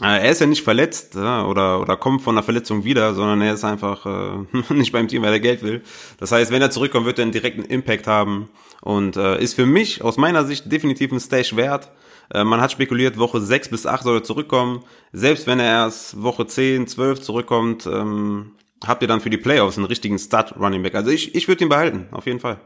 Äh, 0.00 0.24
er 0.24 0.30
ist 0.30 0.40
ja 0.40 0.46
nicht 0.46 0.62
verletzt 0.62 1.16
ja, 1.16 1.44
oder, 1.44 1.80
oder 1.80 1.96
kommt 1.96 2.22
von 2.22 2.36
einer 2.36 2.44
Verletzung 2.44 2.84
wieder, 2.84 3.14
sondern 3.14 3.42
er 3.42 3.54
ist 3.54 3.64
einfach 3.64 4.06
äh, 4.06 4.72
nicht 4.74 4.92
beim 4.92 5.08
Team, 5.08 5.22
weil 5.22 5.32
er 5.32 5.40
Geld 5.40 5.62
will. 5.62 5.82
Das 6.18 6.32
heißt, 6.32 6.52
wenn 6.52 6.62
er 6.62 6.70
zurückkommt, 6.70 7.06
wird 7.06 7.18
er 7.18 7.24
einen 7.24 7.32
direkten 7.32 7.64
Impact 7.64 8.06
haben 8.06 8.48
und 8.80 9.16
äh, 9.16 9.40
ist 9.42 9.54
für 9.54 9.66
mich 9.66 10.02
aus 10.02 10.16
meiner 10.16 10.44
Sicht 10.44 10.70
definitiv 10.70 11.12
ein 11.12 11.20
Stash 11.20 11.56
wert. 11.56 11.90
Äh, 12.32 12.44
man 12.44 12.60
hat 12.60 12.72
spekuliert, 12.72 13.18
Woche 13.18 13.40
6 13.40 13.68
bis 13.68 13.86
8 13.86 14.02
soll 14.02 14.18
er 14.18 14.24
zurückkommen. 14.24 14.84
Selbst 15.12 15.46
wenn 15.46 15.60
er 15.60 15.66
erst 15.66 16.22
Woche 16.22 16.46
10, 16.46 16.86
12 16.86 17.20
zurückkommt, 17.20 17.86
ähm, 17.86 18.52
habt 18.84 19.02
ihr 19.02 19.08
dann 19.08 19.20
für 19.20 19.30
die 19.30 19.38
Playoffs 19.38 19.76
einen 19.76 19.86
richtigen 19.86 20.18
Start 20.18 20.56
Running 20.58 20.82
Back. 20.82 20.94
Also 20.94 21.10
ich, 21.10 21.34
ich 21.34 21.48
würde 21.48 21.64
ihn 21.64 21.68
behalten, 21.68 22.08
auf 22.10 22.26
jeden 22.26 22.40
Fall. 22.40 22.60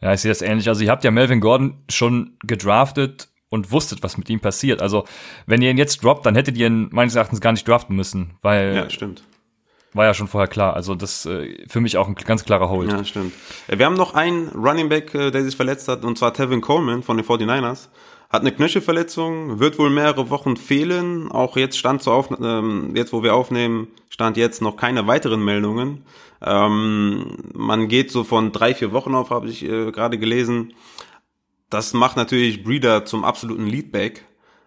Ja, 0.00 0.12
ich 0.12 0.20
sehe 0.20 0.30
das 0.30 0.42
ähnlich. 0.42 0.68
Also 0.68 0.84
ihr 0.84 0.90
habt 0.90 1.04
ja 1.04 1.10
Melvin 1.10 1.40
Gordon 1.40 1.82
schon 1.88 2.36
gedraftet 2.44 3.28
und 3.48 3.72
wusstet, 3.72 4.02
was 4.02 4.18
mit 4.18 4.28
ihm 4.30 4.40
passiert. 4.40 4.82
Also 4.82 5.04
wenn 5.46 5.62
ihr 5.62 5.70
ihn 5.70 5.78
jetzt 5.78 6.02
droppt, 6.04 6.26
dann 6.26 6.34
hättet 6.34 6.56
ihr 6.56 6.66
ihn 6.66 6.88
meines 6.92 7.14
Erachtens 7.14 7.40
gar 7.40 7.52
nicht 7.52 7.66
draften 7.66 7.96
müssen, 7.96 8.34
weil 8.42 8.74
ja, 8.74 8.90
stimmt. 8.90 9.22
War 9.98 10.04
ja 10.04 10.14
schon 10.14 10.28
vorher 10.28 10.46
klar. 10.46 10.74
Also 10.74 10.94
das 10.94 11.26
äh, 11.26 11.66
für 11.66 11.80
mich 11.80 11.96
auch 11.96 12.06
ein 12.06 12.14
ganz 12.14 12.44
klarer 12.44 12.70
Hold. 12.70 12.88
Ja, 12.88 13.02
stimmt. 13.02 13.32
Äh, 13.66 13.78
wir 13.78 13.86
haben 13.86 13.96
noch 13.96 14.14
einen 14.14 14.46
Running 14.50 14.88
Back, 14.88 15.12
äh, 15.12 15.32
der 15.32 15.42
sich 15.42 15.56
verletzt 15.56 15.88
hat, 15.88 16.04
und 16.04 16.16
zwar 16.16 16.32
Tevin 16.32 16.60
Coleman 16.60 17.02
von 17.02 17.16
den 17.16 17.26
49ers. 17.26 17.88
hat 18.30 18.42
eine 18.42 18.52
Knöchelverletzung, 18.52 19.58
wird 19.58 19.76
wohl 19.76 19.90
mehrere 19.90 20.30
Wochen 20.30 20.56
fehlen. 20.56 21.32
Auch 21.32 21.56
jetzt 21.56 21.76
stand 21.76 22.04
zu 22.04 22.12
auf, 22.12 22.30
ähm, 22.40 22.94
jetzt 22.94 23.12
wo 23.12 23.24
wir 23.24 23.34
aufnehmen, 23.34 23.88
stand 24.08 24.36
jetzt 24.36 24.62
noch 24.62 24.76
keine 24.76 25.08
weiteren 25.08 25.44
Meldungen. 25.44 26.04
Ähm, 26.42 27.36
man 27.52 27.88
geht 27.88 28.12
so 28.12 28.22
von 28.22 28.52
drei, 28.52 28.76
vier 28.76 28.92
Wochen 28.92 29.16
auf, 29.16 29.30
habe 29.30 29.48
ich 29.48 29.64
äh, 29.64 29.90
gerade 29.90 30.16
gelesen. 30.16 30.74
Das 31.70 31.92
macht 31.92 32.16
natürlich 32.16 32.62
Breeder 32.62 33.04
zum 33.04 33.24
absoluten 33.24 33.66
Leadback. 33.66 34.24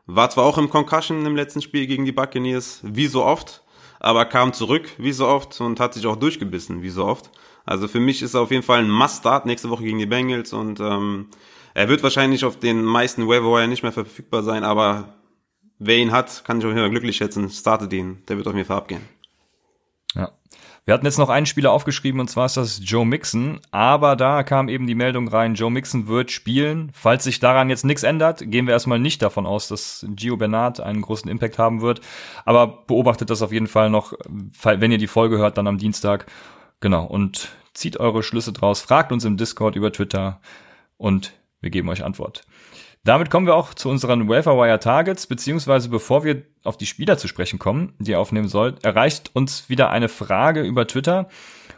War 0.07 0.29
zwar 0.29 0.43
auch 0.43 0.57
im 0.57 0.69
Concussion 0.69 1.25
im 1.25 1.37
letzten 1.37 1.61
Spiel 1.61 1.87
gegen 1.87 2.03
die 2.03 2.11
Buccaneers, 2.11 2.81
wie 2.83 3.07
so 3.07 3.23
oft, 3.23 3.63
aber 4.01 4.25
kam 4.25 4.51
zurück, 4.51 4.89
wie 4.97 5.11
so 5.11 5.27
oft, 5.27 5.61
und 5.61 5.79
hat 5.79 5.93
sich 5.93 6.07
auch 6.07 6.15
durchgebissen, 6.15 6.81
wie 6.81 6.89
so 6.89 7.05
oft. 7.05 7.29
Also 7.65 7.87
für 7.87 7.99
mich 7.99 8.21
ist 8.21 8.33
er 8.33 8.41
auf 8.41 8.51
jeden 8.51 8.63
Fall 8.63 8.79
ein 8.79 8.89
Must-Start 8.89 9.45
nächste 9.45 9.69
Woche 9.69 9.83
gegen 9.83 9.99
die 9.99 10.07
Bengals 10.07 10.51
und 10.53 10.79
ähm, 10.79 11.27
er 11.73 11.87
wird 11.87 12.03
wahrscheinlich 12.03 12.43
auf 12.43 12.57
den 12.57 12.83
meisten 12.83 13.27
Waiver 13.27 13.65
nicht 13.67 13.83
mehr 13.83 13.91
verfügbar 13.91 14.43
sein, 14.43 14.63
aber 14.63 15.13
wer 15.77 15.97
ihn 15.97 16.11
hat, 16.11 16.43
kann 16.43 16.59
ich 16.59 16.65
auf 16.65 16.71
jeden 16.71 16.81
Fall 16.81 16.89
glücklich 16.89 17.17
schätzen. 17.17 17.49
Startet 17.49 17.93
ihn, 17.93 18.23
der 18.27 18.37
wird 18.37 18.47
auf 18.47 18.55
jeden 18.55 18.67
Fall 18.67 18.77
abgehen. 18.77 19.20
Wir 20.83 20.95
hatten 20.95 21.05
jetzt 21.05 21.19
noch 21.19 21.29
einen 21.29 21.45
Spieler 21.45 21.71
aufgeschrieben 21.71 22.19
und 22.19 22.27
zwar 22.27 22.47
ist 22.47 22.57
das 22.57 22.81
Joe 22.83 23.05
Mixon, 23.05 23.59
aber 23.69 24.15
da 24.15 24.41
kam 24.41 24.67
eben 24.67 24.87
die 24.87 24.95
Meldung 24.95 25.27
rein, 25.27 25.53
Joe 25.53 25.69
Mixon 25.69 26.07
wird 26.07 26.31
spielen. 26.31 26.91
Falls 26.93 27.23
sich 27.23 27.39
daran 27.39 27.69
jetzt 27.69 27.85
nichts 27.85 28.01
ändert, 28.01 28.49
gehen 28.49 28.65
wir 28.65 28.73
erstmal 28.73 28.97
nicht 28.97 29.21
davon 29.21 29.45
aus, 29.45 29.67
dass 29.67 30.03
Gio 30.09 30.37
Bernard 30.37 30.79
einen 30.79 31.03
großen 31.03 31.29
Impact 31.29 31.59
haben 31.59 31.81
wird, 31.81 32.01
aber 32.45 32.65
beobachtet 32.87 33.29
das 33.29 33.43
auf 33.43 33.51
jeden 33.51 33.67
Fall 33.67 33.91
noch, 33.91 34.13
wenn 34.63 34.91
ihr 34.91 34.97
die 34.97 35.05
Folge 35.05 35.37
hört, 35.37 35.59
dann 35.59 35.67
am 35.67 35.77
Dienstag. 35.77 36.25
Genau, 36.79 37.05
und 37.05 37.49
zieht 37.73 37.99
eure 37.99 38.23
Schlüsse 38.23 38.51
draus, 38.51 38.81
fragt 38.81 39.11
uns 39.11 39.23
im 39.23 39.37
Discord 39.37 39.75
über 39.75 39.93
Twitter 39.93 40.41
und 40.97 41.33
wir 41.61 41.69
geben 41.69 41.89
euch 41.89 42.03
Antwort. 42.03 42.43
Damit 43.03 43.31
kommen 43.31 43.47
wir 43.47 43.55
auch 43.55 43.73
zu 43.73 43.89
unseren 43.89 44.29
Welfare 44.29 44.79
Targets, 44.79 45.25
beziehungsweise 45.25 45.89
bevor 45.89 46.23
wir 46.23 46.43
auf 46.63 46.77
die 46.77 46.85
Spieler 46.85 47.17
zu 47.17 47.27
sprechen 47.27 47.57
kommen, 47.57 47.93
die 47.97 48.11
ihr 48.11 48.19
aufnehmen 48.19 48.47
sollt, 48.47 48.83
erreicht 48.83 49.31
uns 49.33 49.69
wieder 49.69 49.89
eine 49.89 50.07
Frage 50.07 50.61
über 50.61 50.85
Twitter. 50.85 51.27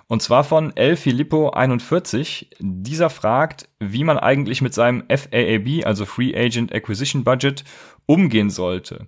Und 0.08 0.22
zwar 0.22 0.44
von 0.44 0.76
El 0.76 0.98
Filippo 0.98 1.52
41. 1.52 2.50
Dieser 2.60 3.10
fragt, 3.10 3.70
wie 3.80 4.04
man 4.04 4.18
eigentlich 4.18 4.62
mit 4.62 4.74
seinem 4.74 5.06
FAAB, 5.08 5.86
also 5.86 6.06
Free 6.06 6.36
Agent 6.36 6.76
Acquisition 6.76 7.24
Budget, 7.24 7.64
umgehen 8.06 8.50
sollte. 8.50 9.08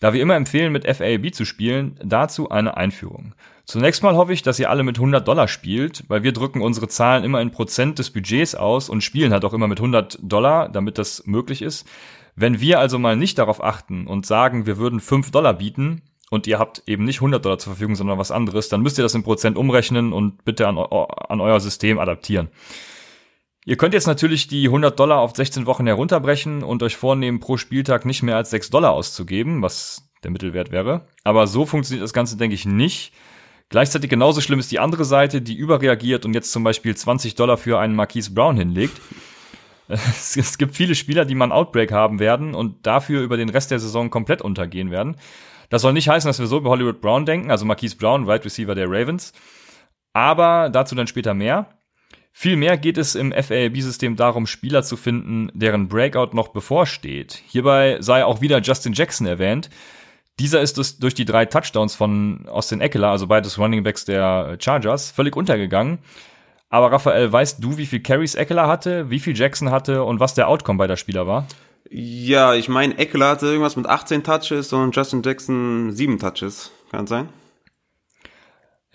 Da 0.00 0.12
wir 0.12 0.20
immer 0.20 0.34
empfehlen, 0.34 0.72
mit 0.72 0.86
FAAB 0.86 1.32
zu 1.32 1.44
spielen, 1.44 1.98
dazu 2.02 2.50
eine 2.50 2.76
Einführung. 2.76 3.34
Zunächst 3.64 4.02
mal 4.02 4.14
hoffe 4.14 4.32
ich, 4.34 4.42
dass 4.42 4.58
ihr 4.58 4.68
alle 4.68 4.82
mit 4.82 4.98
100 4.98 5.26
Dollar 5.26 5.48
spielt, 5.48 6.04
weil 6.08 6.22
wir 6.22 6.32
drücken 6.32 6.60
unsere 6.60 6.88
Zahlen 6.88 7.24
immer 7.24 7.40
in 7.40 7.50
Prozent 7.50 7.98
des 7.98 8.10
Budgets 8.10 8.54
aus 8.54 8.90
und 8.90 9.02
spielen 9.02 9.32
halt 9.32 9.44
auch 9.44 9.54
immer 9.54 9.68
mit 9.68 9.78
100 9.78 10.18
Dollar, 10.20 10.68
damit 10.68 10.98
das 10.98 11.26
möglich 11.26 11.62
ist. 11.62 11.88
Wenn 12.36 12.60
wir 12.60 12.78
also 12.78 12.98
mal 12.98 13.16
nicht 13.16 13.38
darauf 13.38 13.62
achten 13.62 14.06
und 14.06 14.26
sagen, 14.26 14.66
wir 14.66 14.76
würden 14.76 15.00
5 15.00 15.30
Dollar 15.30 15.54
bieten 15.54 16.02
und 16.30 16.46
ihr 16.46 16.58
habt 16.58 16.82
eben 16.86 17.04
nicht 17.04 17.18
100 17.18 17.42
Dollar 17.42 17.58
zur 17.58 17.72
Verfügung, 17.72 17.94
sondern 17.94 18.18
was 18.18 18.30
anderes, 18.30 18.68
dann 18.68 18.82
müsst 18.82 18.98
ihr 18.98 19.04
das 19.04 19.14
in 19.14 19.22
Prozent 19.22 19.56
umrechnen 19.56 20.12
und 20.12 20.44
bitte 20.44 20.66
an, 20.68 20.76
an 20.76 21.40
euer 21.40 21.60
System 21.60 21.98
adaptieren. 21.98 22.48
Ihr 23.66 23.76
könnt 23.76 23.94
jetzt 23.94 24.06
natürlich 24.06 24.46
die 24.46 24.66
100 24.66 24.98
Dollar 24.98 25.20
auf 25.20 25.34
16 25.34 25.64
Wochen 25.64 25.86
herunterbrechen 25.86 26.62
und 26.62 26.82
euch 26.82 26.96
vornehmen, 26.96 27.40
pro 27.40 27.56
Spieltag 27.56 28.04
nicht 28.04 28.22
mehr 28.22 28.36
als 28.36 28.50
6 28.50 28.70
Dollar 28.70 28.92
auszugeben, 28.92 29.62
was 29.62 30.10
der 30.22 30.30
Mittelwert 30.30 30.70
wäre. 30.70 31.06
Aber 31.22 31.46
so 31.46 31.64
funktioniert 31.64 32.04
das 32.04 32.12
Ganze, 32.12 32.36
denke 32.36 32.54
ich, 32.54 32.66
nicht. 32.66 33.14
Gleichzeitig 33.70 34.10
genauso 34.10 34.42
schlimm 34.42 34.58
ist 34.58 34.70
die 34.70 34.78
andere 34.78 35.06
Seite, 35.06 35.40
die 35.40 35.54
überreagiert 35.54 36.26
und 36.26 36.34
jetzt 36.34 36.52
zum 36.52 36.62
Beispiel 36.62 36.94
20 36.94 37.34
Dollar 37.36 37.56
für 37.56 37.78
einen 37.78 37.94
Marquise 37.94 38.32
Brown 38.32 38.56
hinlegt. 38.56 39.00
Es 39.86 40.56
gibt 40.56 40.74
viele 40.74 40.94
Spieler, 40.94 41.26
die 41.26 41.34
mal 41.34 41.44
einen 41.44 41.52
Outbreak 41.52 41.92
haben 41.92 42.18
werden 42.18 42.54
und 42.54 42.86
dafür 42.86 43.20
über 43.20 43.36
den 43.36 43.50
Rest 43.50 43.70
der 43.70 43.78
Saison 43.78 44.08
komplett 44.08 44.40
untergehen 44.40 44.90
werden. 44.90 45.16
Das 45.68 45.82
soll 45.82 45.92
nicht 45.92 46.08
heißen, 46.08 46.26
dass 46.26 46.38
wir 46.38 46.46
so 46.46 46.56
über 46.56 46.70
Hollywood 46.70 47.02
Brown 47.02 47.26
denken, 47.26 47.50
also 47.50 47.66
Marquise 47.66 47.96
Brown, 47.96 48.26
Wide 48.26 48.46
Receiver 48.46 48.74
der 48.74 48.86
Ravens. 48.88 49.34
Aber 50.14 50.70
dazu 50.70 50.94
dann 50.94 51.06
später 51.06 51.34
mehr. 51.34 51.73
Vielmehr 52.36 52.76
geht 52.76 52.98
es 52.98 53.14
im 53.14 53.30
FAB-System 53.32 54.16
darum, 54.16 54.48
Spieler 54.48 54.82
zu 54.82 54.96
finden, 54.96 55.52
deren 55.54 55.86
Breakout 55.86 56.34
noch 56.34 56.48
bevorsteht. 56.48 57.40
Hierbei 57.46 57.98
sei 58.00 58.24
auch 58.24 58.40
wieder 58.40 58.60
Justin 58.60 58.92
Jackson 58.92 59.28
erwähnt. 59.28 59.70
Dieser 60.40 60.60
ist 60.60 61.00
durch 61.00 61.14
die 61.14 61.24
drei 61.24 61.46
Touchdowns 61.46 61.94
von 61.94 62.48
Austin 62.48 62.80
Eckler, 62.80 63.10
also 63.10 63.28
beides 63.28 63.56
Running 63.56 63.84
Backs 63.84 64.04
der 64.04 64.56
Chargers, 64.58 65.12
völlig 65.12 65.36
untergegangen. 65.36 66.00
Aber 66.70 66.90
Raphael, 66.90 67.32
weißt 67.32 67.62
du, 67.62 67.78
wie 67.78 67.86
viel 67.86 68.00
Carries 68.00 68.34
Eckler 68.34 68.66
hatte, 68.66 69.10
wie 69.10 69.20
viel 69.20 69.36
Jackson 69.36 69.70
hatte 69.70 70.02
und 70.02 70.18
was 70.18 70.34
der 70.34 70.48
Outcome 70.48 70.76
bei 70.76 70.88
der 70.88 70.96
Spieler 70.96 71.28
war? 71.28 71.46
Ja, 71.88 72.52
ich 72.54 72.68
meine, 72.68 72.98
Eckler 72.98 73.28
hatte 73.28 73.46
irgendwas 73.46 73.76
mit 73.76 73.86
18 73.86 74.24
Touches 74.24 74.72
und 74.72 74.96
Justin 74.96 75.22
Jackson 75.22 75.92
7 75.92 76.18
Touches. 76.18 76.72
Kann 76.90 77.06
sein? 77.06 77.28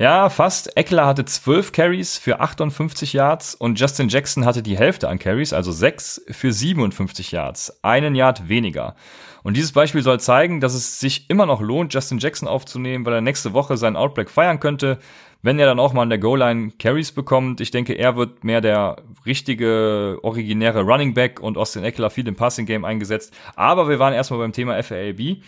Ja, 0.02 0.30
fast. 0.30 0.78
Eckler 0.78 1.06
hatte 1.06 1.26
12 1.26 1.74
Carries 1.74 2.18
für 2.18 2.40
58 2.40 3.12
Yards 3.12 3.54
und 3.54 3.78
Justin 3.78 4.08
Jackson 4.08 4.46
hatte 4.46 4.64
die 4.64 4.78
Hälfte 4.78 5.10
an 5.10 5.20
Carries, 5.20 5.52
also 5.52 5.74
6 5.74 6.22
für 6.32 6.54
57 6.54 7.34
Yards. 7.34 7.84
Einen 7.84 8.16
Yard 8.16 8.48
weniger. 8.48 8.96
Und 9.44 9.58
dieses 9.58 9.74
Beispiel 9.74 10.02
soll 10.02 10.22
zeigen, 10.22 10.62
dass 10.62 10.74
es 10.74 11.02
sich 11.02 11.30
immer 11.30 11.46
noch 11.46 11.60
lohnt, 11.60 11.94
Justin 11.94 12.20
Jackson 12.20 12.48
aufzunehmen, 12.48 13.06
weil 13.06 13.16
er 13.16 13.20
nächste 13.20 13.52
Woche 13.52 13.76
seinen 13.76 13.98
Outbreak 13.98 14.30
feiern 14.30 14.62
könnte, 14.62 15.00
wenn 15.42 15.60
er 15.60 15.66
dann 15.66 15.82
auch 15.82 15.92
mal 15.92 16.04
an 16.04 16.10
der 16.10 16.20
Goal-Line 16.20 16.72
Carries 16.80 17.12
bekommt. 17.12 17.60
Ich 17.60 17.72
denke, 17.72 17.92
er 17.92 18.16
wird 18.16 18.46
mehr 18.46 18.62
der 18.62 19.04
richtige, 19.26 20.20
originäre 20.22 20.84
Running 20.84 21.14
Back 21.14 21.42
und 21.42 21.58
Austin 21.58 21.84
Eckler 21.84 22.10
viel 22.10 22.26
im 22.26 22.38
Passing 22.38 22.66
Game 22.66 22.86
eingesetzt. 22.86 23.34
Aber 23.58 23.90
wir 23.90 24.00
waren 24.00 24.14
erstmal 24.14 24.40
beim 24.40 24.54
Thema 24.54 24.82
FAAB. 24.82 25.42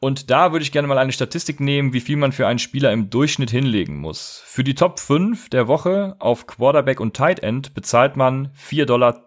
Und 0.00 0.30
da 0.30 0.52
würde 0.52 0.62
ich 0.62 0.72
gerne 0.72 0.88
mal 0.88 0.98
eine 0.98 1.12
Statistik 1.12 1.60
nehmen, 1.60 1.92
wie 1.92 2.00
viel 2.00 2.16
man 2.16 2.32
für 2.32 2.46
einen 2.46 2.58
Spieler 2.58 2.92
im 2.92 3.10
Durchschnitt 3.10 3.50
hinlegen 3.50 3.96
muss. 3.96 4.42
Für 4.44 4.64
die 4.64 4.74
Top 4.74 5.00
5 5.00 5.48
der 5.48 5.68
Woche 5.68 6.16
auf 6.18 6.46
Quarterback 6.46 7.00
und 7.00 7.16
Tight 7.16 7.40
End 7.40 7.74
bezahlt 7.74 8.16
man 8.16 8.52
4,20 8.52 8.86
Dollar. 8.86 9.22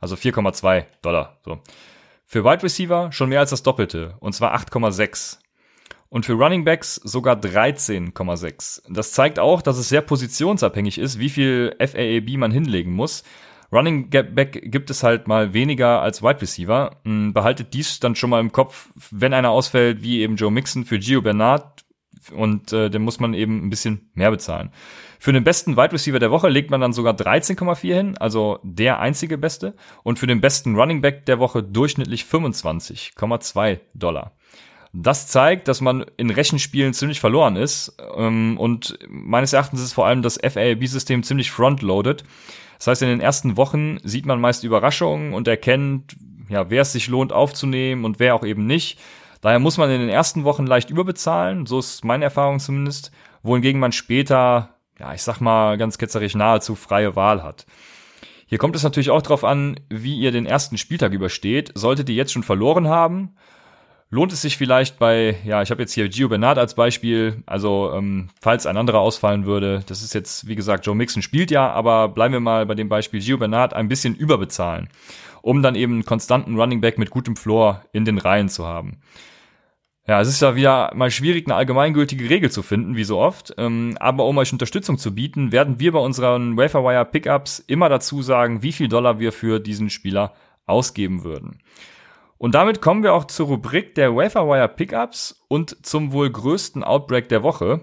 Also 0.00 0.16
4,2 0.16 0.84
Dollar. 1.02 1.38
So. 1.44 1.60
Für 2.24 2.44
Wide 2.44 2.62
Receiver 2.62 3.12
schon 3.12 3.28
mehr 3.28 3.40
als 3.40 3.50
das 3.50 3.62
Doppelte, 3.62 4.16
und 4.20 4.32
zwar 4.32 4.56
8,6. 4.56 5.38
Und 6.08 6.24
für 6.26 6.34
Running 6.34 6.64
Backs 6.64 6.96
sogar 6.96 7.36
13,6. 7.36 8.82
Das 8.88 9.12
zeigt 9.12 9.38
auch, 9.38 9.62
dass 9.62 9.76
es 9.76 9.88
sehr 9.88 10.02
positionsabhängig 10.02 10.98
ist, 10.98 11.18
wie 11.18 11.30
viel 11.30 11.76
FAAB 11.78 12.36
man 12.36 12.52
hinlegen 12.52 12.92
muss. 12.92 13.24
Running 13.76 14.08
Back 14.08 14.72
gibt 14.72 14.88
es 14.90 15.02
halt 15.02 15.28
mal 15.28 15.52
weniger 15.52 16.00
als 16.00 16.22
Wide 16.22 16.40
Receiver. 16.40 16.96
Hm, 17.04 17.34
behaltet 17.34 17.74
dies 17.74 18.00
dann 18.00 18.14
schon 18.14 18.30
mal 18.30 18.40
im 18.40 18.52
Kopf, 18.52 18.88
wenn 19.10 19.34
einer 19.34 19.50
ausfällt, 19.50 20.02
wie 20.02 20.20
eben 20.20 20.36
Joe 20.36 20.50
Mixon 20.50 20.84
für 20.84 20.98
Gio 20.98 21.20
Bernard. 21.20 21.84
Und 22.34 22.72
äh, 22.72 22.90
den 22.90 23.02
muss 23.02 23.20
man 23.20 23.34
eben 23.34 23.64
ein 23.64 23.70
bisschen 23.70 24.10
mehr 24.14 24.30
bezahlen. 24.30 24.70
Für 25.20 25.32
den 25.32 25.44
besten 25.44 25.76
Wide 25.76 25.92
Receiver 25.92 26.18
der 26.18 26.30
Woche 26.30 26.48
legt 26.48 26.70
man 26.70 26.80
dann 26.80 26.92
sogar 26.92 27.14
13,4 27.14 27.94
hin, 27.94 28.18
also 28.18 28.58
der 28.62 28.98
einzige 28.98 29.38
beste. 29.38 29.74
Und 30.02 30.18
für 30.18 30.26
den 30.26 30.40
besten 30.40 30.74
Running 30.74 31.02
Back 31.02 31.26
der 31.26 31.38
Woche 31.38 31.62
durchschnittlich 31.62 32.22
25,2 32.22 33.80
Dollar. 33.94 34.32
Das 34.92 35.28
zeigt, 35.28 35.68
dass 35.68 35.82
man 35.82 36.06
in 36.16 36.30
Rechenspielen 36.30 36.94
ziemlich 36.94 37.20
verloren 37.20 37.56
ist. 37.56 37.96
Ähm, 38.16 38.56
und 38.58 38.98
meines 39.08 39.52
Erachtens 39.52 39.82
ist 39.82 39.92
vor 39.92 40.06
allem 40.06 40.22
das 40.22 40.38
FAB-System 40.38 41.22
ziemlich 41.22 41.50
frontloaded. 41.50 42.24
Das 42.78 42.88
heißt, 42.88 43.02
in 43.02 43.08
den 43.08 43.20
ersten 43.20 43.56
Wochen 43.56 43.98
sieht 44.02 44.26
man 44.26 44.40
meist 44.40 44.64
Überraschungen 44.64 45.32
und 45.32 45.48
erkennt, 45.48 46.16
ja, 46.48 46.70
wer 46.70 46.82
es 46.82 46.92
sich 46.92 47.08
lohnt 47.08 47.32
aufzunehmen 47.32 48.04
und 48.04 48.18
wer 48.18 48.34
auch 48.34 48.44
eben 48.44 48.66
nicht. 48.66 48.98
Daher 49.40 49.58
muss 49.58 49.78
man 49.78 49.90
in 49.90 50.00
den 50.00 50.08
ersten 50.08 50.44
Wochen 50.44 50.66
leicht 50.66 50.90
überbezahlen, 50.90 51.66
so 51.66 51.78
ist 51.78 52.04
meine 52.04 52.24
Erfahrung 52.24 52.58
zumindest, 52.58 53.12
wohingegen 53.42 53.80
man 53.80 53.92
später, 53.92 54.76
ja, 54.98 55.14
ich 55.14 55.22
sag 55.22 55.40
mal 55.40 55.76
ganz 55.78 55.98
ketzerisch 55.98 56.34
nahezu 56.34 56.74
freie 56.74 57.16
Wahl 57.16 57.42
hat. 57.42 57.66
Hier 58.46 58.58
kommt 58.58 58.76
es 58.76 58.84
natürlich 58.84 59.10
auch 59.10 59.22
darauf 59.22 59.44
an, 59.44 59.80
wie 59.88 60.18
ihr 60.18 60.30
den 60.30 60.46
ersten 60.46 60.78
Spieltag 60.78 61.12
übersteht. 61.12 61.72
Solltet 61.74 62.08
ihr 62.08 62.14
jetzt 62.14 62.32
schon 62.32 62.44
verloren 62.44 62.86
haben, 62.86 63.34
lohnt 64.10 64.32
es 64.32 64.42
sich 64.42 64.56
vielleicht 64.56 64.98
bei, 64.98 65.36
ja, 65.44 65.62
ich 65.62 65.70
habe 65.70 65.82
jetzt 65.82 65.92
hier 65.92 66.08
Gio 66.08 66.28
Bernard 66.28 66.58
als 66.58 66.74
Beispiel, 66.74 67.42
also 67.46 67.92
ähm, 67.94 68.28
falls 68.40 68.66
ein 68.66 68.76
anderer 68.76 69.00
ausfallen 69.00 69.46
würde, 69.46 69.82
das 69.86 70.02
ist 70.02 70.14
jetzt, 70.14 70.46
wie 70.46 70.54
gesagt, 70.54 70.86
Joe 70.86 70.94
Mixon 70.94 71.22
spielt 71.22 71.50
ja, 71.50 71.70
aber 71.70 72.08
bleiben 72.08 72.32
wir 72.32 72.40
mal 72.40 72.66
bei 72.66 72.74
dem 72.74 72.88
Beispiel 72.88 73.20
Gio 73.20 73.38
Bernard 73.38 73.74
ein 73.74 73.88
bisschen 73.88 74.14
überbezahlen, 74.14 74.88
um 75.42 75.62
dann 75.62 75.74
eben 75.74 75.94
einen 75.94 76.04
konstanten 76.04 76.58
Running 76.58 76.80
Back 76.80 76.98
mit 76.98 77.10
gutem 77.10 77.36
Floor 77.36 77.82
in 77.92 78.04
den 78.04 78.18
Reihen 78.18 78.48
zu 78.48 78.66
haben. 78.66 78.98
Ja, 80.08 80.20
es 80.20 80.28
ist 80.28 80.40
ja 80.40 80.54
wieder 80.54 80.92
mal 80.94 81.10
schwierig, 81.10 81.48
eine 81.48 81.56
allgemeingültige 81.56 82.30
Regel 82.30 82.48
zu 82.48 82.62
finden, 82.62 82.94
wie 82.94 83.02
so 83.02 83.18
oft. 83.18 83.52
Ähm, 83.58 83.96
aber 83.98 84.24
um 84.26 84.38
euch 84.38 84.52
Unterstützung 84.52 84.98
zu 84.98 85.12
bieten, 85.12 85.50
werden 85.50 85.80
wir 85.80 85.90
bei 85.90 85.98
unseren 85.98 86.56
Waferwire 86.56 87.04
Pickups 87.04 87.58
immer 87.58 87.88
dazu 87.88 88.22
sagen, 88.22 88.62
wie 88.62 88.70
viel 88.70 88.86
Dollar 88.86 89.18
wir 89.18 89.32
für 89.32 89.58
diesen 89.58 89.90
Spieler 89.90 90.32
ausgeben 90.64 91.24
würden. 91.24 91.58
Und 92.38 92.54
damit 92.54 92.82
kommen 92.82 93.02
wir 93.02 93.14
auch 93.14 93.24
zur 93.24 93.46
Rubrik 93.46 93.94
der 93.94 94.14
Waferwire 94.14 94.68
Pickups 94.68 95.44
und 95.48 95.84
zum 95.84 96.12
wohl 96.12 96.30
größten 96.30 96.84
Outbreak 96.84 97.28
der 97.28 97.42
Woche. 97.42 97.80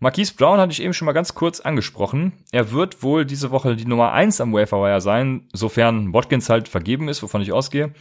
Marquise 0.00 0.34
Brown 0.34 0.60
hatte 0.60 0.72
ich 0.72 0.82
eben 0.82 0.94
schon 0.94 1.06
mal 1.06 1.12
ganz 1.12 1.34
kurz 1.34 1.58
angesprochen. 1.58 2.32
Er 2.52 2.70
wird 2.70 3.02
wohl 3.02 3.24
diese 3.24 3.50
Woche 3.50 3.74
die 3.74 3.86
Nummer 3.86 4.12
eins 4.12 4.40
am 4.40 4.52
Waferwire 4.52 5.00
sein, 5.00 5.48
sofern 5.52 6.12
Watkins 6.12 6.48
halt 6.48 6.68
vergeben 6.68 7.08
ist, 7.08 7.22
wovon 7.22 7.42
ich 7.42 7.52
ausgehe. 7.52 7.92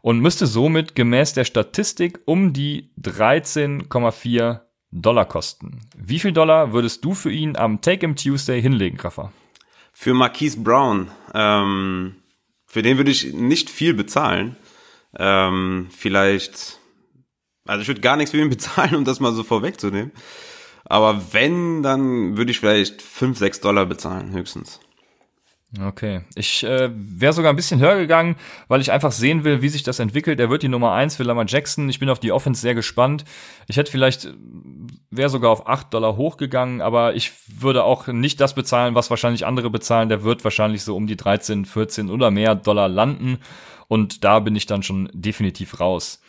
Und 0.00 0.20
müsste 0.20 0.46
somit 0.46 0.94
gemäß 0.94 1.34
der 1.34 1.44
Statistik 1.44 2.20
um 2.24 2.54
die 2.54 2.90
13,4 3.00 4.60
Dollar 4.90 5.26
kosten. 5.26 5.80
Wie 5.96 6.18
viel 6.18 6.32
Dollar 6.32 6.72
würdest 6.72 7.04
du 7.04 7.14
für 7.14 7.30
ihn 7.30 7.56
am 7.56 7.82
Take 7.82 8.00
Him 8.00 8.16
Tuesday 8.16 8.60
hinlegen, 8.60 8.98
Raffa? 8.98 9.32
Für 9.92 10.14
Marquise 10.14 10.58
Brown, 10.60 11.10
ähm, 11.34 12.16
für 12.66 12.82
den 12.82 12.96
würde 12.96 13.10
ich 13.10 13.34
nicht 13.34 13.68
viel 13.68 13.92
bezahlen. 13.92 14.56
Ähm, 15.18 15.88
vielleicht, 15.96 16.78
also 17.66 17.82
ich 17.82 17.88
würde 17.88 18.00
gar 18.00 18.16
nichts 18.16 18.30
für 18.30 18.38
ihn 18.38 18.50
bezahlen, 18.50 18.94
um 18.94 19.04
das 19.04 19.20
mal 19.20 19.32
so 19.32 19.42
vorwegzunehmen. 19.42 20.12
Aber 20.84 21.32
wenn, 21.32 21.82
dann 21.82 22.36
würde 22.36 22.50
ich 22.50 22.60
vielleicht 22.60 23.02
5, 23.02 23.38
6 23.38 23.60
Dollar 23.60 23.86
bezahlen, 23.86 24.32
höchstens. 24.32 24.80
Okay. 25.80 26.20
Ich 26.34 26.64
äh, 26.64 26.90
wäre 26.92 27.32
sogar 27.32 27.50
ein 27.50 27.56
bisschen 27.56 27.80
höher 27.80 27.96
gegangen, 27.96 28.36
weil 28.68 28.82
ich 28.82 28.92
einfach 28.92 29.10
sehen 29.10 29.42
will, 29.42 29.62
wie 29.62 29.70
sich 29.70 29.82
das 29.82 30.00
entwickelt. 30.00 30.38
Er 30.38 30.50
wird 30.50 30.62
die 30.62 30.68
Nummer 30.68 30.92
eins 30.92 31.16
für 31.16 31.22
Lamar 31.22 31.46
Jackson. 31.48 31.88
Ich 31.88 31.98
bin 31.98 32.10
auf 32.10 32.20
die 32.20 32.30
Offense 32.30 32.60
sehr 32.60 32.74
gespannt. 32.74 33.24
Ich 33.68 33.78
hätte 33.78 33.90
vielleicht, 33.90 34.28
wäre 35.10 35.30
sogar 35.30 35.50
auf 35.50 35.66
acht 35.66 35.94
Dollar 35.94 36.16
hochgegangen, 36.16 36.82
aber 36.82 37.14
ich 37.14 37.32
würde 37.48 37.84
auch 37.84 38.06
nicht 38.08 38.38
das 38.42 38.54
bezahlen, 38.54 38.94
was 38.94 39.08
wahrscheinlich 39.08 39.46
andere 39.46 39.70
bezahlen. 39.70 40.10
Der 40.10 40.24
wird 40.24 40.44
wahrscheinlich 40.44 40.82
so 40.82 40.94
um 40.94 41.06
die 41.06 41.16
13, 41.16 41.64
14 41.64 42.10
oder 42.10 42.30
mehr 42.30 42.54
Dollar 42.54 42.88
landen. 42.88 43.38
Und 43.88 44.24
da 44.24 44.40
bin 44.40 44.56
ich 44.56 44.66
dann 44.66 44.82
schon 44.82 45.08
definitiv 45.12 45.80
raus. 45.80 46.20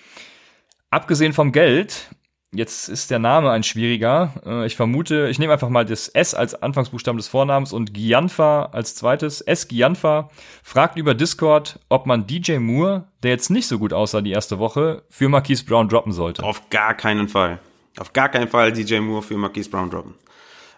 Abgesehen 0.90 1.34
vom 1.34 1.52
Geld 1.52 2.10
Jetzt 2.56 2.88
ist 2.88 3.10
der 3.10 3.18
Name 3.18 3.50
ein 3.50 3.64
schwieriger. 3.64 4.32
Äh, 4.46 4.68
ich 4.68 4.76
vermute, 4.76 5.28
ich 5.28 5.40
nehme 5.40 5.54
einfach 5.54 5.70
mal 5.70 5.86
das 5.86 6.08
S 6.08 6.36
als 6.36 6.54
Anfangsbuchstaben 6.62 7.18
des 7.18 7.28
Vornamens 7.28 7.74
und 7.74 7.96
Gianfa 7.96 8.66
als 8.66 8.94
zweites. 8.94 9.42
S 9.42 9.68
Gianfa 9.68 10.30
fragt 10.62 10.98
über 10.98 11.16
Discord, 11.16 11.80
ob 11.90 12.06
man 12.06 12.28
DJ 12.28 12.58
Moore, 12.60 13.08
der 13.24 13.32
jetzt 13.32 13.50
nicht 13.50 13.66
so 13.66 13.80
gut 13.80 13.92
aussah 13.92 14.22
die 14.22 14.32
erste 14.32 14.60
Woche, 14.60 15.04
für 15.10 15.30
Marquise 15.30 15.66
Brown 15.66 15.90
droppen 15.90 16.12
sollte. 16.12 16.44
Auf 16.44 16.70
gar 16.70 16.94
keinen 16.94 17.28
Fall. 17.28 17.58
Auf 17.98 18.14
gar 18.14 18.30
keinen 18.30 18.48
Fall 18.48 18.72
DJ 18.72 19.00
Moore 19.00 19.24
für 19.24 19.38
Marquise 19.38 19.72
Brown 19.72 19.90
droppen. 19.90 20.14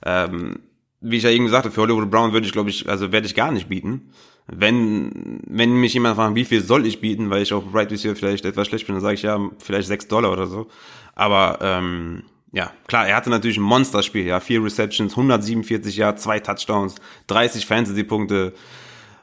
Ähm, 0.05 0.59
wie 1.05 1.17
ich 1.17 1.23
ja 1.23 1.29
eben 1.29 1.45
gesagt 1.45 1.65
habe, 1.65 1.73
für 1.73 1.81
Hollywood 1.81 2.09
Brown 2.09 2.33
würde 2.33 2.47
ich, 2.47 2.51
glaube 2.51 2.71
ich, 2.71 2.89
also 2.89 3.11
werde 3.11 3.27
ich 3.27 3.35
gar 3.35 3.51
nicht 3.51 3.69
bieten. 3.69 4.09
Wenn, 4.47 5.39
wenn 5.47 5.73
mich 5.73 5.93
jemand 5.93 6.15
fragt, 6.15 6.35
wie 6.35 6.45
viel 6.45 6.61
soll 6.61 6.85
ich 6.85 6.99
bieten, 6.99 7.29
weil 7.29 7.41
ich 7.43 7.53
auf 7.53 7.63
Right 7.73 7.91
Receiver 7.91 8.15
vielleicht 8.15 8.45
etwas 8.45 8.67
schlecht 8.67 8.87
bin, 8.87 8.95
dann 8.95 9.01
sage 9.01 9.15
ich 9.15 9.21
ja, 9.21 9.39
vielleicht 9.59 9.87
sechs 9.87 10.07
Dollar 10.07 10.31
oder 10.31 10.47
so. 10.47 10.67
Aber 11.13 11.59
ähm, 11.61 12.23
ja, 12.51 12.71
klar, 12.87 13.07
er 13.07 13.15
hatte 13.15 13.29
natürlich 13.29 13.57
ein 13.57 13.63
Monsterspiel, 13.63 14.25
ja, 14.25 14.39
vier 14.39 14.63
Receptions, 14.63 15.13
147 15.13 15.95
Yards, 15.97 16.23
zwei 16.23 16.39
Touchdowns, 16.39 16.95
30 17.27 17.65
Fantasy-Punkte. 17.65 18.53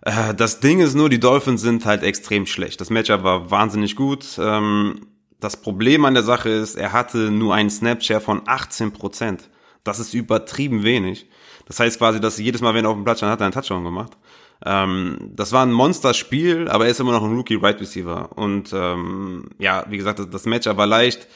Äh, 0.02 0.34
das 0.34 0.60
Ding 0.60 0.80
ist 0.80 0.94
nur, 0.94 1.08
die 1.08 1.20
Dolphins 1.20 1.62
sind 1.62 1.84
halt 1.84 2.02
extrem 2.02 2.46
schlecht. 2.46 2.80
Das 2.80 2.90
Matchup 2.90 3.24
war 3.24 3.50
wahnsinnig 3.50 3.96
gut. 3.96 4.38
Ähm, 4.38 5.06
das 5.40 5.56
Problem 5.56 6.04
an 6.04 6.14
der 6.14 6.22
Sache 6.22 6.48
ist, 6.48 6.76
er 6.76 6.92
hatte 6.92 7.30
nur 7.30 7.54
einen 7.54 7.70
Snapshare 7.70 8.20
von 8.20 8.42
18 8.46 8.92
Prozent. 8.92 9.50
Das 9.82 9.98
ist 9.98 10.14
übertrieben 10.14 10.84
wenig. 10.84 11.26
Das 11.72 11.80
heißt 11.80 11.96
quasi, 11.96 12.20
dass 12.20 12.36
jedes 12.36 12.60
Mal, 12.60 12.74
wenn 12.74 12.84
er 12.84 12.90
auf 12.90 12.96
dem 12.96 13.04
Platz 13.04 13.20
stand, 13.20 13.32
hat 13.32 13.40
er 13.40 13.46
einen 13.46 13.54
Touchdown 13.54 13.82
gemacht. 13.82 14.12
Ähm, 14.62 15.16
das 15.34 15.52
war 15.52 15.64
ein 15.64 15.72
Monsterspiel, 15.72 16.68
aber 16.68 16.84
er 16.84 16.90
ist 16.90 17.00
immer 17.00 17.12
noch 17.12 17.24
ein 17.24 17.34
Rookie 17.34 17.54
Right 17.54 17.80
Receiver. 17.80 18.36
Und 18.36 18.74
ähm, 18.74 19.48
ja, 19.58 19.86
wie 19.88 19.96
gesagt, 19.96 20.18
das, 20.18 20.28
das 20.28 20.44
Matchup 20.44 20.76
war 20.76 20.86
leicht. 20.86 21.28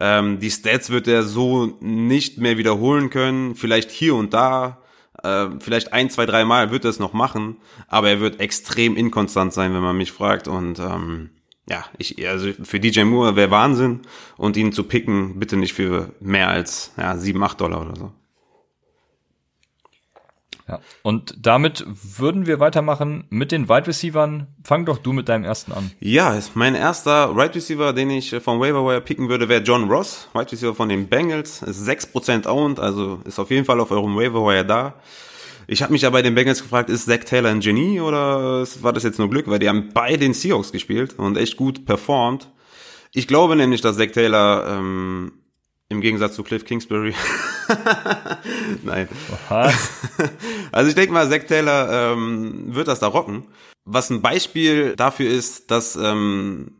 Ähm, 0.00 0.38
die 0.38 0.50
Stats 0.50 0.88
wird 0.88 1.08
er 1.08 1.24
so 1.24 1.76
nicht 1.80 2.38
mehr 2.38 2.56
wiederholen 2.56 3.10
können. 3.10 3.54
Vielleicht 3.54 3.90
hier 3.90 4.14
und 4.14 4.32
da, 4.32 4.78
äh, 5.22 5.48
vielleicht 5.60 5.92
ein, 5.92 6.08
zwei, 6.08 6.24
drei 6.24 6.46
Mal 6.46 6.70
wird 6.70 6.84
er 6.86 6.90
es 6.90 6.98
noch 6.98 7.12
machen, 7.12 7.58
aber 7.86 8.08
er 8.08 8.20
wird 8.20 8.40
extrem 8.40 8.96
inkonstant 8.96 9.52
sein, 9.52 9.74
wenn 9.74 9.82
man 9.82 9.98
mich 9.98 10.10
fragt. 10.10 10.48
Und 10.48 10.78
ähm, 10.78 11.28
ja, 11.68 11.84
ich, 11.98 12.26
also 12.26 12.50
für 12.62 12.80
DJ 12.80 13.02
Moore 13.02 13.36
wäre 13.36 13.50
Wahnsinn 13.50 14.00
und 14.38 14.56
ihn 14.56 14.72
zu 14.72 14.84
picken, 14.84 15.38
bitte 15.38 15.58
nicht 15.58 15.74
für 15.74 16.14
mehr 16.18 16.48
als 16.48 16.94
ja, 16.96 17.18
sieben, 17.18 17.42
acht 17.42 17.60
Dollar 17.60 17.82
oder 17.82 17.94
so. 17.94 18.12
Ja. 20.68 20.80
Und 21.02 21.36
damit 21.40 21.84
würden 21.86 22.46
wir 22.46 22.60
weitermachen 22.60 23.24
mit 23.30 23.52
den 23.52 23.68
Wide 23.68 23.86
Receivern. 23.86 24.46
Fang 24.64 24.86
doch 24.86 24.98
du 24.98 25.12
mit 25.12 25.28
deinem 25.28 25.44
ersten 25.44 25.72
an. 25.72 25.90
Ja, 26.00 26.38
mein 26.54 26.74
erster 26.74 27.36
Wide 27.36 27.54
Receiver, 27.54 27.92
den 27.92 28.10
ich 28.10 28.30
vom 28.42 28.60
Waiver 28.60 28.86
Wire 28.86 29.00
picken 29.00 29.28
würde, 29.28 29.48
wäre 29.48 29.62
John 29.62 29.90
Ross, 29.90 30.28
Wide 30.34 30.52
Receiver 30.52 30.74
von 30.74 30.88
den 30.88 31.08
Bengals. 31.08 31.62
Ist 31.62 31.86
6% 31.88 32.46
owned, 32.46 32.78
also 32.78 33.20
ist 33.24 33.38
auf 33.38 33.50
jeden 33.50 33.64
Fall 33.64 33.80
auf 33.80 33.90
eurem 33.90 34.16
Waiver 34.16 34.46
Wire 34.46 34.64
da. 34.64 34.94
Ich 35.66 35.82
habe 35.82 35.92
mich 35.92 36.02
ja 36.02 36.10
bei 36.10 36.22
den 36.22 36.34
Bengals 36.34 36.62
gefragt, 36.62 36.90
ist 36.90 37.06
Zach 37.06 37.24
Taylor 37.24 37.50
ein 37.50 37.60
Genie 37.60 38.00
oder 38.00 38.66
war 38.80 38.92
das 38.92 39.04
jetzt 39.04 39.18
nur 39.18 39.30
Glück? 39.30 39.48
Weil 39.48 39.58
die 39.58 39.68
haben 39.68 39.90
bei 39.92 40.16
den 40.16 40.34
Seahawks 40.34 40.72
gespielt 40.72 41.18
und 41.18 41.36
echt 41.36 41.56
gut 41.56 41.86
performt. 41.86 42.50
Ich 43.12 43.28
glaube 43.28 43.56
nämlich, 43.56 43.80
dass 43.80 43.96
Zach 43.96 44.10
Taylor 44.12 44.66
ähm, 44.68 45.32
im 45.92 46.00
Gegensatz 46.00 46.34
zu 46.34 46.42
Cliff 46.42 46.64
Kingsbury. 46.64 47.14
Nein. 48.82 49.08
Also 50.72 50.88
ich 50.88 50.94
denke 50.94 51.12
mal, 51.12 51.28
Zack 51.28 51.46
Taylor 51.48 52.12
ähm, 52.12 52.74
wird 52.74 52.88
das 52.88 52.98
da 52.98 53.06
rocken. 53.06 53.44
Was 53.84 54.08
ein 54.08 54.22
Beispiel 54.22 54.96
dafür 54.96 55.28
ist, 55.28 55.70
dass, 55.70 55.96
ähm, 55.96 56.72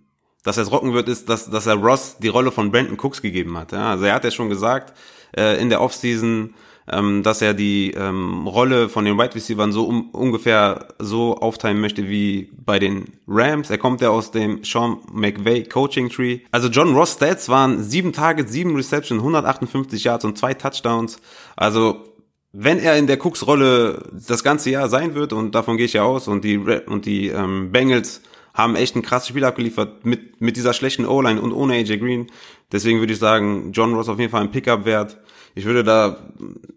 dass 0.44 0.56
er 0.56 0.62
es 0.62 0.72
rocken 0.72 0.94
wird, 0.94 1.08
ist, 1.08 1.28
dass, 1.28 1.50
dass 1.50 1.66
er 1.66 1.74
Ross 1.74 2.16
die 2.18 2.28
Rolle 2.28 2.52
von 2.52 2.72
Brandon 2.72 2.98
Cooks 2.98 3.20
gegeben 3.20 3.58
hat. 3.58 3.72
Ja? 3.72 3.90
Also 3.90 4.04
er 4.06 4.14
hat 4.14 4.24
ja 4.24 4.30
schon 4.30 4.48
gesagt, 4.48 4.96
äh, 5.36 5.60
in 5.60 5.68
der 5.68 5.82
Offseason, 5.82 6.54
ähm, 6.92 7.22
dass 7.22 7.42
er 7.42 7.54
die 7.54 7.92
ähm, 7.92 8.46
Rolle 8.46 8.88
von 8.88 9.04
den 9.04 9.18
Wide 9.18 9.34
Receivers 9.34 9.74
so 9.74 9.84
um, 9.84 10.10
ungefähr 10.10 10.88
so 10.98 11.36
aufteilen 11.36 11.80
möchte 11.80 12.08
wie 12.08 12.50
bei 12.64 12.78
den 12.78 13.06
Rams. 13.26 13.70
Er 13.70 13.78
kommt 13.78 14.00
ja 14.00 14.10
aus 14.10 14.30
dem 14.30 14.62
Sean 14.64 14.98
McVay 15.12 15.64
Coaching 15.64 16.08
Tree. 16.10 16.40
Also 16.50 16.68
John 16.68 16.94
Ross 16.94 17.14
Stats 17.14 17.48
waren 17.48 17.82
sieben 17.82 18.12
Targets, 18.12 18.52
sieben 18.52 18.76
Reception, 18.76 19.18
158 19.18 20.04
Yards 20.04 20.24
und 20.24 20.38
zwei 20.38 20.54
Touchdowns. 20.54 21.18
Also 21.56 22.04
wenn 22.52 22.78
er 22.78 22.96
in 22.98 23.06
der 23.06 23.24
Cooks 23.24 23.46
Rolle 23.46 24.10
das 24.12 24.44
ganze 24.44 24.70
Jahr 24.70 24.88
sein 24.88 25.14
wird 25.14 25.32
und 25.32 25.54
davon 25.54 25.76
gehe 25.78 25.86
ich 25.86 25.94
ja 25.94 26.02
aus 26.02 26.28
und 26.28 26.44
die 26.44 26.58
und 26.58 27.06
die 27.06 27.28
ähm, 27.28 27.72
Bengals 27.72 28.20
haben 28.52 28.76
echt 28.76 28.94
ein 28.94 29.02
krasses 29.02 29.28
Spiel 29.28 29.44
abgeliefert 29.44 30.04
mit 30.04 30.42
mit 30.42 30.56
dieser 30.56 30.74
schlechten 30.74 31.06
O-Line 31.06 31.40
und 31.40 31.52
ohne 31.52 31.74
AJ 31.74 31.98
Green. 31.98 32.30
Deswegen 32.70 33.00
würde 33.00 33.14
ich 33.14 33.18
sagen, 33.18 33.72
John 33.72 33.94
Ross 33.94 34.08
auf 34.08 34.18
jeden 34.18 34.30
Fall 34.30 34.42
ein 34.42 34.50
Pickup 34.50 34.84
wert. 34.84 35.18
Ich 35.54 35.64
würde 35.64 35.84
da 35.84 36.18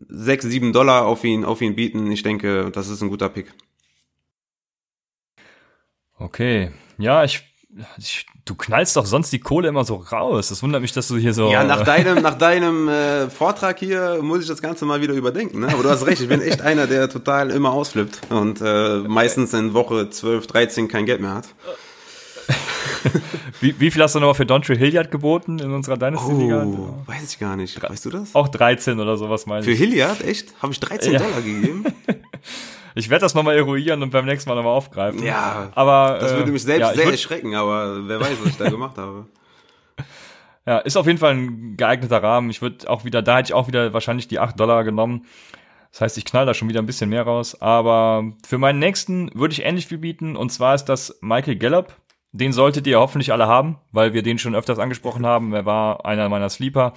sechs, 0.07 0.45
sieben 0.45 0.73
Dollar 0.73 1.05
auf 1.05 1.23
ihn, 1.23 1.45
auf 1.45 1.61
ihn 1.61 1.75
bieten. 1.75 2.11
Ich 2.11 2.23
denke, 2.23 2.71
das 2.71 2.89
ist 2.89 3.01
ein 3.01 3.09
guter 3.09 3.29
Pick. 3.29 3.53
Okay. 6.17 6.71
Ja, 6.97 7.23
ich, 7.23 7.43
ich 7.97 8.25
du 8.45 8.55
knallst 8.55 8.95
doch 8.95 9.05
sonst 9.05 9.31
die 9.31 9.39
Kohle 9.39 9.67
immer 9.67 9.83
so 9.83 9.95
raus. 9.95 10.49
Das 10.49 10.63
wundert 10.63 10.81
mich, 10.81 10.93
dass 10.93 11.07
du 11.07 11.17
hier 11.17 11.33
so. 11.33 11.51
Ja, 11.51 11.63
nach 11.63 11.83
deinem, 11.83 12.21
nach 12.21 12.37
deinem 12.37 12.87
äh, 12.87 13.29
Vortrag 13.29 13.79
hier 13.79 14.19
muss 14.21 14.41
ich 14.41 14.47
das 14.47 14.61
Ganze 14.61 14.85
mal 14.85 15.01
wieder 15.01 15.13
überdenken. 15.13 15.59
Ne? 15.59 15.69
Aber 15.69 15.83
du 15.83 15.89
hast 15.89 16.05
recht, 16.05 16.21
ich 16.21 16.29
bin 16.29 16.41
echt 16.41 16.61
einer, 16.61 16.87
der 16.87 17.09
total 17.09 17.49
immer 17.51 17.71
ausflippt 17.71 18.21
und 18.29 18.61
äh, 18.61 18.99
meistens 18.99 19.53
in 19.53 19.73
Woche 19.73 20.09
12, 20.09 20.47
13 20.47 20.87
kein 20.87 21.05
Geld 21.05 21.21
mehr 21.21 21.33
hat. 21.33 21.47
wie, 23.61 23.79
wie 23.79 23.91
viel 23.91 24.01
hast 24.01 24.15
du 24.15 24.19
nochmal 24.19 24.35
für 24.35 24.45
Dontre 24.45 24.75
Hilliard 24.75 25.11
geboten 25.11 25.59
in 25.59 25.71
unserer 25.71 25.97
Dynasty-Liga? 25.97 26.63
Oh, 26.63 26.97
weiß 27.05 27.33
ich 27.33 27.39
gar 27.39 27.55
nicht. 27.55 27.81
Weißt 27.81 28.05
du 28.05 28.09
das? 28.09 28.33
Auch 28.35 28.47
13 28.47 28.99
oder 28.99 29.17
sowas 29.17 29.45
meine 29.45 29.61
ich. 29.61 29.65
Für 29.65 29.73
Hilliard? 29.73 30.23
Echt? 30.23 30.53
Habe 30.61 30.73
ich 30.73 30.79
13 30.79 31.13
ja. 31.13 31.19
Dollar 31.19 31.41
gegeben? 31.41 31.85
ich 32.95 33.09
werde 33.09 33.21
das 33.21 33.33
nochmal 33.33 33.55
eruieren 33.55 34.01
und 34.03 34.11
beim 34.11 34.25
nächsten 34.25 34.49
Mal 34.49 34.55
nochmal 34.55 34.73
aufgreifen. 34.73 35.23
Ja, 35.23 35.69
aber 35.75 36.17
das 36.19 36.35
würde 36.35 36.51
mich 36.51 36.63
selbst 36.63 36.89
ja, 36.89 36.93
sehr 36.93 37.11
erschrecken, 37.11 37.55
aber 37.55 38.07
wer 38.07 38.19
weiß, 38.19 38.37
was 38.41 38.49
ich 38.49 38.57
da 38.57 38.69
gemacht 38.69 38.97
habe. 38.97 39.25
Ja, 40.67 40.79
ist 40.79 40.97
auf 40.97 41.05
jeden 41.05 41.19
Fall 41.19 41.35
ein 41.35 41.77
geeigneter 41.77 42.23
Rahmen. 42.23 42.49
Ich 42.49 42.59
würde 42.59 42.89
auch 42.89 43.05
wieder, 43.05 43.21
da 43.21 43.37
hätte 43.37 43.49
ich 43.49 43.53
auch 43.53 43.67
wieder 43.67 43.93
wahrscheinlich 43.93 44.27
die 44.27 44.39
8 44.39 44.59
Dollar 44.59 44.83
genommen. 44.83 45.27
Das 45.95 46.01
heißt, 46.01 46.17
ich 46.17 46.25
knall 46.25 46.45
da 46.45 46.53
schon 46.53 46.67
wieder 46.67 46.81
ein 46.81 46.85
bisschen 46.85 47.09
mehr 47.09 47.23
raus. 47.23 47.61
Aber 47.61 48.33
für 48.45 48.57
meinen 48.57 48.79
nächsten 48.79 49.29
würde 49.33 49.53
ich 49.53 49.63
ähnlich 49.63 49.87
viel 49.87 49.97
bieten. 49.97 50.35
Und 50.35 50.51
zwar 50.51 50.75
ist 50.75 50.85
das 50.85 51.17
Michael 51.21 51.55
Gallup. 51.55 51.95
Den 52.37 52.51
solltet 52.51 52.85
ihr 52.85 52.99
hoffentlich 52.99 53.31
alle 53.31 53.47
haben, 53.47 53.77
weil 53.91 54.13
wir 54.13 54.21
den 54.21 54.37
schon 54.37 54.55
öfters 54.55 54.77
angesprochen 54.77 55.25
haben. 55.25 55.53
Er 55.53 55.65
war 55.65 56.05
einer 56.05 56.27
meiner 56.27 56.49
Sleeper. 56.49 56.93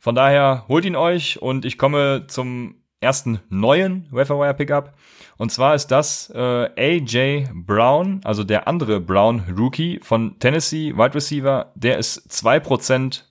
Von 0.00 0.14
daher 0.14 0.64
holt 0.66 0.84
ihn 0.84 0.96
euch 0.96 1.40
und 1.42 1.64
ich 1.64 1.76
komme 1.76 2.24
zum 2.26 2.76
ersten 3.00 3.40
neuen 3.50 4.06
Waferwire 4.10 4.54
Pickup. 4.54 4.94
Und 5.36 5.52
zwar 5.52 5.74
ist 5.74 5.88
das 5.88 6.30
äh, 6.34 6.70
AJ 6.76 7.48
Brown, 7.52 8.20
also 8.24 8.44
der 8.44 8.66
andere 8.66 9.00
Brown 9.00 9.42
Rookie 9.58 10.00
von 10.02 10.38
Tennessee, 10.38 10.96
Wide 10.96 11.14
Receiver. 11.14 11.72
Der 11.74 11.98
ist 11.98 12.32
zwei 12.32 12.58
Prozent 12.58 13.30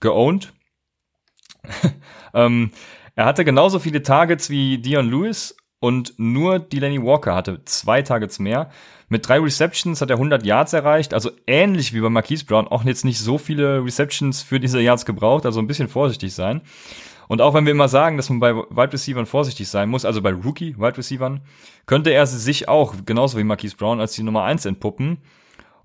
geowned. 0.00 0.54
ähm, 2.34 2.70
er 3.14 3.26
hatte 3.26 3.44
genauso 3.44 3.78
viele 3.78 4.02
Targets 4.02 4.48
wie 4.48 4.78
Dion 4.78 5.10
Lewis 5.10 5.56
und 5.80 6.14
nur 6.18 6.58
Delaney 6.58 7.02
Walker 7.02 7.34
hatte 7.34 7.64
zwei 7.64 8.02
Targets 8.02 8.38
mehr. 8.38 8.70
Mit 9.08 9.28
drei 9.28 9.38
Receptions 9.38 10.00
hat 10.00 10.10
er 10.10 10.16
100 10.16 10.44
Yards 10.44 10.72
erreicht, 10.72 11.14
also 11.14 11.30
ähnlich 11.46 11.92
wie 11.92 12.00
bei 12.00 12.08
Marquise 12.08 12.44
Brown, 12.44 12.66
auch 12.66 12.84
jetzt 12.84 13.04
nicht 13.04 13.20
so 13.20 13.38
viele 13.38 13.84
Receptions 13.84 14.42
für 14.42 14.58
diese 14.58 14.80
Yards 14.80 15.04
gebraucht, 15.04 15.46
also 15.46 15.60
ein 15.60 15.68
bisschen 15.68 15.88
vorsichtig 15.88 16.34
sein. 16.34 16.62
Und 17.28 17.40
auch 17.40 17.54
wenn 17.54 17.64
wir 17.66 17.72
immer 17.72 17.88
sagen, 17.88 18.16
dass 18.16 18.30
man 18.30 18.40
bei 18.40 18.54
Wide 18.54 18.92
Receivers 18.92 19.28
vorsichtig 19.28 19.68
sein 19.68 19.88
muss, 19.88 20.04
also 20.04 20.22
bei 20.22 20.32
Rookie 20.32 20.76
Wide 20.76 20.98
Receivers, 20.98 21.40
könnte 21.86 22.10
er 22.10 22.26
sich 22.26 22.68
auch, 22.68 22.94
genauso 23.04 23.38
wie 23.38 23.44
Marquise 23.44 23.76
Brown, 23.76 24.00
als 24.00 24.14
die 24.14 24.22
Nummer 24.22 24.44
eins 24.44 24.64
entpuppen. 24.64 25.18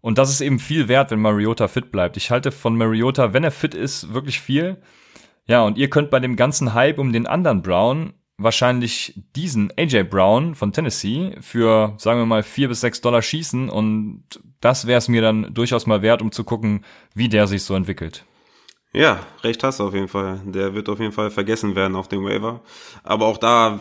Und 0.01 0.17
das 0.17 0.31
ist 0.31 0.41
eben 0.41 0.59
viel 0.59 0.87
wert, 0.87 1.11
wenn 1.11 1.21
Mariota 1.21 1.67
fit 1.67 1.91
bleibt. 1.91 2.17
Ich 2.17 2.31
halte 2.31 2.51
von 2.51 2.75
Mariota, 2.75 3.33
wenn 3.33 3.43
er 3.43 3.51
fit 3.51 3.75
ist, 3.75 4.13
wirklich 4.13 4.39
viel. 4.39 4.81
Ja, 5.45 5.63
und 5.63 5.77
ihr 5.77 5.89
könnt 5.89 6.09
bei 6.09 6.19
dem 6.19 6.35
ganzen 6.35 6.73
Hype 6.73 6.97
um 6.97 7.13
den 7.13 7.27
anderen 7.27 7.61
Brown 7.61 8.13
wahrscheinlich 8.43 9.21
diesen 9.35 9.71
AJ 9.77 10.03
Brown 10.03 10.55
von 10.55 10.73
Tennessee 10.73 11.35
für, 11.41 11.93
sagen 11.97 12.19
wir 12.19 12.25
mal, 12.25 12.43
vier 12.43 12.67
bis 12.67 12.81
sechs 12.81 13.01
Dollar 13.01 13.21
schießen 13.21 13.69
und 13.69 14.23
das 14.59 14.87
wäre 14.87 14.97
es 14.97 15.07
mir 15.07 15.21
dann 15.21 15.53
durchaus 15.53 15.87
mal 15.87 16.01
wert, 16.01 16.21
um 16.21 16.31
zu 16.31 16.43
gucken, 16.43 16.85
wie 17.13 17.29
der 17.29 17.47
sich 17.47 17.63
so 17.63 17.75
entwickelt. 17.75 18.25
Ja, 18.93 19.19
recht 19.43 19.63
hast 19.63 19.79
du 19.79 19.85
auf 19.85 19.93
jeden 19.93 20.09
Fall. 20.09 20.41
Der 20.45 20.73
wird 20.73 20.89
auf 20.89 20.99
jeden 20.99 21.13
Fall 21.13 21.31
vergessen 21.31 21.75
werden 21.75 21.95
auf 21.95 22.09
dem 22.09 22.25
Waiver. 22.25 22.61
Aber 23.03 23.25
auch 23.25 23.37
da 23.37 23.79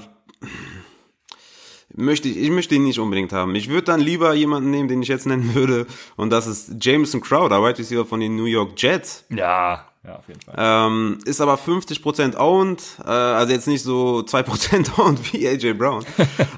möchte 1.95 2.29
ich, 2.29 2.37
ich 2.37 2.51
möchte 2.51 2.77
ihn 2.77 2.85
nicht 2.85 2.99
unbedingt 2.99 3.33
haben. 3.33 3.55
Ich 3.55 3.69
würde 3.69 3.85
dann 3.85 4.01
lieber 4.01 4.35
jemanden 4.35 4.71
nehmen, 4.71 4.89
den 4.89 5.03
ich 5.03 5.09
jetzt 5.09 5.27
nennen 5.27 5.55
würde, 5.55 5.87
und 6.17 6.31
das 6.31 6.47
ist 6.47 6.75
Jameson 6.81 7.21
Crowder, 7.21 7.63
Right 7.63 7.79
Receiver 7.79 8.07
von 8.07 8.21
den 8.21 8.37
New 8.37 8.45
York 8.45 8.81
Jets. 8.81 9.25
Ja, 9.31 9.90
ja, 10.05 10.17
auf 10.17 10.29
jeden 10.29 10.41
Fall. 10.41 10.55
Ähm, 10.57 11.19
ist 11.25 11.41
aber 11.41 11.57
50% 11.57 12.37
owned, 12.37 12.83
äh, 13.05 13.09
also 13.09 13.53
jetzt 13.53 13.69
nicht 13.69 13.83
so 13.83 14.21
2% 14.21 14.99
owned 14.99 15.33
wie 15.33 15.47
AJ 15.47 15.75
Brown, 15.75 16.05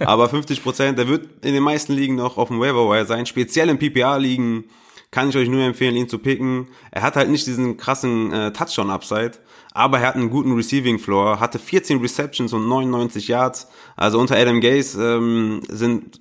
aber 0.01 0.27
50%, 0.27 0.93
der 0.93 1.09
wird 1.09 1.45
in 1.45 1.55
den 1.55 1.63
meisten 1.63 1.93
Ligen 1.93 2.15
noch 2.15 2.39
auf 2.39 2.49
dem 2.49 2.61
Waiver 2.61 2.89
Wire 2.89 3.07
sein, 3.07 3.27
speziell 3.27 3.69
in 3.69 3.79
PPA-Ligen 3.79 4.65
kann 5.13 5.29
ich 5.29 5.37
euch 5.37 5.49
nur 5.49 5.63
empfehlen, 5.63 5.95
ihn 5.95 6.09
zu 6.09 6.19
picken. 6.19 6.69
Er 6.91 7.03
hat 7.03 7.17
halt 7.17 7.29
nicht 7.29 7.47
diesen 7.47 7.77
krassen 7.77 8.33
äh, 8.33 8.53
Touchdown-Upside, 8.53 9.33
aber 9.73 10.01
er 10.01 10.09
hat 10.09 10.17
einen 10.17 10.31
guten 10.31 10.55
Receiving 10.55 10.99
Floor, 10.99 11.39
hatte 11.39 11.59
14 11.59 12.01
Receptions 12.01 12.53
und 12.55 12.67
99 12.67 13.29
Yards. 13.29 13.69
Also 13.95 14.19
unter 14.19 14.37
Adam 14.37 14.61
Gaze 14.61 15.03
ähm, 15.03 15.61
sind 15.69 16.19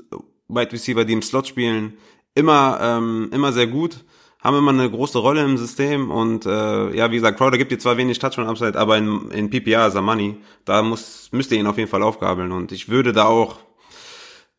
Wide 0.49 0.73
Receiver, 0.73 1.05
die 1.05 1.13
im 1.13 1.21
Slot 1.21 1.47
spielen, 1.47 1.93
immer 2.35 2.79
ähm, 2.81 3.29
immer 3.31 3.53
sehr 3.53 3.67
gut, 3.67 4.03
haben 4.41 4.57
immer 4.57 4.71
eine 4.71 4.89
große 4.89 5.19
Rolle 5.19 5.43
im 5.43 5.57
System 5.57 6.11
und 6.11 6.45
äh, 6.45 6.95
ja, 6.95 7.11
wie 7.11 7.15
gesagt, 7.15 7.37
Crowder 7.37 7.57
gibt 7.57 7.71
dir 7.71 7.79
zwar 7.79 7.97
wenig 7.97 8.19
Touchdown 8.19 8.47
Upside, 8.47 8.77
aber 8.77 8.97
in, 8.97 9.29
in 9.31 9.49
PPR 9.49 9.87
ist 9.87 9.95
er 9.95 10.01
Money. 10.01 10.37
Da 10.65 10.81
muss 10.81 11.29
müsst 11.31 11.51
ihr 11.51 11.59
ihn 11.59 11.67
auf 11.67 11.77
jeden 11.77 11.89
Fall 11.89 12.03
aufgabeln 12.03 12.51
und 12.51 12.71
ich 12.71 12.89
würde 12.89 13.13
da 13.13 13.25
auch 13.25 13.59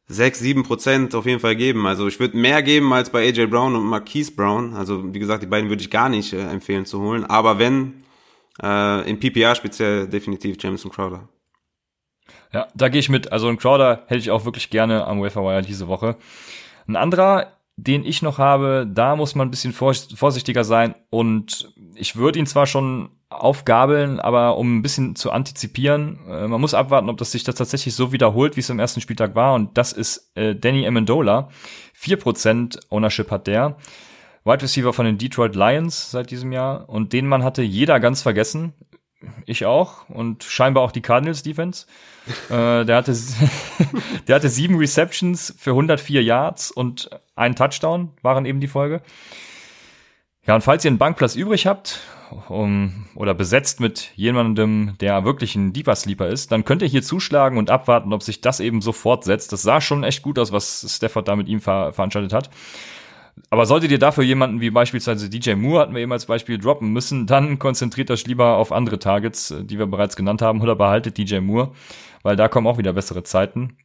6, 0.06 0.38
7 0.38 0.62
Prozent 0.62 1.14
auf 1.14 1.26
jeden 1.26 1.40
Fall 1.40 1.56
geben. 1.56 1.86
Also 1.86 2.06
ich 2.06 2.20
würde 2.20 2.36
mehr 2.36 2.62
geben 2.62 2.92
als 2.92 3.10
bei 3.10 3.26
AJ 3.26 3.46
Brown 3.46 3.74
und 3.74 3.84
Marquise 3.84 4.32
Brown. 4.32 4.74
Also 4.74 5.12
wie 5.12 5.18
gesagt, 5.18 5.42
die 5.42 5.46
beiden 5.46 5.68
würde 5.68 5.82
ich 5.82 5.90
gar 5.90 6.08
nicht 6.08 6.32
äh, 6.32 6.40
empfehlen 6.40 6.86
zu 6.86 7.00
holen. 7.00 7.24
Aber 7.24 7.58
wenn, 7.58 8.04
äh, 8.62 9.08
in 9.08 9.18
PPR 9.18 9.54
speziell 9.54 10.06
definitiv 10.06 10.56
Jameson 10.60 10.90
Crowder. 10.90 11.28
Ja, 12.52 12.68
da 12.74 12.88
gehe 12.88 13.00
ich 13.00 13.08
mit. 13.08 13.32
Also 13.32 13.48
ein 13.48 13.56
Crowder 13.56 14.04
hätte 14.06 14.20
ich 14.20 14.30
auch 14.30 14.44
wirklich 14.44 14.70
gerne 14.70 15.06
am 15.06 15.22
Waferwire 15.22 15.62
diese 15.62 15.88
Woche. 15.88 16.16
Ein 16.86 16.96
anderer, 16.96 17.52
den 17.76 18.04
ich 18.04 18.22
noch 18.22 18.38
habe, 18.38 18.86
da 18.88 19.16
muss 19.16 19.34
man 19.34 19.48
ein 19.48 19.50
bisschen 19.50 19.72
vorsichtiger 19.72 20.64
sein 20.64 20.94
und 21.10 21.72
ich 21.94 22.16
würde 22.16 22.38
ihn 22.38 22.46
zwar 22.46 22.66
schon 22.66 23.10
aufgabeln, 23.30 24.20
aber 24.20 24.58
um 24.58 24.78
ein 24.78 24.82
bisschen 24.82 25.16
zu 25.16 25.30
antizipieren, 25.30 26.18
äh, 26.28 26.46
man 26.48 26.60
muss 26.60 26.74
abwarten, 26.74 27.08
ob 27.08 27.16
das 27.16 27.32
sich 27.32 27.44
das 27.44 27.54
tatsächlich 27.54 27.94
so 27.94 28.12
wiederholt, 28.12 28.56
wie 28.56 28.60
es 28.60 28.70
am 28.70 28.78
ersten 28.78 29.00
Spieltag 29.00 29.34
war 29.34 29.54
und 29.54 29.78
das 29.78 29.92
ist 29.92 30.30
äh, 30.34 30.54
Danny 30.54 30.86
Amendola. 30.86 31.48
4% 31.98 32.90
Ownership 32.90 33.30
hat 33.30 33.46
der. 33.46 33.76
Wide 34.44 34.62
Receiver 34.62 34.92
von 34.92 35.06
den 35.06 35.18
Detroit 35.18 35.54
Lions 35.54 36.10
seit 36.10 36.30
diesem 36.30 36.52
Jahr 36.52 36.88
und 36.88 37.12
den 37.12 37.26
Mann 37.26 37.44
hatte 37.44 37.62
jeder 37.62 38.00
ganz 38.00 38.22
vergessen. 38.22 38.74
Ich 39.46 39.66
auch 39.66 40.08
und 40.08 40.44
scheinbar 40.44 40.82
auch 40.82 40.92
die 40.92 41.00
Cardinals 41.00 41.42
Defense. 41.42 41.86
äh, 42.48 42.84
der 42.84 42.96
hatte 42.96 43.16
der 44.28 44.36
hatte 44.36 44.48
sieben 44.48 44.76
Receptions 44.76 45.54
für 45.58 45.70
104 45.70 46.22
Yards 46.22 46.70
und 46.70 47.10
ein 47.34 47.56
Touchdown 47.56 48.10
waren 48.22 48.46
eben 48.46 48.60
die 48.60 48.68
Folge. 48.68 49.02
Ja, 50.46 50.56
und 50.56 50.62
falls 50.62 50.84
ihr 50.84 50.90
einen 50.90 50.98
Bankplatz 50.98 51.36
übrig 51.36 51.66
habt 51.66 52.00
um, 52.48 53.06
oder 53.14 53.32
besetzt 53.32 53.78
mit 53.78 54.10
jemandem, 54.16 54.96
der 55.00 55.24
wirklich 55.24 55.54
ein 55.54 55.72
Deeper 55.72 55.94
Sleeper 55.94 56.28
ist, 56.28 56.50
dann 56.50 56.64
könnt 56.64 56.82
ihr 56.82 56.88
hier 56.88 57.02
zuschlagen 57.02 57.58
und 57.58 57.70
abwarten, 57.70 58.12
ob 58.12 58.24
sich 58.24 58.40
das 58.40 58.58
eben 58.58 58.80
so 58.80 58.92
fortsetzt. 58.92 59.52
Das 59.52 59.62
sah 59.62 59.80
schon 59.80 60.02
echt 60.02 60.22
gut 60.22 60.38
aus, 60.40 60.50
was 60.50 60.84
Stafford 60.88 61.28
da 61.28 61.36
mit 61.36 61.48
ihm 61.48 61.60
ver 61.60 61.92
veranstaltet 61.92 62.32
hat. 62.32 62.50
Aber 63.50 63.66
solltet 63.66 63.90
ihr 63.90 63.98
dafür 63.98 64.24
jemanden 64.24 64.60
wie 64.60 64.70
beispielsweise 64.70 65.28
DJ 65.28 65.54
Moore 65.54 65.80
hatten 65.80 65.94
wir 65.94 66.02
eben 66.02 66.12
als 66.12 66.26
Beispiel 66.26 66.58
droppen 66.58 66.92
müssen, 66.92 67.26
dann 67.26 67.58
konzentriert 67.58 68.10
euch 68.10 68.26
lieber 68.26 68.56
auf 68.56 68.72
andere 68.72 68.98
Targets, 68.98 69.50
äh, 69.50 69.64
die 69.64 69.78
wir 69.78 69.86
bereits 69.86 70.16
genannt 70.16 70.42
haben, 70.42 70.60
oder 70.60 70.76
behaltet 70.76 71.18
DJ 71.18 71.40
Moore, 71.40 71.72
weil 72.22 72.36
da 72.36 72.48
kommen 72.48 72.66
auch 72.66 72.78
wieder 72.78 72.92
bessere 72.92 73.22
Zeiten. 73.22 73.76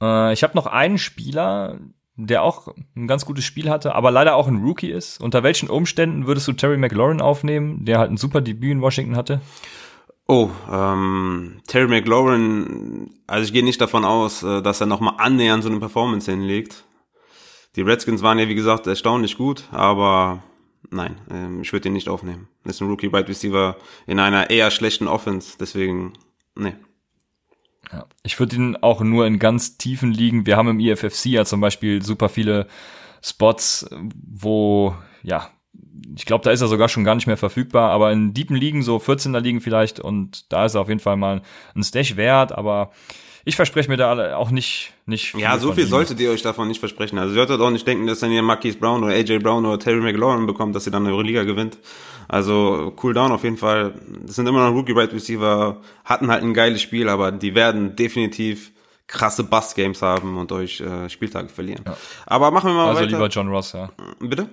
Äh, 0.00 0.32
ich 0.32 0.42
habe 0.42 0.56
noch 0.56 0.66
einen 0.66 0.98
Spieler, 0.98 1.78
der 2.16 2.42
auch 2.42 2.74
ein 2.96 3.06
ganz 3.06 3.24
gutes 3.24 3.44
Spiel 3.44 3.70
hatte, 3.70 3.94
aber 3.94 4.10
leider 4.10 4.34
auch 4.34 4.48
ein 4.48 4.62
Rookie 4.62 4.90
ist. 4.90 5.20
Unter 5.20 5.42
welchen 5.42 5.70
Umständen 5.70 6.26
würdest 6.26 6.48
du 6.48 6.52
Terry 6.52 6.76
McLaurin 6.76 7.20
aufnehmen, 7.20 7.84
der 7.84 7.98
halt 7.98 8.10
ein 8.10 8.16
super 8.16 8.40
Debüt 8.40 8.72
in 8.72 8.82
Washington 8.82 9.16
hatte? 9.16 9.40
Oh, 10.26 10.50
ähm, 10.70 11.60
Terry 11.66 11.88
McLaurin, 11.88 13.14
also 13.26 13.44
ich 13.44 13.52
gehe 13.52 13.64
nicht 13.64 13.80
davon 13.80 14.04
aus, 14.04 14.42
äh, 14.42 14.60
dass 14.62 14.80
er 14.80 14.86
nochmal 14.86 15.14
annähernd 15.18 15.62
so 15.62 15.70
eine 15.70 15.78
Performance 15.78 16.30
hinlegt. 16.30 16.84
Die 17.76 17.82
Redskins 17.82 18.22
waren 18.22 18.38
ja, 18.38 18.48
wie 18.48 18.54
gesagt, 18.54 18.86
erstaunlich 18.86 19.36
gut, 19.36 19.64
aber 19.70 20.42
nein, 20.90 21.20
ähm, 21.30 21.62
ich 21.62 21.72
würde 21.72 21.88
ihn 21.88 21.92
nicht 21.92 22.08
aufnehmen. 22.08 22.48
Das 22.64 22.76
ist 22.76 22.80
ein 22.80 22.88
Rookie 22.88 23.12
Wide 23.12 23.28
Receiver 23.28 23.76
in 24.06 24.18
einer 24.18 24.50
eher 24.50 24.70
schlechten 24.70 25.08
Offense, 25.08 25.56
deswegen, 25.60 26.14
nee. 26.54 26.74
Ja, 27.92 28.06
ich 28.22 28.38
würde 28.38 28.56
ihn 28.56 28.76
auch 28.76 29.00
nur 29.00 29.26
in 29.26 29.38
ganz 29.38 29.78
tiefen 29.78 30.12
Ligen. 30.12 30.46
Wir 30.46 30.56
haben 30.56 30.68
im 30.68 30.80
IFFC 30.80 31.26
ja 31.26 31.44
zum 31.44 31.60
Beispiel 31.60 32.02
super 32.02 32.28
viele 32.28 32.66
Spots, 33.22 33.88
wo, 34.12 34.94
ja, 35.22 35.50
ich 36.16 36.26
glaube, 36.26 36.44
da 36.44 36.50
ist 36.50 36.60
er 36.60 36.68
sogar 36.68 36.88
schon 36.88 37.04
gar 37.04 37.14
nicht 37.14 37.26
mehr 37.26 37.36
verfügbar, 37.36 37.90
aber 37.90 38.12
in 38.12 38.34
tiefen 38.34 38.56
Ligen, 38.56 38.82
so 38.82 38.96
14er 38.98 39.40
Ligen 39.40 39.60
vielleicht, 39.60 40.00
und 40.00 40.52
da 40.52 40.64
ist 40.64 40.74
er 40.74 40.80
auf 40.80 40.88
jeden 40.88 41.00
Fall 41.00 41.16
mal 41.16 41.42
ein 41.74 41.82
Stash 41.82 42.16
wert, 42.16 42.52
aber 42.52 42.92
ich 43.48 43.56
verspreche 43.56 43.88
mir 43.88 43.96
da 43.96 44.36
auch 44.36 44.50
nicht, 44.50 44.92
nicht 45.06 45.30
viel. 45.30 45.40
Ja, 45.40 45.56
so 45.56 45.72
viel 45.72 45.86
solltet 45.86 46.20
ihr 46.20 46.30
euch 46.30 46.42
davon 46.42 46.68
nicht 46.68 46.80
versprechen. 46.80 47.18
Also 47.18 47.32
ihr 47.32 47.36
solltet 47.36 47.58
auch 47.58 47.70
nicht 47.70 47.86
denken, 47.86 48.06
dass 48.06 48.20
dann 48.20 48.30
ihr 48.30 48.42
Marquise 48.42 48.76
Brown 48.76 49.02
oder 49.02 49.14
AJ 49.14 49.38
Brown 49.38 49.64
oder 49.64 49.78
Terry 49.78 50.02
McLaurin 50.02 50.46
bekommt, 50.46 50.76
dass 50.76 50.84
ihr 50.84 50.92
dann 50.92 51.06
eure 51.06 51.22
Liga 51.22 51.44
gewinnt. 51.44 51.78
Also 52.28 52.92
cool 53.02 53.14
down 53.14 53.32
auf 53.32 53.44
jeden 53.44 53.56
Fall. 53.56 53.94
Das 54.26 54.36
sind 54.36 54.46
immer 54.46 54.68
noch 54.68 54.76
Rookie 54.76 54.92
Right 54.92 55.10
Receiver, 55.14 55.80
hatten 56.04 56.30
halt 56.30 56.42
ein 56.42 56.52
geiles 56.52 56.82
Spiel, 56.82 57.08
aber 57.08 57.32
die 57.32 57.54
werden 57.54 57.96
definitiv 57.96 58.70
krasse 59.06 59.44
Bust 59.44 59.76
Games 59.76 60.02
haben 60.02 60.36
und 60.36 60.52
euch 60.52 60.82
äh, 60.82 61.08
Spieltage 61.08 61.48
verlieren. 61.48 61.84
Ja. 61.86 61.96
Aber 62.26 62.50
machen 62.50 62.68
wir 62.68 62.74
mal 62.74 62.88
also 62.88 63.00
weiter. 63.00 63.04
Also 63.06 63.16
lieber 63.16 63.28
John 63.28 63.48
Ross, 63.48 63.72
ja. 63.72 63.88
Bitte? 64.20 64.50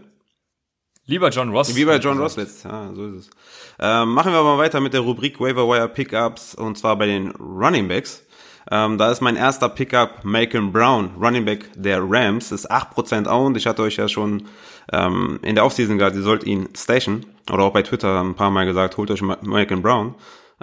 Lieber 1.05 1.29
John 1.31 1.49
Ross. 1.49 1.75
Wie 1.75 1.83
bei 1.83 1.97
John 1.97 2.17
Ross 2.17 2.37
letzt, 2.37 2.63
ja, 2.63 2.91
so 2.93 3.07
ist 3.07 3.15
es. 3.15 3.29
Ähm, 3.77 4.13
machen 4.13 4.31
wir 4.31 4.41
mal 4.41 4.57
weiter 4.57 4.79
mit 4.79 4.93
der 4.93 5.01
Rubrik 5.01 5.41
Waiver 5.41 5.67
Wire 5.67 5.89
Pickups 5.89 6.55
und 6.55 6.77
zwar 6.77 6.95
bei 6.95 7.07
den 7.07 7.31
Running 7.31 7.89
Backs. 7.89 8.24
Ähm, 8.71 8.97
da 8.97 9.11
ist 9.11 9.21
mein 9.21 9.35
erster 9.35 9.69
Pickup 9.69 10.23
Macon 10.23 10.71
Brown, 10.71 11.11
Running 11.19 11.45
Back 11.45 11.69
der 11.75 12.01
Rams, 12.01 12.51
ist 12.51 12.71
8% 12.71 13.27
owned. 13.27 13.57
Ich 13.57 13.67
hatte 13.67 13.83
euch 13.83 13.97
ja 13.97 14.07
schon 14.07 14.47
ähm, 14.91 15.39
in 15.43 15.55
der 15.55 15.65
Offseason 15.65 15.97
gesagt, 15.97 16.15
ihr 16.15 16.23
sollt 16.23 16.43
ihn 16.43 16.69
stashen. 16.75 17.25
Oder 17.51 17.63
auch 17.63 17.73
bei 17.73 17.83
Twitter 17.83 18.21
ein 18.21 18.35
paar 18.35 18.49
Mal 18.49 18.65
gesagt, 18.65 18.97
holt 18.97 19.11
euch 19.11 19.21
Macon 19.21 19.81
Brown. 19.81 20.15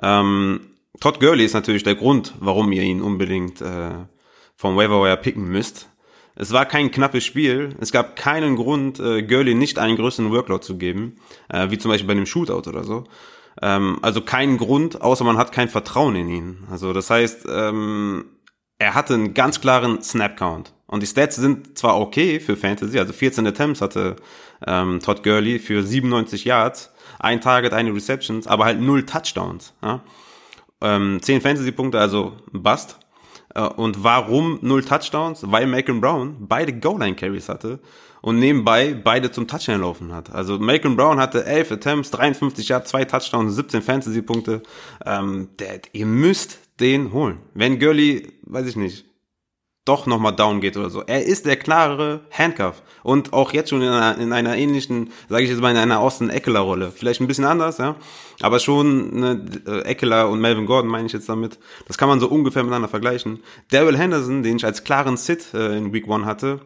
Ähm, 0.02 0.60
Todd 1.00 1.20
Gurley 1.20 1.44
ist 1.44 1.54
natürlich 1.54 1.84
der 1.84 1.94
Grund, 1.94 2.34
warum 2.40 2.72
ihr 2.72 2.82
ihn 2.82 3.02
unbedingt 3.02 3.60
äh, 3.60 3.90
vom 4.56 4.76
Waiver 4.76 5.02
Wire 5.02 5.16
picken 5.16 5.48
müsst. 5.48 5.88
Es 6.34 6.52
war 6.52 6.64
kein 6.64 6.90
knappes 6.90 7.24
Spiel. 7.24 7.76
Es 7.80 7.92
gab 7.92 8.16
keinen 8.16 8.56
Grund, 8.56 8.98
äh, 9.00 9.22
Gurley 9.22 9.54
nicht 9.54 9.78
einen 9.78 9.96
größeren 9.96 10.30
Workload 10.32 10.64
zu 10.64 10.76
geben, 10.76 11.16
äh, 11.48 11.70
wie 11.70 11.78
zum 11.78 11.90
Beispiel 11.90 12.06
bei 12.06 12.12
einem 12.12 12.26
Shootout 12.26 12.68
oder 12.68 12.84
so. 12.84 13.04
Ähm, 13.60 13.98
also 14.02 14.20
keinen 14.22 14.58
Grund, 14.58 15.02
außer 15.02 15.24
man 15.24 15.36
hat 15.36 15.52
kein 15.52 15.68
Vertrauen 15.68 16.16
in 16.16 16.28
ihn. 16.28 16.58
Also 16.70 16.92
das 16.92 17.10
heißt, 17.10 17.46
ähm, 17.50 18.24
er 18.78 18.94
hatte 18.94 19.14
einen 19.14 19.34
ganz 19.34 19.60
klaren 19.60 20.02
Snap-Count. 20.02 20.72
Und 20.86 21.02
die 21.02 21.06
Stats 21.06 21.36
sind 21.36 21.78
zwar 21.78 21.98
okay 21.98 22.40
für 22.40 22.56
Fantasy, 22.56 22.98
also 22.98 23.12
14 23.12 23.46
Attempts 23.46 23.80
hatte 23.80 24.16
ähm, 24.66 25.00
Todd 25.00 25.22
Gurley 25.22 25.58
für 25.58 25.82
97 25.82 26.44
Yards, 26.44 26.92
ein 27.18 27.40
Target, 27.40 27.72
eine 27.72 27.94
Receptions, 27.94 28.46
aber 28.46 28.64
halt 28.64 28.80
null 28.80 29.06
Touchdowns. 29.06 29.72
Ja? 29.82 30.02
Ähm, 30.80 31.20
10 31.22 31.40
Fantasy-Punkte, 31.40 31.98
also 31.98 32.36
Bust. 32.52 32.98
Äh, 33.54 33.62
und 33.62 34.02
warum 34.04 34.58
null 34.62 34.84
Touchdowns? 34.84 35.50
Weil 35.50 35.66
Macon 35.66 36.00
Brown 36.00 36.36
beide 36.40 36.72
Goal-Line-Carries 36.72 37.48
hatte 37.48 37.80
und 38.22 38.38
nebenbei 38.38 38.94
beide 38.94 39.30
zum 39.30 39.46
Touchdown 39.46 39.80
laufen 39.80 40.14
hat. 40.14 40.32
Also 40.32 40.58
Macon 40.58 40.96
Brown 40.96 41.20
hatte 41.20 41.44
11 41.44 41.72
Attempts, 41.72 42.10
53 42.12 42.68
Yards, 42.68 42.90
zwei 42.90 43.04
Touchdowns, 43.04 43.54
17 43.54 43.82
Fantasy-Punkte. 43.82 44.62
Ähm, 45.04 45.48
der, 45.58 45.80
ihr 45.92 46.06
müsst 46.06 46.58
den 46.80 47.12
holen. 47.12 47.38
Wenn 47.52 47.78
Gurley, 47.78 48.32
weiß 48.44 48.66
ich 48.66 48.76
nicht, 48.76 49.04
doch 49.84 50.06
nochmal 50.06 50.34
down 50.36 50.60
geht 50.60 50.76
oder 50.76 50.90
so. 50.90 51.02
Er 51.02 51.24
ist 51.24 51.44
der 51.44 51.56
klarere 51.56 52.20
Handcuff. 52.30 52.82
Und 53.02 53.32
auch 53.32 53.52
jetzt 53.52 53.70
schon 53.70 53.82
in 53.82 53.88
einer, 53.88 54.16
in 54.18 54.32
einer 54.32 54.56
ähnlichen, 54.56 55.10
sage 55.28 55.42
ich 55.42 55.50
jetzt 55.50 55.60
mal, 55.60 55.72
in 55.72 55.76
einer 55.76 55.98
Austin 55.98 56.30
Eckler-Rolle. 56.30 56.92
Vielleicht 56.94 57.20
ein 57.20 57.26
bisschen 57.26 57.44
anders, 57.44 57.78
ja. 57.78 57.96
Aber 58.40 58.60
schon 58.60 59.18
ne, 59.18 59.44
Eckler 59.84 60.28
und 60.28 60.40
Melvin 60.40 60.66
Gordon 60.66 60.88
meine 60.88 61.06
ich 61.06 61.12
jetzt 61.12 61.28
damit. 61.28 61.58
Das 61.88 61.98
kann 61.98 62.08
man 62.08 62.20
so 62.20 62.28
ungefähr 62.28 62.62
miteinander 62.62 62.88
vergleichen. 62.88 63.42
Daryl 63.72 63.98
Henderson, 63.98 64.44
den 64.44 64.56
ich 64.56 64.64
als 64.64 64.84
klaren 64.84 65.16
Sit 65.16 65.52
äh, 65.52 65.76
in 65.76 65.92
Week 65.92 66.06
One 66.06 66.26
hatte, 66.26 66.60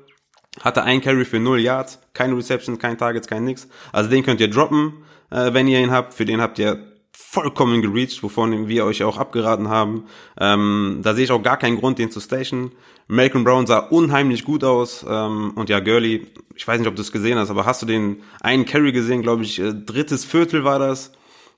hatte 0.60 0.82
ein 0.82 1.00
Carry 1.00 1.24
für 1.24 1.40
0 1.40 1.60
Yards, 1.60 2.00
keine 2.12 2.36
Receptions, 2.36 2.78
kein 2.78 2.98
Targets, 2.98 3.26
kein 3.26 3.44
nix. 3.44 3.68
Also 3.92 4.10
den 4.10 4.24
könnt 4.24 4.40
ihr 4.40 4.48
droppen, 4.48 4.94
äh, 5.30 5.52
wenn 5.52 5.68
ihr 5.68 5.80
ihn 5.80 5.90
habt. 5.90 6.14
Für 6.14 6.24
den 6.24 6.40
habt 6.40 6.58
ihr 6.58 6.78
vollkommen 7.12 7.82
gereached, 7.82 8.22
wovon 8.22 8.68
wir 8.68 8.84
euch 8.84 9.02
auch 9.04 9.18
abgeraten 9.18 9.68
haben. 9.68 10.04
Ähm, 10.38 11.00
da 11.02 11.14
sehe 11.14 11.24
ich 11.24 11.32
auch 11.32 11.42
gar 11.42 11.58
keinen 11.58 11.78
Grund, 11.78 11.98
den 11.98 12.10
zu 12.10 12.20
stationen. 12.20 12.72
Malcolm 13.08 13.44
Brown 13.44 13.66
sah 13.66 13.78
unheimlich 13.78 14.44
gut 14.44 14.64
aus. 14.64 15.04
Ähm, 15.08 15.52
und 15.54 15.68
ja, 15.68 15.80
Gurley, 15.80 16.26
ich 16.54 16.66
weiß 16.66 16.78
nicht, 16.78 16.88
ob 16.88 16.96
du 16.96 17.02
es 17.02 17.12
gesehen 17.12 17.38
hast, 17.38 17.50
aber 17.50 17.66
hast 17.66 17.82
du 17.82 17.86
den 17.86 18.22
einen 18.40 18.64
Carry 18.64 18.92
gesehen, 18.92 19.22
glaube 19.22 19.42
ich, 19.42 19.58
äh, 19.58 19.74
drittes 19.74 20.24
Viertel 20.24 20.64
war 20.64 20.78
das. 20.78 21.12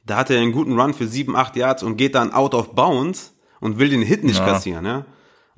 Da 0.05 0.17
hat 0.17 0.31
er 0.31 0.41
einen 0.41 0.53
guten 0.53 0.79
Run 0.79 0.95
für 0.95 1.07
7, 1.07 1.37
8 1.37 1.57
Yards 1.57 1.83
und 1.83 1.97
geht 1.97 2.15
dann 2.15 2.33
out 2.33 2.55
of 2.55 2.75
bounds 2.75 3.35
und 3.61 3.79
will 3.79 3.91
den 3.91 4.03
Hit 4.03 4.25
nicht 4.25 4.39
ja. 4.39 4.47
kassieren, 4.47 4.85
ja. 4.85 5.07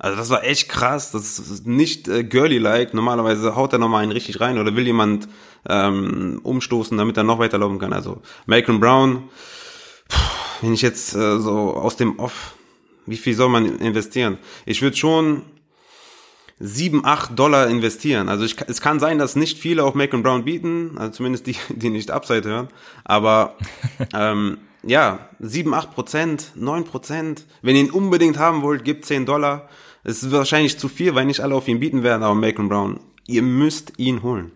Also 0.01 0.17
das 0.17 0.31
war 0.31 0.43
echt 0.43 0.67
krass. 0.67 1.11
Das 1.11 1.37
ist 1.37 1.67
nicht 1.67 2.07
äh, 2.07 2.23
girly-like. 2.23 2.95
Normalerweise 2.95 3.55
haut 3.55 3.71
er 3.71 3.77
nochmal 3.77 4.01
einen 4.01 4.11
richtig 4.11 4.41
rein 4.41 4.57
oder 4.57 4.75
will 4.75 4.87
jemand 4.87 5.27
ähm, 5.69 6.39
umstoßen, 6.41 6.97
damit 6.97 7.17
er 7.17 7.23
noch 7.23 7.37
weiterlaufen 7.37 7.77
kann. 7.77 7.93
Also 7.93 8.19
Malcolm 8.47 8.79
Brown, 8.79 9.29
wenn 10.61 10.73
ich 10.73 10.81
jetzt 10.81 11.13
äh, 11.13 11.37
so 11.37 11.75
aus 11.75 11.97
dem 11.97 12.17
Off, 12.17 12.55
wie 13.05 13.15
viel 13.15 13.35
soll 13.35 13.49
man 13.49 13.77
investieren? 13.77 14.39
Ich 14.65 14.81
würde 14.81 14.97
schon 14.97 15.43
7, 16.59 17.05
8 17.05 17.37
Dollar 17.37 17.67
investieren. 17.67 18.27
Also 18.27 18.43
ich, 18.43 18.55
es 18.67 18.81
kann 18.81 18.99
sein, 18.99 19.19
dass 19.19 19.35
nicht 19.35 19.59
viele 19.59 19.83
auf 19.83 19.93
Malcolm 19.93 20.23
Brown 20.23 20.45
bieten, 20.45 20.97
also 20.97 21.11
zumindest 21.11 21.45
die, 21.45 21.55
die 21.69 21.91
nicht 21.91 22.09
Upside 22.09 22.49
hören. 22.49 22.69
Aber 23.03 23.55
ähm, 24.15 24.57
ja, 24.81 25.29
7, 25.39 25.71
8 25.75 25.93
Prozent, 25.93 26.53
9 26.55 26.85
Prozent. 26.85 27.45
Wenn 27.61 27.75
ihr 27.75 27.83
ihn 27.83 27.91
unbedingt 27.91 28.39
haben 28.39 28.63
wollt, 28.63 28.83
gebt 28.83 29.05
10 29.05 29.27
Dollar. 29.27 29.69
Es 30.03 30.23
ist 30.23 30.31
wahrscheinlich 30.31 30.77
zu 30.79 30.87
viel, 30.87 31.15
weil 31.15 31.25
nicht 31.25 31.41
alle 31.41 31.55
auf 31.55 31.67
ihn 31.67 31.79
bieten 31.79 32.03
werden, 32.03 32.23
aber 32.23 32.35
Malcolm 32.35 32.69
Brown, 32.69 32.99
ihr 33.27 33.41
müsst 33.41 33.93
ihn 33.97 34.23
holen. 34.23 34.51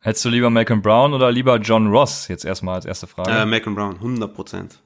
Hättest 0.00 0.24
du 0.24 0.28
lieber 0.28 0.50
Malcolm 0.50 0.82
Brown 0.82 1.14
oder 1.14 1.32
lieber 1.32 1.56
John 1.56 1.88
Ross? 1.88 2.28
Jetzt 2.28 2.44
erstmal 2.44 2.76
als 2.76 2.84
erste 2.84 3.06
Frage. 3.06 3.30
Äh, 3.30 3.46
Malcolm 3.46 3.74
Brown, 3.74 3.94
100 3.96 4.32
Prozent. 4.34 4.78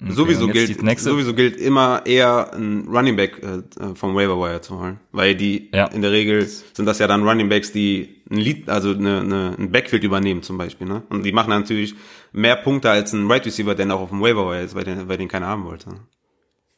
Okay, 0.00 0.12
sowieso 0.12 0.46
gilt, 0.46 1.00
sowieso 1.00 1.34
gilt 1.34 1.56
immer 1.56 2.02
eher 2.06 2.54
ein 2.54 2.86
Running 2.86 3.16
Back 3.16 3.42
äh, 3.42 3.94
vom 3.96 4.14
Waiver 4.14 4.38
Wire 4.38 4.60
zu 4.60 4.78
holen, 4.78 5.00
weil 5.10 5.34
die 5.34 5.70
ja. 5.74 5.86
in 5.86 6.02
der 6.02 6.12
Regel 6.12 6.46
sind 6.46 6.86
das 6.86 7.00
ja 7.00 7.08
dann 7.08 7.26
Running 7.26 7.48
Backs, 7.48 7.72
die 7.72 8.22
ein 8.30 8.36
Lead, 8.36 8.68
also 8.68 8.92
eine, 8.92 9.22
eine, 9.22 9.56
ein 9.58 9.72
Backfield 9.72 10.04
übernehmen 10.04 10.44
zum 10.44 10.56
Beispiel, 10.56 10.86
ne? 10.86 11.02
Und 11.08 11.24
die 11.24 11.32
machen 11.32 11.50
natürlich 11.50 11.96
mehr 12.30 12.54
Punkte 12.54 12.90
als 12.90 13.12
ein 13.12 13.28
Right 13.28 13.44
Receiver, 13.44 13.74
der 13.74 13.92
auch 13.92 14.02
auf 14.02 14.10
dem 14.10 14.20
Waiver 14.20 14.48
Wire 14.48 14.62
ist, 14.62 14.76
weil 14.76 14.84
den, 14.84 15.08
weil 15.08 15.18
den 15.18 15.26
keiner 15.26 15.48
haben 15.48 15.64
wollte. 15.64 15.90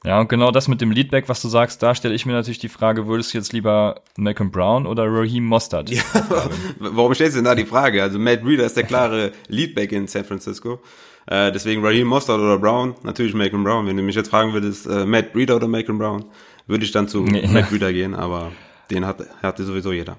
Ja, 0.05 0.19
und 0.19 0.31
genau 0.31 0.51
das 0.51 0.67
mit 0.67 0.81
dem 0.81 0.91
Leadback, 0.91 1.29
was 1.29 1.43
du 1.43 1.49
sagst, 1.49 1.83
da 1.83 1.95
stelle 1.95 2.15
ich 2.15 2.25
mir 2.25 2.33
natürlich 2.33 2.59
die 2.59 2.71
Frage, 2.71 3.07
würdest 3.07 3.35
du 3.35 3.39
jetzt 3.39 3.53
lieber 3.53 4.01
Malcolm 4.17 4.51
Brown 4.51 4.87
oder 4.87 5.05
Raheem 5.07 5.45
Mostert? 5.45 5.91
Ja, 5.91 6.03
warum 6.79 7.15
stellst 7.15 7.35
du 7.35 7.39
denn 7.39 7.45
da 7.45 7.55
die 7.55 7.67
Frage? 7.67 8.03
Also 8.03 8.19
Matt 8.19 8.41
Reeder 8.43 8.65
ist 8.65 8.79
der 8.79 8.85
klare 8.85 9.33
Leadback 9.49 9.93
in 9.93 10.07
San 10.07 10.25
Francisco. 10.25 10.81
Äh, 11.27 11.53
deswegen 11.53 11.85
Raheem 11.85 12.07
Mostert 12.07 12.41
oder 12.41 12.59
Brown, 12.59 12.95
natürlich 13.03 13.35
Malcolm 13.35 13.63
Brown. 13.63 13.87
Wenn 13.87 13.97
du 13.99 14.03
mich 14.03 14.17
jetzt 14.17 14.31
fragen 14.31 14.55
würdest, 14.55 14.87
äh, 14.87 15.05
Matt 15.05 15.35
Reeder 15.35 15.57
oder 15.57 15.69
Malcolm 15.69 15.99
Brown, 15.99 16.25
würde 16.67 16.85
ich 16.85 16.93
dann 16.93 17.07
zu 17.07 17.23
nee. 17.23 17.47
Matt 17.47 17.71
Reeder 17.71 17.93
gehen, 17.93 18.15
aber 18.15 18.53
den 18.91 19.05
hat, 19.05 19.19
hatte 19.43 19.65
sowieso 19.65 19.93
jeder. 19.93 20.17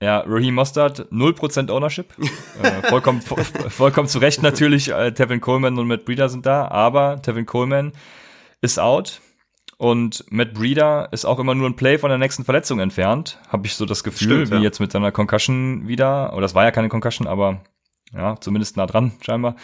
Ja, 0.00 0.20
Raheem 0.20 0.54
Mostert, 0.54 1.08
0% 1.10 1.68
Ownership. 1.72 2.14
äh, 2.62 2.88
vollkommen, 2.88 3.22
vollkommen 3.22 4.06
zu 4.06 4.20
Recht 4.20 4.40
natürlich, 4.40 4.92
äh, 4.92 5.10
Tevin 5.10 5.40
Coleman 5.40 5.76
und 5.76 5.88
Matt 5.88 6.04
Breeder 6.04 6.28
sind 6.28 6.46
da, 6.46 6.68
aber 6.68 7.20
Tevin 7.20 7.44
Coleman 7.44 7.92
ist 8.60 8.78
out. 8.78 9.20
Und 9.76 10.24
Matt 10.30 10.54
Breeder 10.54 11.08
ist 11.12 11.24
auch 11.24 11.38
immer 11.38 11.54
nur 11.54 11.68
ein 11.68 11.76
Play 11.76 11.98
von 11.98 12.08
der 12.08 12.18
nächsten 12.18 12.44
Verletzung 12.44 12.80
entfernt, 12.80 13.38
habe 13.48 13.66
ich 13.66 13.74
so 13.74 13.86
das 13.86 14.02
Gefühl, 14.02 14.46
Stimmt, 14.46 14.50
wie 14.50 14.56
ja. 14.56 14.62
jetzt 14.62 14.80
mit 14.80 14.90
seiner 14.90 15.12
Concussion 15.12 15.86
wieder. 15.86 16.32
Oder 16.32 16.42
das 16.42 16.56
war 16.56 16.64
ja 16.64 16.72
keine 16.72 16.88
Concussion, 16.88 17.28
aber 17.28 17.60
ja, 18.12 18.36
zumindest 18.40 18.76
nah 18.76 18.86
dran, 18.86 19.12
scheinbar. 19.20 19.54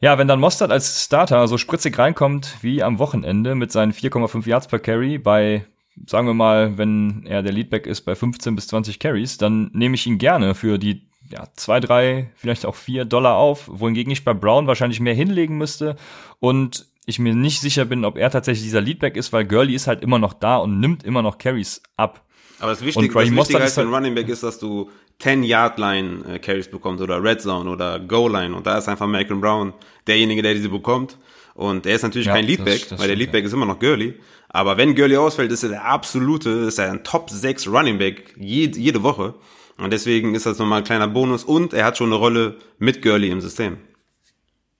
Ja, 0.00 0.18
wenn 0.18 0.26
dann 0.26 0.40
Mostert 0.40 0.72
als 0.72 1.04
Starter 1.04 1.46
so 1.46 1.58
spritzig 1.58 1.96
reinkommt 1.98 2.56
wie 2.62 2.82
am 2.82 2.98
Wochenende 2.98 3.54
mit 3.54 3.70
seinen 3.70 3.92
4,5 3.92 4.48
Yards 4.48 4.66
per 4.66 4.78
Carry 4.78 5.18
bei, 5.18 5.64
sagen 6.06 6.26
wir 6.26 6.34
mal, 6.34 6.78
wenn 6.78 7.24
er 7.26 7.42
der 7.42 7.52
Leadback 7.52 7.86
ist 7.86 8.00
bei 8.00 8.16
15 8.16 8.56
bis 8.56 8.66
20 8.68 8.98
Carries, 8.98 9.36
dann 9.36 9.70
nehme 9.74 9.94
ich 9.94 10.06
ihn 10.06 10.18
gerne 10.18 10.54
für 10.54 10.78
die 10.78 11.06
ja, 11.30 11.46
zwei, 11.54 11.78
drei, 11.78 12.30
vielleicht 12.34 12.66
auch 12.66 12.74
vier 12.74 13.04
Dollar 13.04 13.36
auf, 13.36 13.68
wohingegen 13.70 14.10
ich 14.10 14.24
bei 14.24 14.34
Brown 14.34 14.66
wahrscheinlich 14.66 15.00
mehr 15.00 15.14
hinlegen 15.14 15.58
müsste 15.58 15.96
und 16.40 16.86
ich 17.10 17.18
mir 17.18 17.34
nicht 17.34 17.60
sicher 17.60 17.84
bin, 17.84 18.04
ob 18.04 18.16
er 18.16 18.30
tatsächlich 18.30 18.64
dieser 18.64 18.80
Leadback 18.80 19.16
ist, 19.16 19.32
weil 19.32 19.44
Gurley 19.44 19.74
ist 19.74 19.86
halt 19.86 20.02
immer 20.02 20.18
noch 20.18 20.32
da 20.32 20.56
und 20.56 20.80
nimmt 20.80 21.04
immer 21.04 21.22
noch 21.22 21.38
Carries 21.38 21.82
ab. 21.96 22.24
Aber 22.58 22.70
das 22.70 22.84
Wichtige, 22.84 23.12
das 23.12 23.30
Wichtige 23.30 23.60
als 23.60 23.78
ein 23.78 23.88
Running 23.88 24.14
Back 24.14 24.28
ist, 24.28 24.42
dass 24.42 24.58
du 24.58 24.90
10-Yard-Line 25.20 26.34
äh, 26.34 26.38
Carries 26.38 26.70
bekommst 26.70 27.02
oder 27.02 27.22
Red 27.22 27.40
Zone 27.40 27.68
oder 27.68 28.00
Goal-Line 28.00 28.54
und 28.54 28.66
da 28.66 28.78
ist 28.78 28.88
einfach 28.88 29.06
Malcolm 29.06 29.40
Brown 29.40 29.72
derjenige, 30.06 30.42
der 30.42 30.54
diese 30.54 30.68
bekommt. 30.68 31.18
Und 31.54 31.84
er 31.84 31.96
ist 31.96 32.02
natürlich 32.02 32.26
ja, 32.26 32.34
kein 32.34 32.46
Leadback, 32.46 32.80
das, 32.80 32.88
das 32.90 33.00
weil 33.00 33.08
der 33.08 33.16
Leadback 33.16 33.42
ja. 33.42 33.46
ist 33.48 33.52
immer 33.52 33.66
noch 33.66 33.78
Gurley. 33.78 34.18
Aber 34.48 34.76
wenn 34.76 34.94
Gurley 34.94 35.16
ausfällt, 35.16 35.52
ist 35.52 35.62
er 35.62 35.70
der 35.70 35.84
absolute, 35.84 36.50
ist 36.50 36.78
er 36.78 36.90
ein 36.90 37.04
Top 37.04 37.30
6 37.30 37.68
Running 37.68 37.98
Back 37.98 38.34
jede, 38.38 38.78
jede 38.78 39.02
Woche. 39.02 39.34
Und 39.78 39.92
deswegen 39.92 40.34
ist 40.34 40.46
das 40.46 40.58
nochmal 40.58 40.78
ein 40.78 40.84
kleiner 40.84 41.08
Bonus 41.08 41.44
und 41.44 41.72
er 41.72 41.86
hat 41.86 41.96
schon 41.96 42.08
eine 42.08 42.16
Rolle 42.16 42.56
mit 42.78 43.02
Gurley 43.02 43.30
im 43.30 43.40
System. 43.40 43.78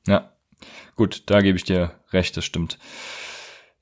Ja, 0.07 0.31
Gut, 1.01 1.23
da 1.31 1.41
gebe 1.41 1.57
ich 1.57 1.65
dir 1.65 1.93
recht, 2.13 2.37
das 2.37 2.45
stimmt. 2.45 2.79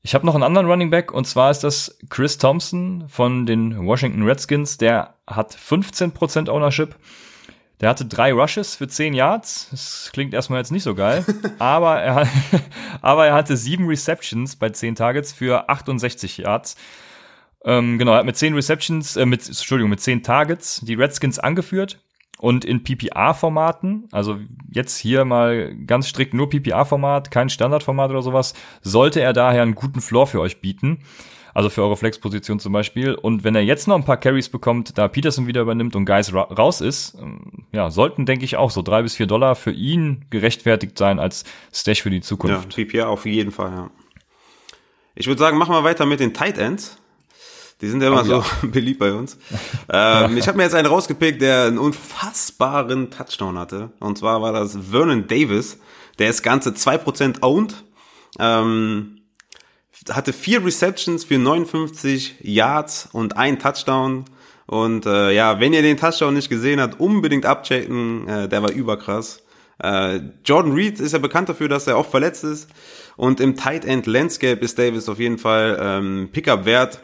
Ich 0.02 0.14
habe 0.14 0.24
noch 0.24 0.36
einen 0.36 0.44
anderen 0.44 0.68
Running 0.68 0.90
Back 0.90 1.10
und 1.10 1.26
zwar 1.26 1.50
ist 1.50 1.64
das 1.64 1.98
Chris 2.10 2.38
Thompson 2.38 3.08
von 3.08 3.44
den 3.44 3.84
Washington 3.84 4.22
Redskins. 4.22 4.78
Der 4.78 5.16
hat 5.26 5.52
15% 5.52 6.48
Ownership. 6.48 6.94
Der 7.80 7.88
hatte 7.88 8.06
drei 8.06 8.32
Rushes 8.32 8.76
für 8.76 8.86
10 8.86 9.14
Yards. 9.14 9.66
Das 9.72 10.10
klingt 10.12 10.32
erstmal 10.32 10.60
jetzt 10.60 10.70
nicht 10.70 10.84
so 10.84 10.94
geil. 10.94 11.24
aber, 11.58 12.00
er, 12.00 12.28
aber 13.02 13.26
er 13.26 13.34
hatte 13.34 13.56
sieben 13.56 13.88
Receptions 13.88 14.54
bei 14.54 14.68
10 14.70 14.94
Targets 14.94 15.32
für 15.32 15.68
68 15.68 16.38
Yards. 16.38 16.76
Ähm, 17.64 17.98
genau, 17.98 18.12
er 18.12 18.18
hat 18.18 18.26
mit 18.26 18.36
10 18.36 18.54
Receptions, 18.54 19.16
äh, 19.16 19.26
mit, 19.26 19.44
Entschuldigung, 19.44 19.90
mit 19.90 20.00
10 20.00 20.22
Targets 20.22 20.82
die 20.84 20.94
Redskins 20.94 21.40
angeführt. 21.40 21.98
Und 22.38 22.64
in 22.64 22.84
PPA-Formaten, 22.84 24.08
also 24.12 24.38
jetzt 24.70 24.96
hier 24.96 25.24
mal 25.24 25.74
ganz 25.86 26.08
strikt 26.08 26.34
nur 26.34 26.48
PPA-Format, 26.48 27.30
kein 27.30 27.48
Standardformat 27.48 28.10
oder 28.10 28.22
sowas, 28.22 28.54
sollte 28.80 29.20
er 29.20 29.32
daher 29.32 29.62
einen 29.62 29.74
guten 29.74 30.00
Floor 30.00 30.26
für 30.26 30.40
euch 30.40 30.60
bieten. 30.60 31.00
Also 31.54 31.70
für 31.70 31.82
eure 31.82 31.96
Flexposition 31.96 32.60
zum 32.60 32.72
Beispiel. 32.72 33.14
Und 33.14 33.42
wenn 33.42 33.56
er 33.56 33.62
jetzt 33.62 33.88
noch 33.88 33.96
ein 33.96 34.04
paar 34.04 34.18
Carries 34.18 34.48
bekommt, 34.48 34.96
da 34.96 35.08
Peterson 35.08 35.48
wieder 35.48 35.62
übernimmt 35.62 35.96
und 35.96 36.04
Guys 36.04 36.32
ra 36.32 36.42
raus 36.42 36.80
ist, 36.80 37.16
ähm, 37.20 37.64
ja, 37.72 37.90
sollten, 37.90 38.26
denke 38.26 38.44
ich, 38.44 38.56
auch 38.56 38.70
so 38.70 38.82
drei 38.82 39.02
bis 39.02 39.16
vier 39.16 39.26
Dollar 39.26 39.56
für 39.56 39.72
ihn 39.72 40.24
gerechtfertigt 40.30 40.96
sein 40.96 41.18
als 41.18 41.42
Stash 41.72 42.02
für 42.02 42.10
die 42.10 42.20
Zukunft. 42.20 42.76
Ja, 42.76 42.84
PPA 42.84 43.08
auf 43.08 43.26
jeden 43.26 43.50
Fall, 43.50 43.72
ja. 43.72 43.90
Ich 45.16 45.26
würde 45.26 45.40
sagen, 45.40 45.58
machen 45.58 45.74
wir 45.74 45.82
weiter 45.82 46.06
mit 46.06 46.20
den 46.20 46.32
Tight 46.32 46.58
Ends. 46.58 46.97
Die 47.80 47.88
sind 47.88 48.02
ja 48.02 48.08
immer 48.08 48.22
oh, 48.22 48.24
so 48.24 48.32
ja. 48.32 48.44
beliebt 48.62 48.98
bei 48.98 49.12
uns. 49.12 49.38
ähm, 49.88 50.36
ich 50.36 50.48
habe 50.48 50.56
mir 50.56 50.64
jetzt 50.64 50.74
einen 50.74 50.88
rausgepickt, 50.88 51.40
der 51.40 51.66
einen 51.66 51.78
unfassbaren 51.78 53.10
Touchdown 53.10 53.58
hatte. 53.58 53.90
Und 54.00 54.18
zwar 54.18 54.42
war 54.42 54.52
das 54.52 54.76
Vernon 54.90 55.28
Davis. 55.28 55.78
Der 56.18 56.30
ist 56.30 56.42
ganze 56.42 56.70
2% 56.70 57.42
owned. 57.42 57.84
Ähm, 58.38 59.20
hatte 60.10 60.32
vier 60.32 60.64
Receptions 60.64 61.24
für 61.24 61.38
59 61.38 62.36
Yards 62.40 63.08
und 63.12 63.36
ein 63.36 63.58
Touchdown. 63.58 64.24
Und 64.66 65.06
äh, 65.06 65.32
ja, 65.32 65.60
wenn 65.60 65.72
ihr 65.72 65.82
den 65.82 65.96
Touchdown 65.96 66.34
nicht 66.34 66.50
gesehen 66.50 66.80
habt, 66.80 67.00
unbedingt 67.00 67.46
abchecken. 67.46 68.28
Äh, 68.28 68.48
der 68.48 68.62
war 68.62 68.70
überkrass. 68.70 69.42
Äh, 69.82 70.20
Jordan 70.44 70.72
Reed 70.72 70.98
ist 70.98 71.12
ja 71.12 71.18
bekannt 71.18 71.48
dafür, 71.48 71.68
dass 71.68 71.86
er 71.86 71.96
oft 71.96 72.10
verletzt 72.10 72.44
ist. 72.44 72.68
Und 73.16 73.40
im 73.40 73.56
Tight 73.56 73.84
End 73.84 74.06
Landscape 74.06 74.60
ist 74.60 74.78
Davis 74.78 75.08
auf 75.08 75.18
jeden 75.20 75.38
Fall 75.38 75.78
ähm, 75.80 76.28
Pickup 76.32 76.64
wert. 76.64 77.00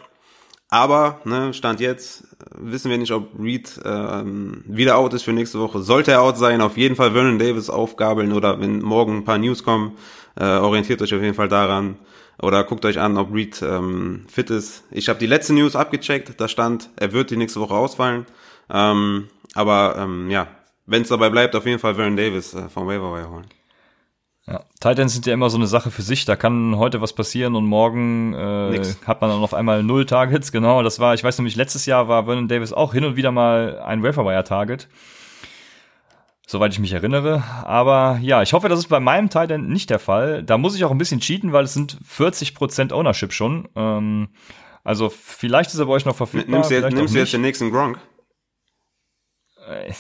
Aber, 0.75 1.21
ne, 1.25 1.55
Stand 1.55 1.79
jetzt, 1.79 2.25
wissen 2.59 2.91
wir 2.91 2.99
nicht, 2.99 3.13
ob 3.13 3.39
Reed 3.39 3.81
ähm, 3.85 4.65
wieder 4.67 4.99
out 4.99 5.15
ist 5.15 5.23
für 5.23 5.33
nächste 5.33 5.61
Woche. 5.61 5.81
Sollte 5.83 6.11
er 6.11 6.23
out 6.23 6.37
sein, 6.37 6.61
auf 6.61 6.77
jeden 6.77 6.97
Fall 6.97 7.13
Vernon 7.13 7.39
Davis 7.39 7.71
aufgabeln 7.71 8.33
oder 8.33 8.59
wenn 8.59 8.83
morgen 8.83 9.19
ein 9.19 9.25
paar 9.25 9.39
News 9.39 9.63
kommen, 9.63 9.97
äh, 10.35 10.43
orientiert 10.45 11.01
euch 11.01 11.15
auf 11.15 11.23
jeden 11.23 11.37
Fall 11.37 11.47
daran. 11.47 11.95
Oder 12.43 12.65
guckt 12.65 12.85
euch 12.87 12.99
an, 12.99 13.17
ob 13.19 13.33
Reed 13.33 13.63
ähm, 13.63 14.25
fit 14.27 14.51
ist. 14.51 14.83
Ich 14.91 15.09
habe 15.09 15.21
die 15.21 15.29
letzte 15.29 15.55
News 15.55 15.77
abgecheckt, 15.77 16.41
da 16.41 16.49
stand, 16.49 16.91
er 16.97 17.13
wird 17.13 17.31
die 17.31 17.37
nächste 17.37 17.61
Woche 17.61 17.75
ausfallen. 17.75 18.27
Ähm, 18.69 19.29
aber 19.55 19.95
ähm, 19.97 20.29
ja, 20.29 20.49
wenn 20.87 21.03
es 21.03 21.09
dabei 21.09 21.31
bleibt, 21.31 21.55
auf 21.55 21.67
jeden 21.67 21.79
Fall 21.79 21.95
Vernon 21.95 22.17
Davis 22.17 22.53
äh, 22.53 22.69
vom 22.69 22.89
Waiver 22.89 23.31
holen. 23.31 23.47
Ja, 24.47 24.63
Titans 24.79 25.15
sind 25.15 25.25
ja 25.25 25.33
immer 25.33 25.49
so 25.49 25.57
eine 25.57 25.67
Sache 25.67 25.91
für 25.91 26.03
sich. 26.03 26.27
Da 26.27 26.37
kann 26.37 26.77
heute 26.77 27.01
was 27.01 27.15
passieren 27.15 27.55
und 27.57 27.65
morgen 27.65 28.35
äh, 28.35 28.83
hat 29.07 29.23
man 29.23 29.31
dann 29.31 29.43
auf 29.43 29.55
einmal 29.55 29.83
null 29.83 30.05
Targets. 30.05 30.53
Genau, 30.53 30.83
das 30.83 31.01
war, 31.01 31.15
ich 31.15 31.25
weiß 31.25 31.39
nämlich, 31.39 31.57
letztes 31.57 31.87
Jahr 31.87 32.09
war 32.09 32.27
Vernon 32.27 32.49
Davis 32.49 32.73
auch 32.75 32.93
hin 32.93 33.05
und 33.05 33.17
wieder 33.17 33.33
mal 33.33 33.79
ein 33.81 34.03
Waferwire-Target. 34.03 34.89
Soweit 36.47 36.75
ich 36.75 36.79
mich 36.79 36.93
erinnere. 36.93 37.43
Aber 37.65 38.19
ja, 38.21 38.43
ich 38.43 38.53
hoffe, 38.53 38.69
das 38.69 38.79
ist 38.79 38.89
bei 38.89 39.01
meinem 39.01 39.31
Titan 39.31 39.69
nicht 39.69 39.89
der 39.89 39.99
Fall. 39.99 40.43
Da 40.43 40.59
muss 40.59 40.77
ich 40.77 40.85
auch 40.85 40.91
ein 40.91 40.99
bisschen 40.99 41.21
cheaten, 41.21 41.53
weil 41.53 41.65
es 41.65 41.73
sind 41.73 41.97
40% 42.07 42.93
Ownership 42.93 43.33
schon. 43.33 43.67
Ähm, 43.75 44.29
also 44.83 45.09
vielleicht 45.09 45.73
ist 45.73 45.79
er 45.79 45.87
bei 45.87 45.93
euch 45.93 46.05
noch 46.05 46.17
verfügbar. 46.17 46.57
Nimmst 46.57 46.71
du 46.71 46.75
jetzt, 46.75 46.93
nimmst 46.93 47.15
du 47.15 47.19
jetzt 47.19 47.33
den 47.33 47.41
nächsten 47.41 47.71
Gronk? 47.71 47.99
Äh, 49.67 49.91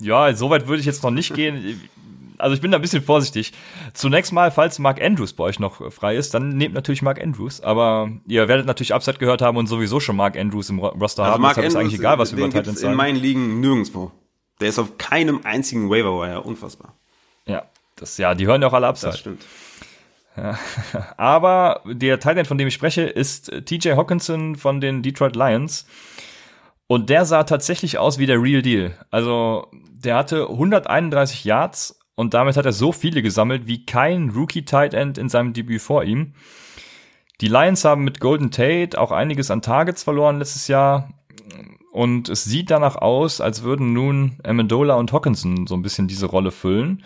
ja, 0.00 0.34
so 0.34 0.50
weit 0.50 0.66
würde 0.66 0.80
ich 0.80 0.86
jetzt 0.86 1.02
noch 1.02 1.10
nicht 1.10 1.32
gehen 1.32 1.80
also 2.38 2.54
ich 2.54 2.60
bin 2.60 2.70
da 2.70 2.78
ein 2.78 2.82
bisschen 2.82 3.02
vorsichtig. 3.02 3.52
Zunächst 3.92 4.32
mal, 4.32 4.50
falls 4.50 4.78
Mark 4.78 5.02
Andrews 5.02 5.32
bei 5.32 5.44
euch 5.44 5.58
noch 5.58 5.92
frei 5.92 6.16
ist, 6.16 6.34
dann 6.34 6.50
nehmt 6.50 6.74
natürlich 6.74 7.02
Mark 7.02 7.20
Andrews. 7.22 7.60
Aber 7.60 8.10
ihr 8.26 8.48
werdet 8.48 8.66
natürlich 8.66 8.94
Upside 8.94 9.18
gehört 9.18 9.42
haben 9.42 9.56
und 9.56 9.66
sowieso 9.66 10.00
schon 10.00 10.16
Mark 10.16 10.36
Andrews 10.36 10.70
im 10.70 10.78
Roster 10.78 11.22
also 11.22 11.34
haben. 11.34 11.42
Mark 11.42 11.56
Andrews, 11.56 11.74
ist 11.74 11.80
eigentlich 11.80 11.98
egal, 11.98 12.18
was 12.18 12.36
wir 12.36 12.44
über 12.44 12.52
Titans 12.52 12.80
sagen. 12.80 12.92
in 12.92 12.96
meinen 12.96 13.16
Ligen 13.16 13.60
nirgendwo. 13.60 14.12
Der 14.60 14.68
ist 14.68 14.78
auf 14.78 14.98
keinem 14.98 15.40
einzigen 15.44 15.90
Waiver 15.90 16.20
Wire. 16.20 16.42
Unfassbar. 16.42 16.94
Ja, 17.46 17.64
das, 17.96 18.16
ja, 18.18 18.34
die 18.34 18.46
hören 18.46 18.62
ja 18.62 18.68
auch 18.68 18.72
alle 18.72 18.86
Upside. 18.86 19.12
Das 19.12 19.20
stimmt. 19.20 19.44
Ja. 20.36 20.58
Aber 21.16 21.82
der 21.84 22.18
Titan, 22.18 22.44
von 22.44 22.58
dem 22.58 22.68
ich 22.68 22.74
spreche, 22.74 23.02
ist 23.02 23.52
TJ 23.66 23.90
Hawkinson 23.92 24.56
von 24.56 24.80
den 24.80 25.02
Detroit 25.02 25.36
Lions. 25.36 25.86
Und 26.86 27.08
der 27.10 27.24
sah 27.24 27.44
tatsächlich 27.44 27.98
aus 27.98 28.18
wie 28.18 28.26
der 28.26 28.40
Real 28.40 28.62
Deal. 28.62 28.94
Also, 29.10 29.68
der 29.72 30.16
hatte 30.16 30.48
131 30.48 31.44
Yards 31.44 31.98
und 32.14 32.34
damit 32.34 32.56
hat 32.56 32.66
er 32.66 32.72
so 32.72 32.92
viele 32.92 33.22
gesammelt 33.22 33.66
wie 33.66 33.84
kein 33.84 34.30
Rookie 34.30 34.64
Tight 34.64 34.94
End 34.94 35.18
in 35.18 35.28
seinem 35.28 35.52
Debüt 35.52 35.82
vor 35.82 36.04
ihm. 36.04 36.34
Die 37.40 37.48
Lions 37.48 37.84
haben 37.84 38.04
mit 38.04 38.20
Golden 38.20 38.50
Tate 38.50 39.00
auch 39.00 39.10
einiges 39.10 39.50
an 39.50 39.62
Targets 39.62 40.04
verloren 40.04 40.38
letztes 40.38 40.68
Jahr. 40.68 41.12
Und 41.92 42.28
es 42.28 42.44
sieht 42.44 42.70
danach 42.70 42.96
aus, 42.96 43.40
als 43.40 43.62
würden 43.62 43.92
nun 43.92 44.38
Amendola 44.44 44.94
und 44.94 45.12
Hawkinson 45.12 45.66
so 45.66 45.74
ein 45.74 45.82
bisschen 45.82 46.08
diese 46.08 46.26
Rolle 46.26 46.50
füllen. 46.50 47.04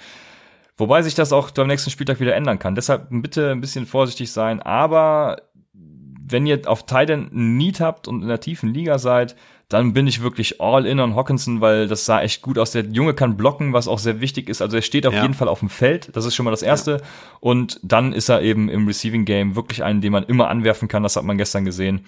Wobei 0.77 1.03
sich 1.03 1.15
das 1.15 1.33
auch 1.33 1.51
beim 1.51 1.67
nächsten 1.67 1.91
Spieltag 1.91 2.21
wieder 2.21 2.37
ändern 2.37 2.59
kann. 2.59 2.75
Deshalb 2.75 3.09
bitte 3.11 3.51
ein 3.51 3.61
bisschen 3.61 3.87
vorsichtig 3.87 4.31
sein. 4.31 4.63
Aber 4.63 5.43
wenn 5.75 6.47
ihr 6.47 6.63
auf 6.67 6.87
Titan 6.87 7.29
Need 7.33 7.81
habt 7.81 8.07
und 8.07 8.23
in 8.23 8.29
der 8.29 8.41
tiefen 8.41 8.73
Liga 8.73 8.99
seid, 8.99 9.35
dann 9.69 9.93
bin 9.93 10.07
ich 10.07 10.23
wirklich 10.23 10.63
all 10.63 10.87
in 10.87 10.99
on 10.99 11.15
Hawkinson, 11.15 11.61
weil 11.61 11.89
das 11.89 12.07
sah 12.07 12.23
echt 12.23 12.41
gut 12.41 12.59
aus. 12.59 12.71
Der 12.73 12.85
Junge 12.87 13.13
kann 13.13 13.37
blocken, 13.37 13.75
was 13.75 13.87
auch 13.87 13.99
sehr 13.99 14.21
wichtig 14.23 14.49
ist. 14.49 14.63
Also 14.63 14.77
er 14.77 14.83
steht 14.83 15.07
auf 15.07 15.13
ja. 15.13 15.21
jeden 15.23 15.35
Fall 15.35 15.49
auf 15.49 15.61
dem 15.61 15.69
Feld. 15.69 16.09
Das 16.17 16.25
ist 16.25 16.35
schon 16.35 16.45
mal 16.45 16.51
das 16.51 16.63
Erste. 16.63 16.93
Ja. 16.93 17.07
Und 17.41 17.79
dann 17.83 18.15
ist 18.15 18.31
er 18.31 18.41
eben 18.41 18.71
im 18.71 18.87
Receiving 18.87 19.27
Game 19.27 19.57
wirklich 19.57 19.85
einen, 19.85 20.01
den 20.01 20.13
man 20.13 20.25
immer 20.25 20.49
anwerfen 20.49 20.89
kann. 20.89 21.03
Das 21.03 21.17
hat 21.17 21.25
man 21.25 21.37
gestern 21.37 21.67
gesehen. 21.67 22.07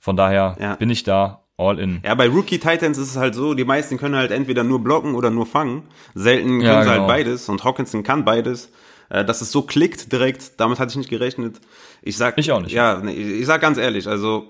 Von 0.00 0.16
daher 0.16 0.56
ja. 0.60 0.74
bin 0.74 0.90
ich 0.90 1.04
da 1.04 1.44
all 1.56 1.78
in. 1.78 2.00
Ja, 2.04 2.14
bei 2.16 2.28
Rookie 2.28 2.58
Titans 2.58 2.98
ist 2.98 3.10
es 3.10 3.16
halt 3.16 3.36
so, 3.36 3.54
die 3.54 3.64
meisten 3.64 3.98
können 3.98 4.16
halt 4.16 4.32
entweder 4.32 4.64
nur 4.64 4.82
blocken 4.82 5.14
oder 5.14 5.30
nur 5.30 5.46
fangen. 5.46 5.84
Selten 6.14 6.58
können 6.58 6.62
ja, 6.62 6.82
sie 6.82 6.88
halt 6.88 6.98
genau. 6.98 7.06
beides 7.06 7.48
und 7.48 7.62
Hawkinson 7.62 8.02
kann 8.02 8.24
beides. 8.24 8.72
Äh, 9.08 9.24
dass 9.24 9.40
es 9.40 9.52
so 9.52 9.62
klickt 9.62 10.10
direkt, 10.12 10.58
damit 10.58 10.80
hatte 10.80 10.90
ich 10.90 10.96
nicht 10.96 11.10
gerechnet. 11.10 11.60
Ich 12.02 12.16
sag, 12.16 12.36
ich 12.38 12.50
auch 12.50 12.60
nicht. 12.60 12.72
Ja, 12.72 13.00
ich 13.04 13.46
sag 13.46 13.60
ganz 13.60 13.78
ehrlich, 13.78 14.08
also 14.08 14.48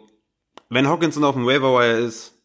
wenn 0.71 0.89
Hawkinson 0.89 1.25
auf 1.25 1.35
dem 1.35 1.47
Waiver 1.47 1.79
Wire 1.79 1.99
ist, 1.99 2.36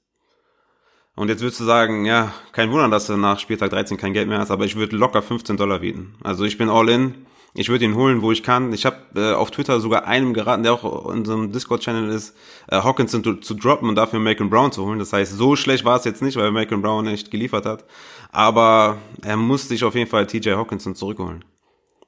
und 1.21 1.27
jetzt 1.27 1.41
würdest 1.41 1.59
du 1.59 1.65
sagen, 1.65 2.05
ja, 2.05 2.33
kein 2.51 2.71
Wunder, 2.71 2.89
dass 2.89 3.05
du 3.05 3.15
nach 3.15 3.37
Spieltag 3.37 3.69
13 3.69 3.95
kein 3.95 4.11
Geld 4.11 4.27
mehr 4.27 4.39
hast, 4.39 4.49
aber 4.49 4.65
ich 4.65 4.75
würde 4.75 4.95
locker 4.95 5.21
15 5.21 5.55
Dollar 5.55 5.77
bieten. 5.77 6.15
Also 6.23 6.45
ich 6.45 6.57
bin 6.57 6.67
all 6.67 6.89
in. 6.89 7.13
Ich 7.53 7.69
würde 7.69 7.85
ihn 7.85 7.93
holen, 7.93 8.23
wo 8.23 8.31
ich 8.31 8.41
kann. 8.41 8.73
Ich 8.73 8.87
habe 8.87 8.97
äh, 9.15 9.33
auf 9.33 9.51
Twitter 9.51 9.79
sogar 9.79 10.05
einem 10.05 10.33
geraten, 10.33 10.63
der 10.63 10.73
auch 10.73 11.13
in 11.13 11.23
so 11.23 11.33
einem 11.33 11.51
Discord-Channel 11.51 12.09
ist, 12.09 12.35
äh, 12.69 12.81
Hawkinson 12.81 13.23
zu, 13.23 13.35
zu 13.35 13.53
droppen 13.53 13.87
und 13.87 13.93
dafür 13.93 14.19
Macon 14.19 14.49
Brown 14.49 14.71
zu 14.71 14.83
holen. 14.83 14.97
Das 14.97 15.13
heißt, 15.13 15.37
so 15.37 15.55
schlecht 15.55 15.85
war 15.85 15.95
es 15.95 16.05
jetzt 16.05 16.23
nicht, 16.23 16.37
weil 16.37 16.49
Macon 16.49 16.81
Brown 16.81 17.05
echt 17.05 17.29
geliefert 17.29 17.67
hat. 17.67 17.85
Aber 18.31 18.97
er 19.21 19.37
muss 19.37 19.67
sich 19.67 19.83
auf 19.83 19.93
jeden 19.93 20.09
Fall 20.09 20.25
TJ 20.25 20.53
Hawkinson 20.53 20.95
zurückholen. 20.95 21.45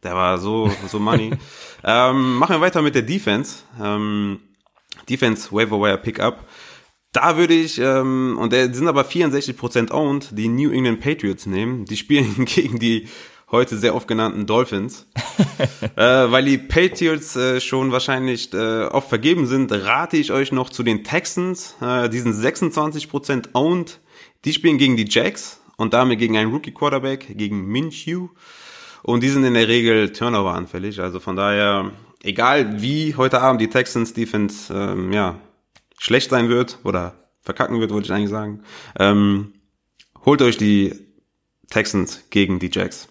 Der 0.01 0.15
war 0.15 0.39
so, 0.39 0.71
so 0.87 0.97
money. 0.97 1.37
ähm, 1.83 2.37
machen 2.37 2.55
wir 2.55 2.61
weiter 2.61 2.81
mit 2.81 2.95
der 2.95 3.03
Defense. 3.03 3.59
Ähm, 3.79 4.39
Defense 5.07 5.51
Waiver 5.51 5.79
Wire 5.79 5.99
Pickup. 5.99 6.47
Da 7.13 7.37
würde 7.37 7.53
ich, 7.53 7.77
ähm, 7.77 8.37
und 8.39 8.53
die 8.53 8.73
sind 8.73 8.87
aber 8.87 9.03
64% 9.03 9.91
owned, 9.91 10.29
die 10.31 10.47
New 10.47 10.71
England 10.71 10.99
Patriots 10.99 11.45
nehmen. 11.45 11.85
Die 11.85 11.95
spielen 11.95 12.45
gegen 12.45 12.79
die 12.79 13.07
heute 13.51 13.77
sehr 13.77 13.93
oft 13.93 14.07
genannten 14.07 14.47
Dolphins. 14.47 15.05
äh, 15.95 16.01
weil 16.01 16.43
die 16.43 16.57
Patriots 16.57 17.35
äh, 17.35 17.61
schon 17.61 17.91
wahrscheinlich 17.91 18.51
äh, 18.53 18.85
oft 18.85 19.09
vergeben 19.09 19.45
sind, 19.45 19.71
rate 19.71 20.17
ich 20.17 20.31
euch 20.31 20.51
noch 20.51 20.71
zu 20.71 20.81
den 20.81 21.03
Texans. 21.03 21.75
Äh, 21.81 22.09
die 22.09 22.17
sind 22.19 22.33
26% 22.33 23.49
owned. 23.53 23.99
Die 24.43 24.51
spielen 24.51 24.79
gegen 24.79 24.97
die 24.97 25.05
Jacks 25.07 25.61
und 25.77 25.93
damit 25.93 26.17
gegen 26.17 26.35
einen 26.35 26.51
Rookie 26.51 26.73
Quarterback, 26.73 27.37
gegen 27.37 27.67
Minshew. 27.67 28.29
Und 29.03 29.21
die 29.21 29.29
sind 29.29 29.43
in 29.43 29.53
der 29.53 29.67
Regel 29.67 30.11
Turnover 30.11 30.55
anfällig. 30.55 30.99
Also 30.99 31.19
von 31.19 31.35
daher, 31.35 31.91
egal 32.23 32.81
wie 32.81 33.15
heute 33.15 33.39
Abend 33.39 33.61
die 33.61 33.69
Texans 33.69 34.13
Defense, 34.13 34.73
ähm, 34.73 35.13
ja, 35.13 35.39
schlecht 35.97 36.29
sein 36.29 36.49
wird 36.49 36.79
oder 36.83 37.15
verkacken 37.41 37.79
wird, 37.79 37.91
wollte 37.91 38.05
ich 38.07 38.13
eigentlich 38.13 38.29
sagen, 38.29 38.63
ähm, 38.99 39.53
holt 40.25 40.41
euch 40.41 40.57
die 40.57 40.93
Texans 41.69 42.23
gegen 42.29 42.59
die 42.59 42.69
Jacks. 42.71 43.09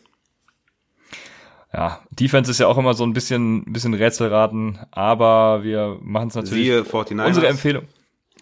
Ja, 1.72 2.00
Defense 2.10 2.50
ist 2.50 2.60
ja 2.60 2.66
auch 2.66 2.76
immer 2.76 2.92
so 2.94 3.04
ein 3.04 3.14
bisschen, 3.14 3.64
bisschen 3.72 3.94
Rätselraten, 3.94 4.78
aber 4.90 5.64
wir 5.64 5.98
machen 6.02 6.28
es 6.28 6.34
natürlich. 6.34 6.64
Siehe 6.66 6.82
49ers. 6.82 7.26
Unsere 7.26 7.46
Empfehlung. 7.48 7.84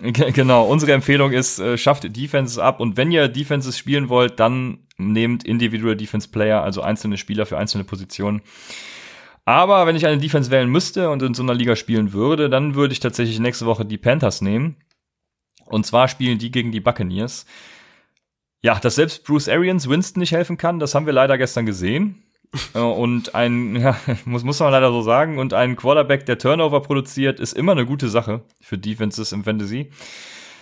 Genau, 0.03 0.65
unsere 0.67 0.93
Empfehlung 0.93 1.33
ist, 1.33 1.59
äh, 1.59 1.77
schafft 1.77 2.17
Defenses 2.17 2.59
ab 2.59 2.81
und 2.81 2.97
wenn 2.97 3.11
ihr 3.11 3.29
Defenses 3.29 3.77
spielen 3.77 4.09
wollt, 4.09 4.41
dann 4.41 4.79
nehmt 4.97 5.45
Individual 5.45 5.95
Defense 5.95 6.29
Player, 6.29 6.63
also 6.63 6.81
einzelne 6.81 7.19
Spieler 7.19 7.45
für 7.45 7.59
einzelne 7.59 7.85
Positionen. 7.85 8.41
Aber 9.45 9.87
wenn 9.87 9.97
ich 9.97 10.07
eine 10.07 10.19
Defense 10.19 10.51
wählen 10.51 10.69
müsste 10.69 11.11
und 11.11 11.23
in 11.23 11.35
so 11.35 11.43
einer 11.43 11.55
Liga 11.55 11.77
spielen 11.77 12.13
würde, 12.13 12.49
dann 12.49 12.75
würde 12.75 12.93
ich 12.93 13.01
tatsächlich 13.01 13.41
nächste 13.41 13.67
Woche 13.67 13.85
die 13.85 13.99
Panthers 13.99 14.43
nehmen. 14.43 14.77
Und 15.67 15.87
zwar 15.87 16.09
spielen 16.09 16.39
die 16.39 16.51
gegen 16.51 16.73
die 16.73 16.81
Buccaneers. 16.81 17.47
Ja, 18.63 18.79
dass 18.79 18.97
selbst 18.97 19.25
Bruce 19.25 19.49
Arians 19.49 19.89
Winston 19.89 20.21
nicht 20.21 20.33
helfen 20.33 20.59
kann, 20.59 20.79
das 20.79 20.95
haben 20.95 21.07
wir 21.07 21.13
leider 21.13 21.39
gestern 21.39 21.67
gesehen. 21.67 22.23
Äh, 22.75 22.81
und 22.81 23.37
ein, 23.37 23.77
ja, 23.81 23.97
muss, 24.25 24.43
muss 24.43 24.59
man 24.59 24.73
leider 24.73 24.91
so 24.91 25.03
sagen, 25.03 25.39
und 25.39 25.55
ein 25.55 25.77
Quarterback, 25.77 26.27
der 26.27 26.37
Turnover 26.37 26.83
produziert, 26.83 27.39
ist 27.39 27.53
immer 27.53 27.71
eine 27.71 27.87
gute 27.87 28.09
Sache 28.09 28.43
für 28.61 28.77
Defenses 28.77 29.31
im 29.31 29.45
Fantasy. 29.45 29.93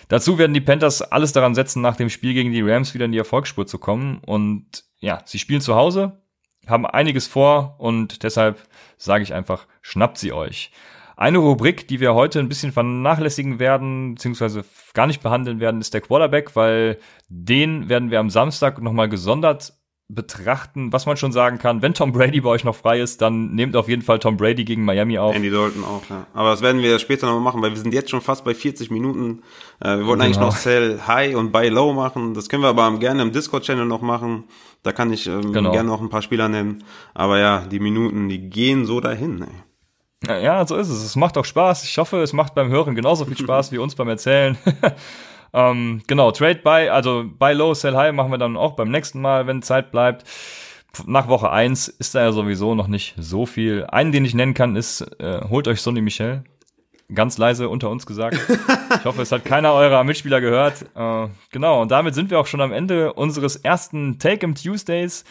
Dazu 0.07 0.37
werden 0.37 0.53
die 0.53 0.61
Panthers 0.61 1.01
alles 1.01 1.31
daran 1.31 1.55
setzen, 1.55 1.81
nach 1.81 1.95
dem 1.95 2.11
Spiel 2.11 2.35
gegen 2.35 2.51
die 2.51 2.61
Rams 2.61 2.93
wieder 2.93 3.05
in 3.05 3.11
die 3.11 3.17
Erfolgsspur 3.17 3.65
zu 3.65 3.79
kommen. 3.79 4.19
Und 4.23 4.83
ja, 4.99 5.23
sie 5.25 5.39
spielen 5.39 5.61
zu 5.61 5.73
Hause, 5.73 6.21
haben 6.69 6.85
einiges 6.85 7.27
vor 7.27 7.75
und 7.77 8.23
deshalb 8.23 8.67
sage 8.97 9.23
ich 9.23 9.33
einfach, 9.33 9.65
schnappt 9.81 10.17
sie 10.17 10.33
euch. 10.33 10.71
Eine 11.17 11.39
Rubrik, 11.39 11.87
die 11.87 11.99
wir 11.99 12.13
heute 12.13 12.39
ein 12.39 12.47
bisschen 12.47 12.71
vernachlässigen 12.71 13.59
werden, 13.59 14.15
beziehungsweise 14.15 14.63
gar 14.93 15.05
nicht 15.05 15.21
behandeln 15.21 15.59
werden, 15.59 15.81
ist 15.81 15.93
der 15.93 15.99
Quarterback, 15.99 16.55
weil 16.55 16.97
den 17.27 17.89
werden 17.89 18.09
wir 18.09 18.21
am 18.21 18.29
Samstag 18.29 18.81
nochmal 18.81 19.09
gesondert 19.09 19.73
betrachten, 20.11 20.91
was 20.91 21.05
man 21.05 21.17
schon 21.17 21.31
sagen 21.31 21.59
kann. 21.59 21.83
Wenn 21.83 21.93
Tom 21.93 22.11
Brady 22.11 22.41
bei 22.41 22.49
euch 22.49 22.63
noch 22.63 22.75
frei 22.75 22.99
ist, 22.99 23.21
dann 23.21 23.53
nehmt 23.53 23.75
auf 23.75 23.87
jeden 23.87 24.01
Fall 24.01 24.17
Tom 24.17 24.37
Brady 24.37 24.65
gegen 24.65 24.83
Miami 24.83 25.19
auf. 25.19 25.35
Andy 25.35 25.51
Dalton 25.51 25.83
auch, 25.83 26.01
ja. 26.09 26.25
Aber 26.33 26.49
das 26.49 26.63
werden 26.63 26.81
wir 26.81 26.97
später 26.97 27.27
noch 27.27 27.39
machen, 27.39 27.61
weil 27.61 27.69
wir 27.69 27.77
sind 27.77 27.93
jetzt 27.93 28.09
schon 28.09 28.21
fast 28.21 28.43
bei 28.43 28.55
40 28.55 28.89
Minuten. 28.89 29.43
Äh, 29.79 29.97
wir 29.97 30.07
wollten 30.07 30.07
genau. 30.07 30.23
eigentlich 30.23 30.39
noch 30.39 30.55
Sell 30.55 30.99
High 31.05 31.35
und 31.35 31.51
Buy 31.51 31.69
Low 31.69 31.93
machen. 31.93 32.33
Das 32.33 32.49
können 32.49 32.63
wir 32.63 32.69
aber 32.69 32.91
gerne 32.97 33.21
im 33.21 33.31
Discord-Channel 33.31 33.85
noch 33.85 34.01
machen. 34.01 34.45
Da 34.81 34.93
kann 34.93 35.13
ich 35.13 35.27
ähm, 35.27 35.53
genau. 35.53 35.71
gerne 35.71 35.87
noch 35.87 36.01
ein 36.01 36.09
paar 36.09 36.23
Spieler 36.23 36.49
nennen. 36.49 36.83
Aber 37.13 37.37
ja, 37.37 37.61
die 37.67 37.79
Minuten, 37.79 38.29
die 38.29 38.49
gehen 38.49 38.85
so 38.85 39.01
dahin. 39.01 39.45
Ey. 40.27 40.43
Ja, 40.43 40.65
so 40.65 40.75
ist 40.75 40.89
es. 40.89 41.03
Es 41.03 41.15
macht 41.15 41.37
auch 41.37 41.45
Spaß. 41.45 41.83
Ich 41.83 41.97
hoffe, 41.99 42.17
es 42.23 42.33
macht 42.33 42.55
beim 42.55 42.69
Hören 42.69 42.95
genauso 42.95 43.25
viel 43.25 43.37
Spaß 43.37 43.71
wie 43.71 43.77
uns 43.77 43.93
beim 43.93 44.09
Erzählen. 44.09 44.57
ähm, 45.53 46.01
genau, 46.07 46.31
Trade 46.31 46.59
Buy, 46.63 46.89
also 46.89 47.25
Buy 47.37 47.53
Low, 47.53 47.73
Sell 47.73 47.95
High 47.95 48.13
machen 48.13 48.31
wir 48.31 48.37
dann 48.37 48.57
auch 48.57 48.75
beim 48.75 48.89
nächsten 48.89 49.21
Mal, 49.21 49.47
wenn 49.47 49.61
Zeit 49.61 49.91
bleibt. 49.91 50.25
Nach 51.05 51.27
Woche 51.27 51.51
eins 51.51 51.87
ist 51.87 52.15
da 52.15 52.21
ja 52.21 52.31
sowieso 52.31 52.75
noch 52.75 52.87
nicht 52.87 53.15
so 53.17 53.45
viel. 53.45 53.85
Einen, 53.85 54.11
den 54.11 54.25
ich 54.25 54.33
nennen 54.33 54.53
kann, 54.53 54.75
ist, 54.75 55.01
äh, 55.19 55.41
holt 55.49 55.67
euch 55.67 55.81
Sonny 55.81 56.01
Michel 56.01 56.43
ganz 57.13 57.37
leise 57.37 57.69
unter 57.69 57.89
uns 57.89 58.05
gesagt. 58.05 58.37
Ich 58.99 59.05
hoffe, 59.05 59.21
es 59.21 59.31
hat 59.31 59.45
keiner 59.45 59.73
eurer 59.73 60.03
Mitspieler 60.03 60.41
gehört. 60.41 60.85
Äh, 60.95 61.27
genau, 61.51 61.81
und 61.81 61.91
damit 61.91 62.15
sind 62.15 62.29
wir 62.29 62.39
auch 62.39 62.47
schon 62.47 62.61
am 62.61 62.71
Ende 62.71 63.13
unseres 63.13 63.55
ersten 63.55 64.19
Take 64.19 64.45
'em 64.45 64.55
Tuesdays. 64.55 65.23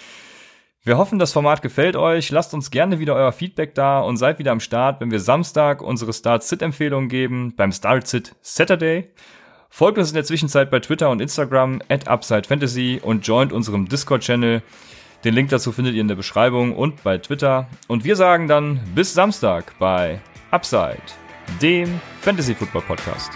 Wir 0.84 0.96
hoffen, 0.96 1.18
das 1.18 1.32
Format 1.32 1.60
gefällt 1.60 1.96
euch. 1.96 2.30
Lasst 2.30 2.54
uns 2.54 2.70
gerne 2.70 2.98
wieder 2.98 3.14
euer 3.14 3.32
Feedback 3.32 3.74
da 3.74 4.00
und 4.00 4.16
seid 4.16 4.38
wieder 4.38 4.52
am 4.52 4.60
Start, 4.60 5.00
wenn 5.00 5.10
wir 5.10 5.20
Samstag 5.20 5.82
unsere 5.82 6.12
Start-Sit-Empfehlungen 6.12 7.08
geben 7.08 7.54
beim 7.56 7.72
Start-Sit 7.72 8.34
Saturday. 8.40 9.10
Folgt 9.70 9.98
uns 9.98 10.08
in 10.08 10.14
der 10.14 10.24
Zwischenzeit 10.24 10.70
bei 10.70 10.80
Twitter 10.80 11.10
und 11.10 11.20
Instagram 11.20 11.80
at 11.88 12.08
Upside 12.08 12.44
Fantasy 12.44 13.00
und 13.02 13.26
joint 13.26 13.52
unserem 13.52 13.88
Discord-Channel. 13.88 14.62
Den 15.24 15.34
Link 15.34 15.50
dazu 15.50 15.72
findet 15.72 15.94
ihr 15.94 16.00
in 16.00 16.08
der 16.08 16.14
Beschreibung 16.14 16.74
und 16.74 17.02
bei 17.02 17.18
Twitter. 17.18 17.68
Und 17.86 18.04
wir 18.04 18.16
sagen 18.16 18.48
dann 18.48 18.80
bis 18.94 19.14
Samstag 19.14 19.74
bei 19.78 20.20
Upside, 20.50 21.02
dem 21.60 22.00
Fantasy 22.20 22.54
Football 22.54 22.82
Podcast. 22.82 23.32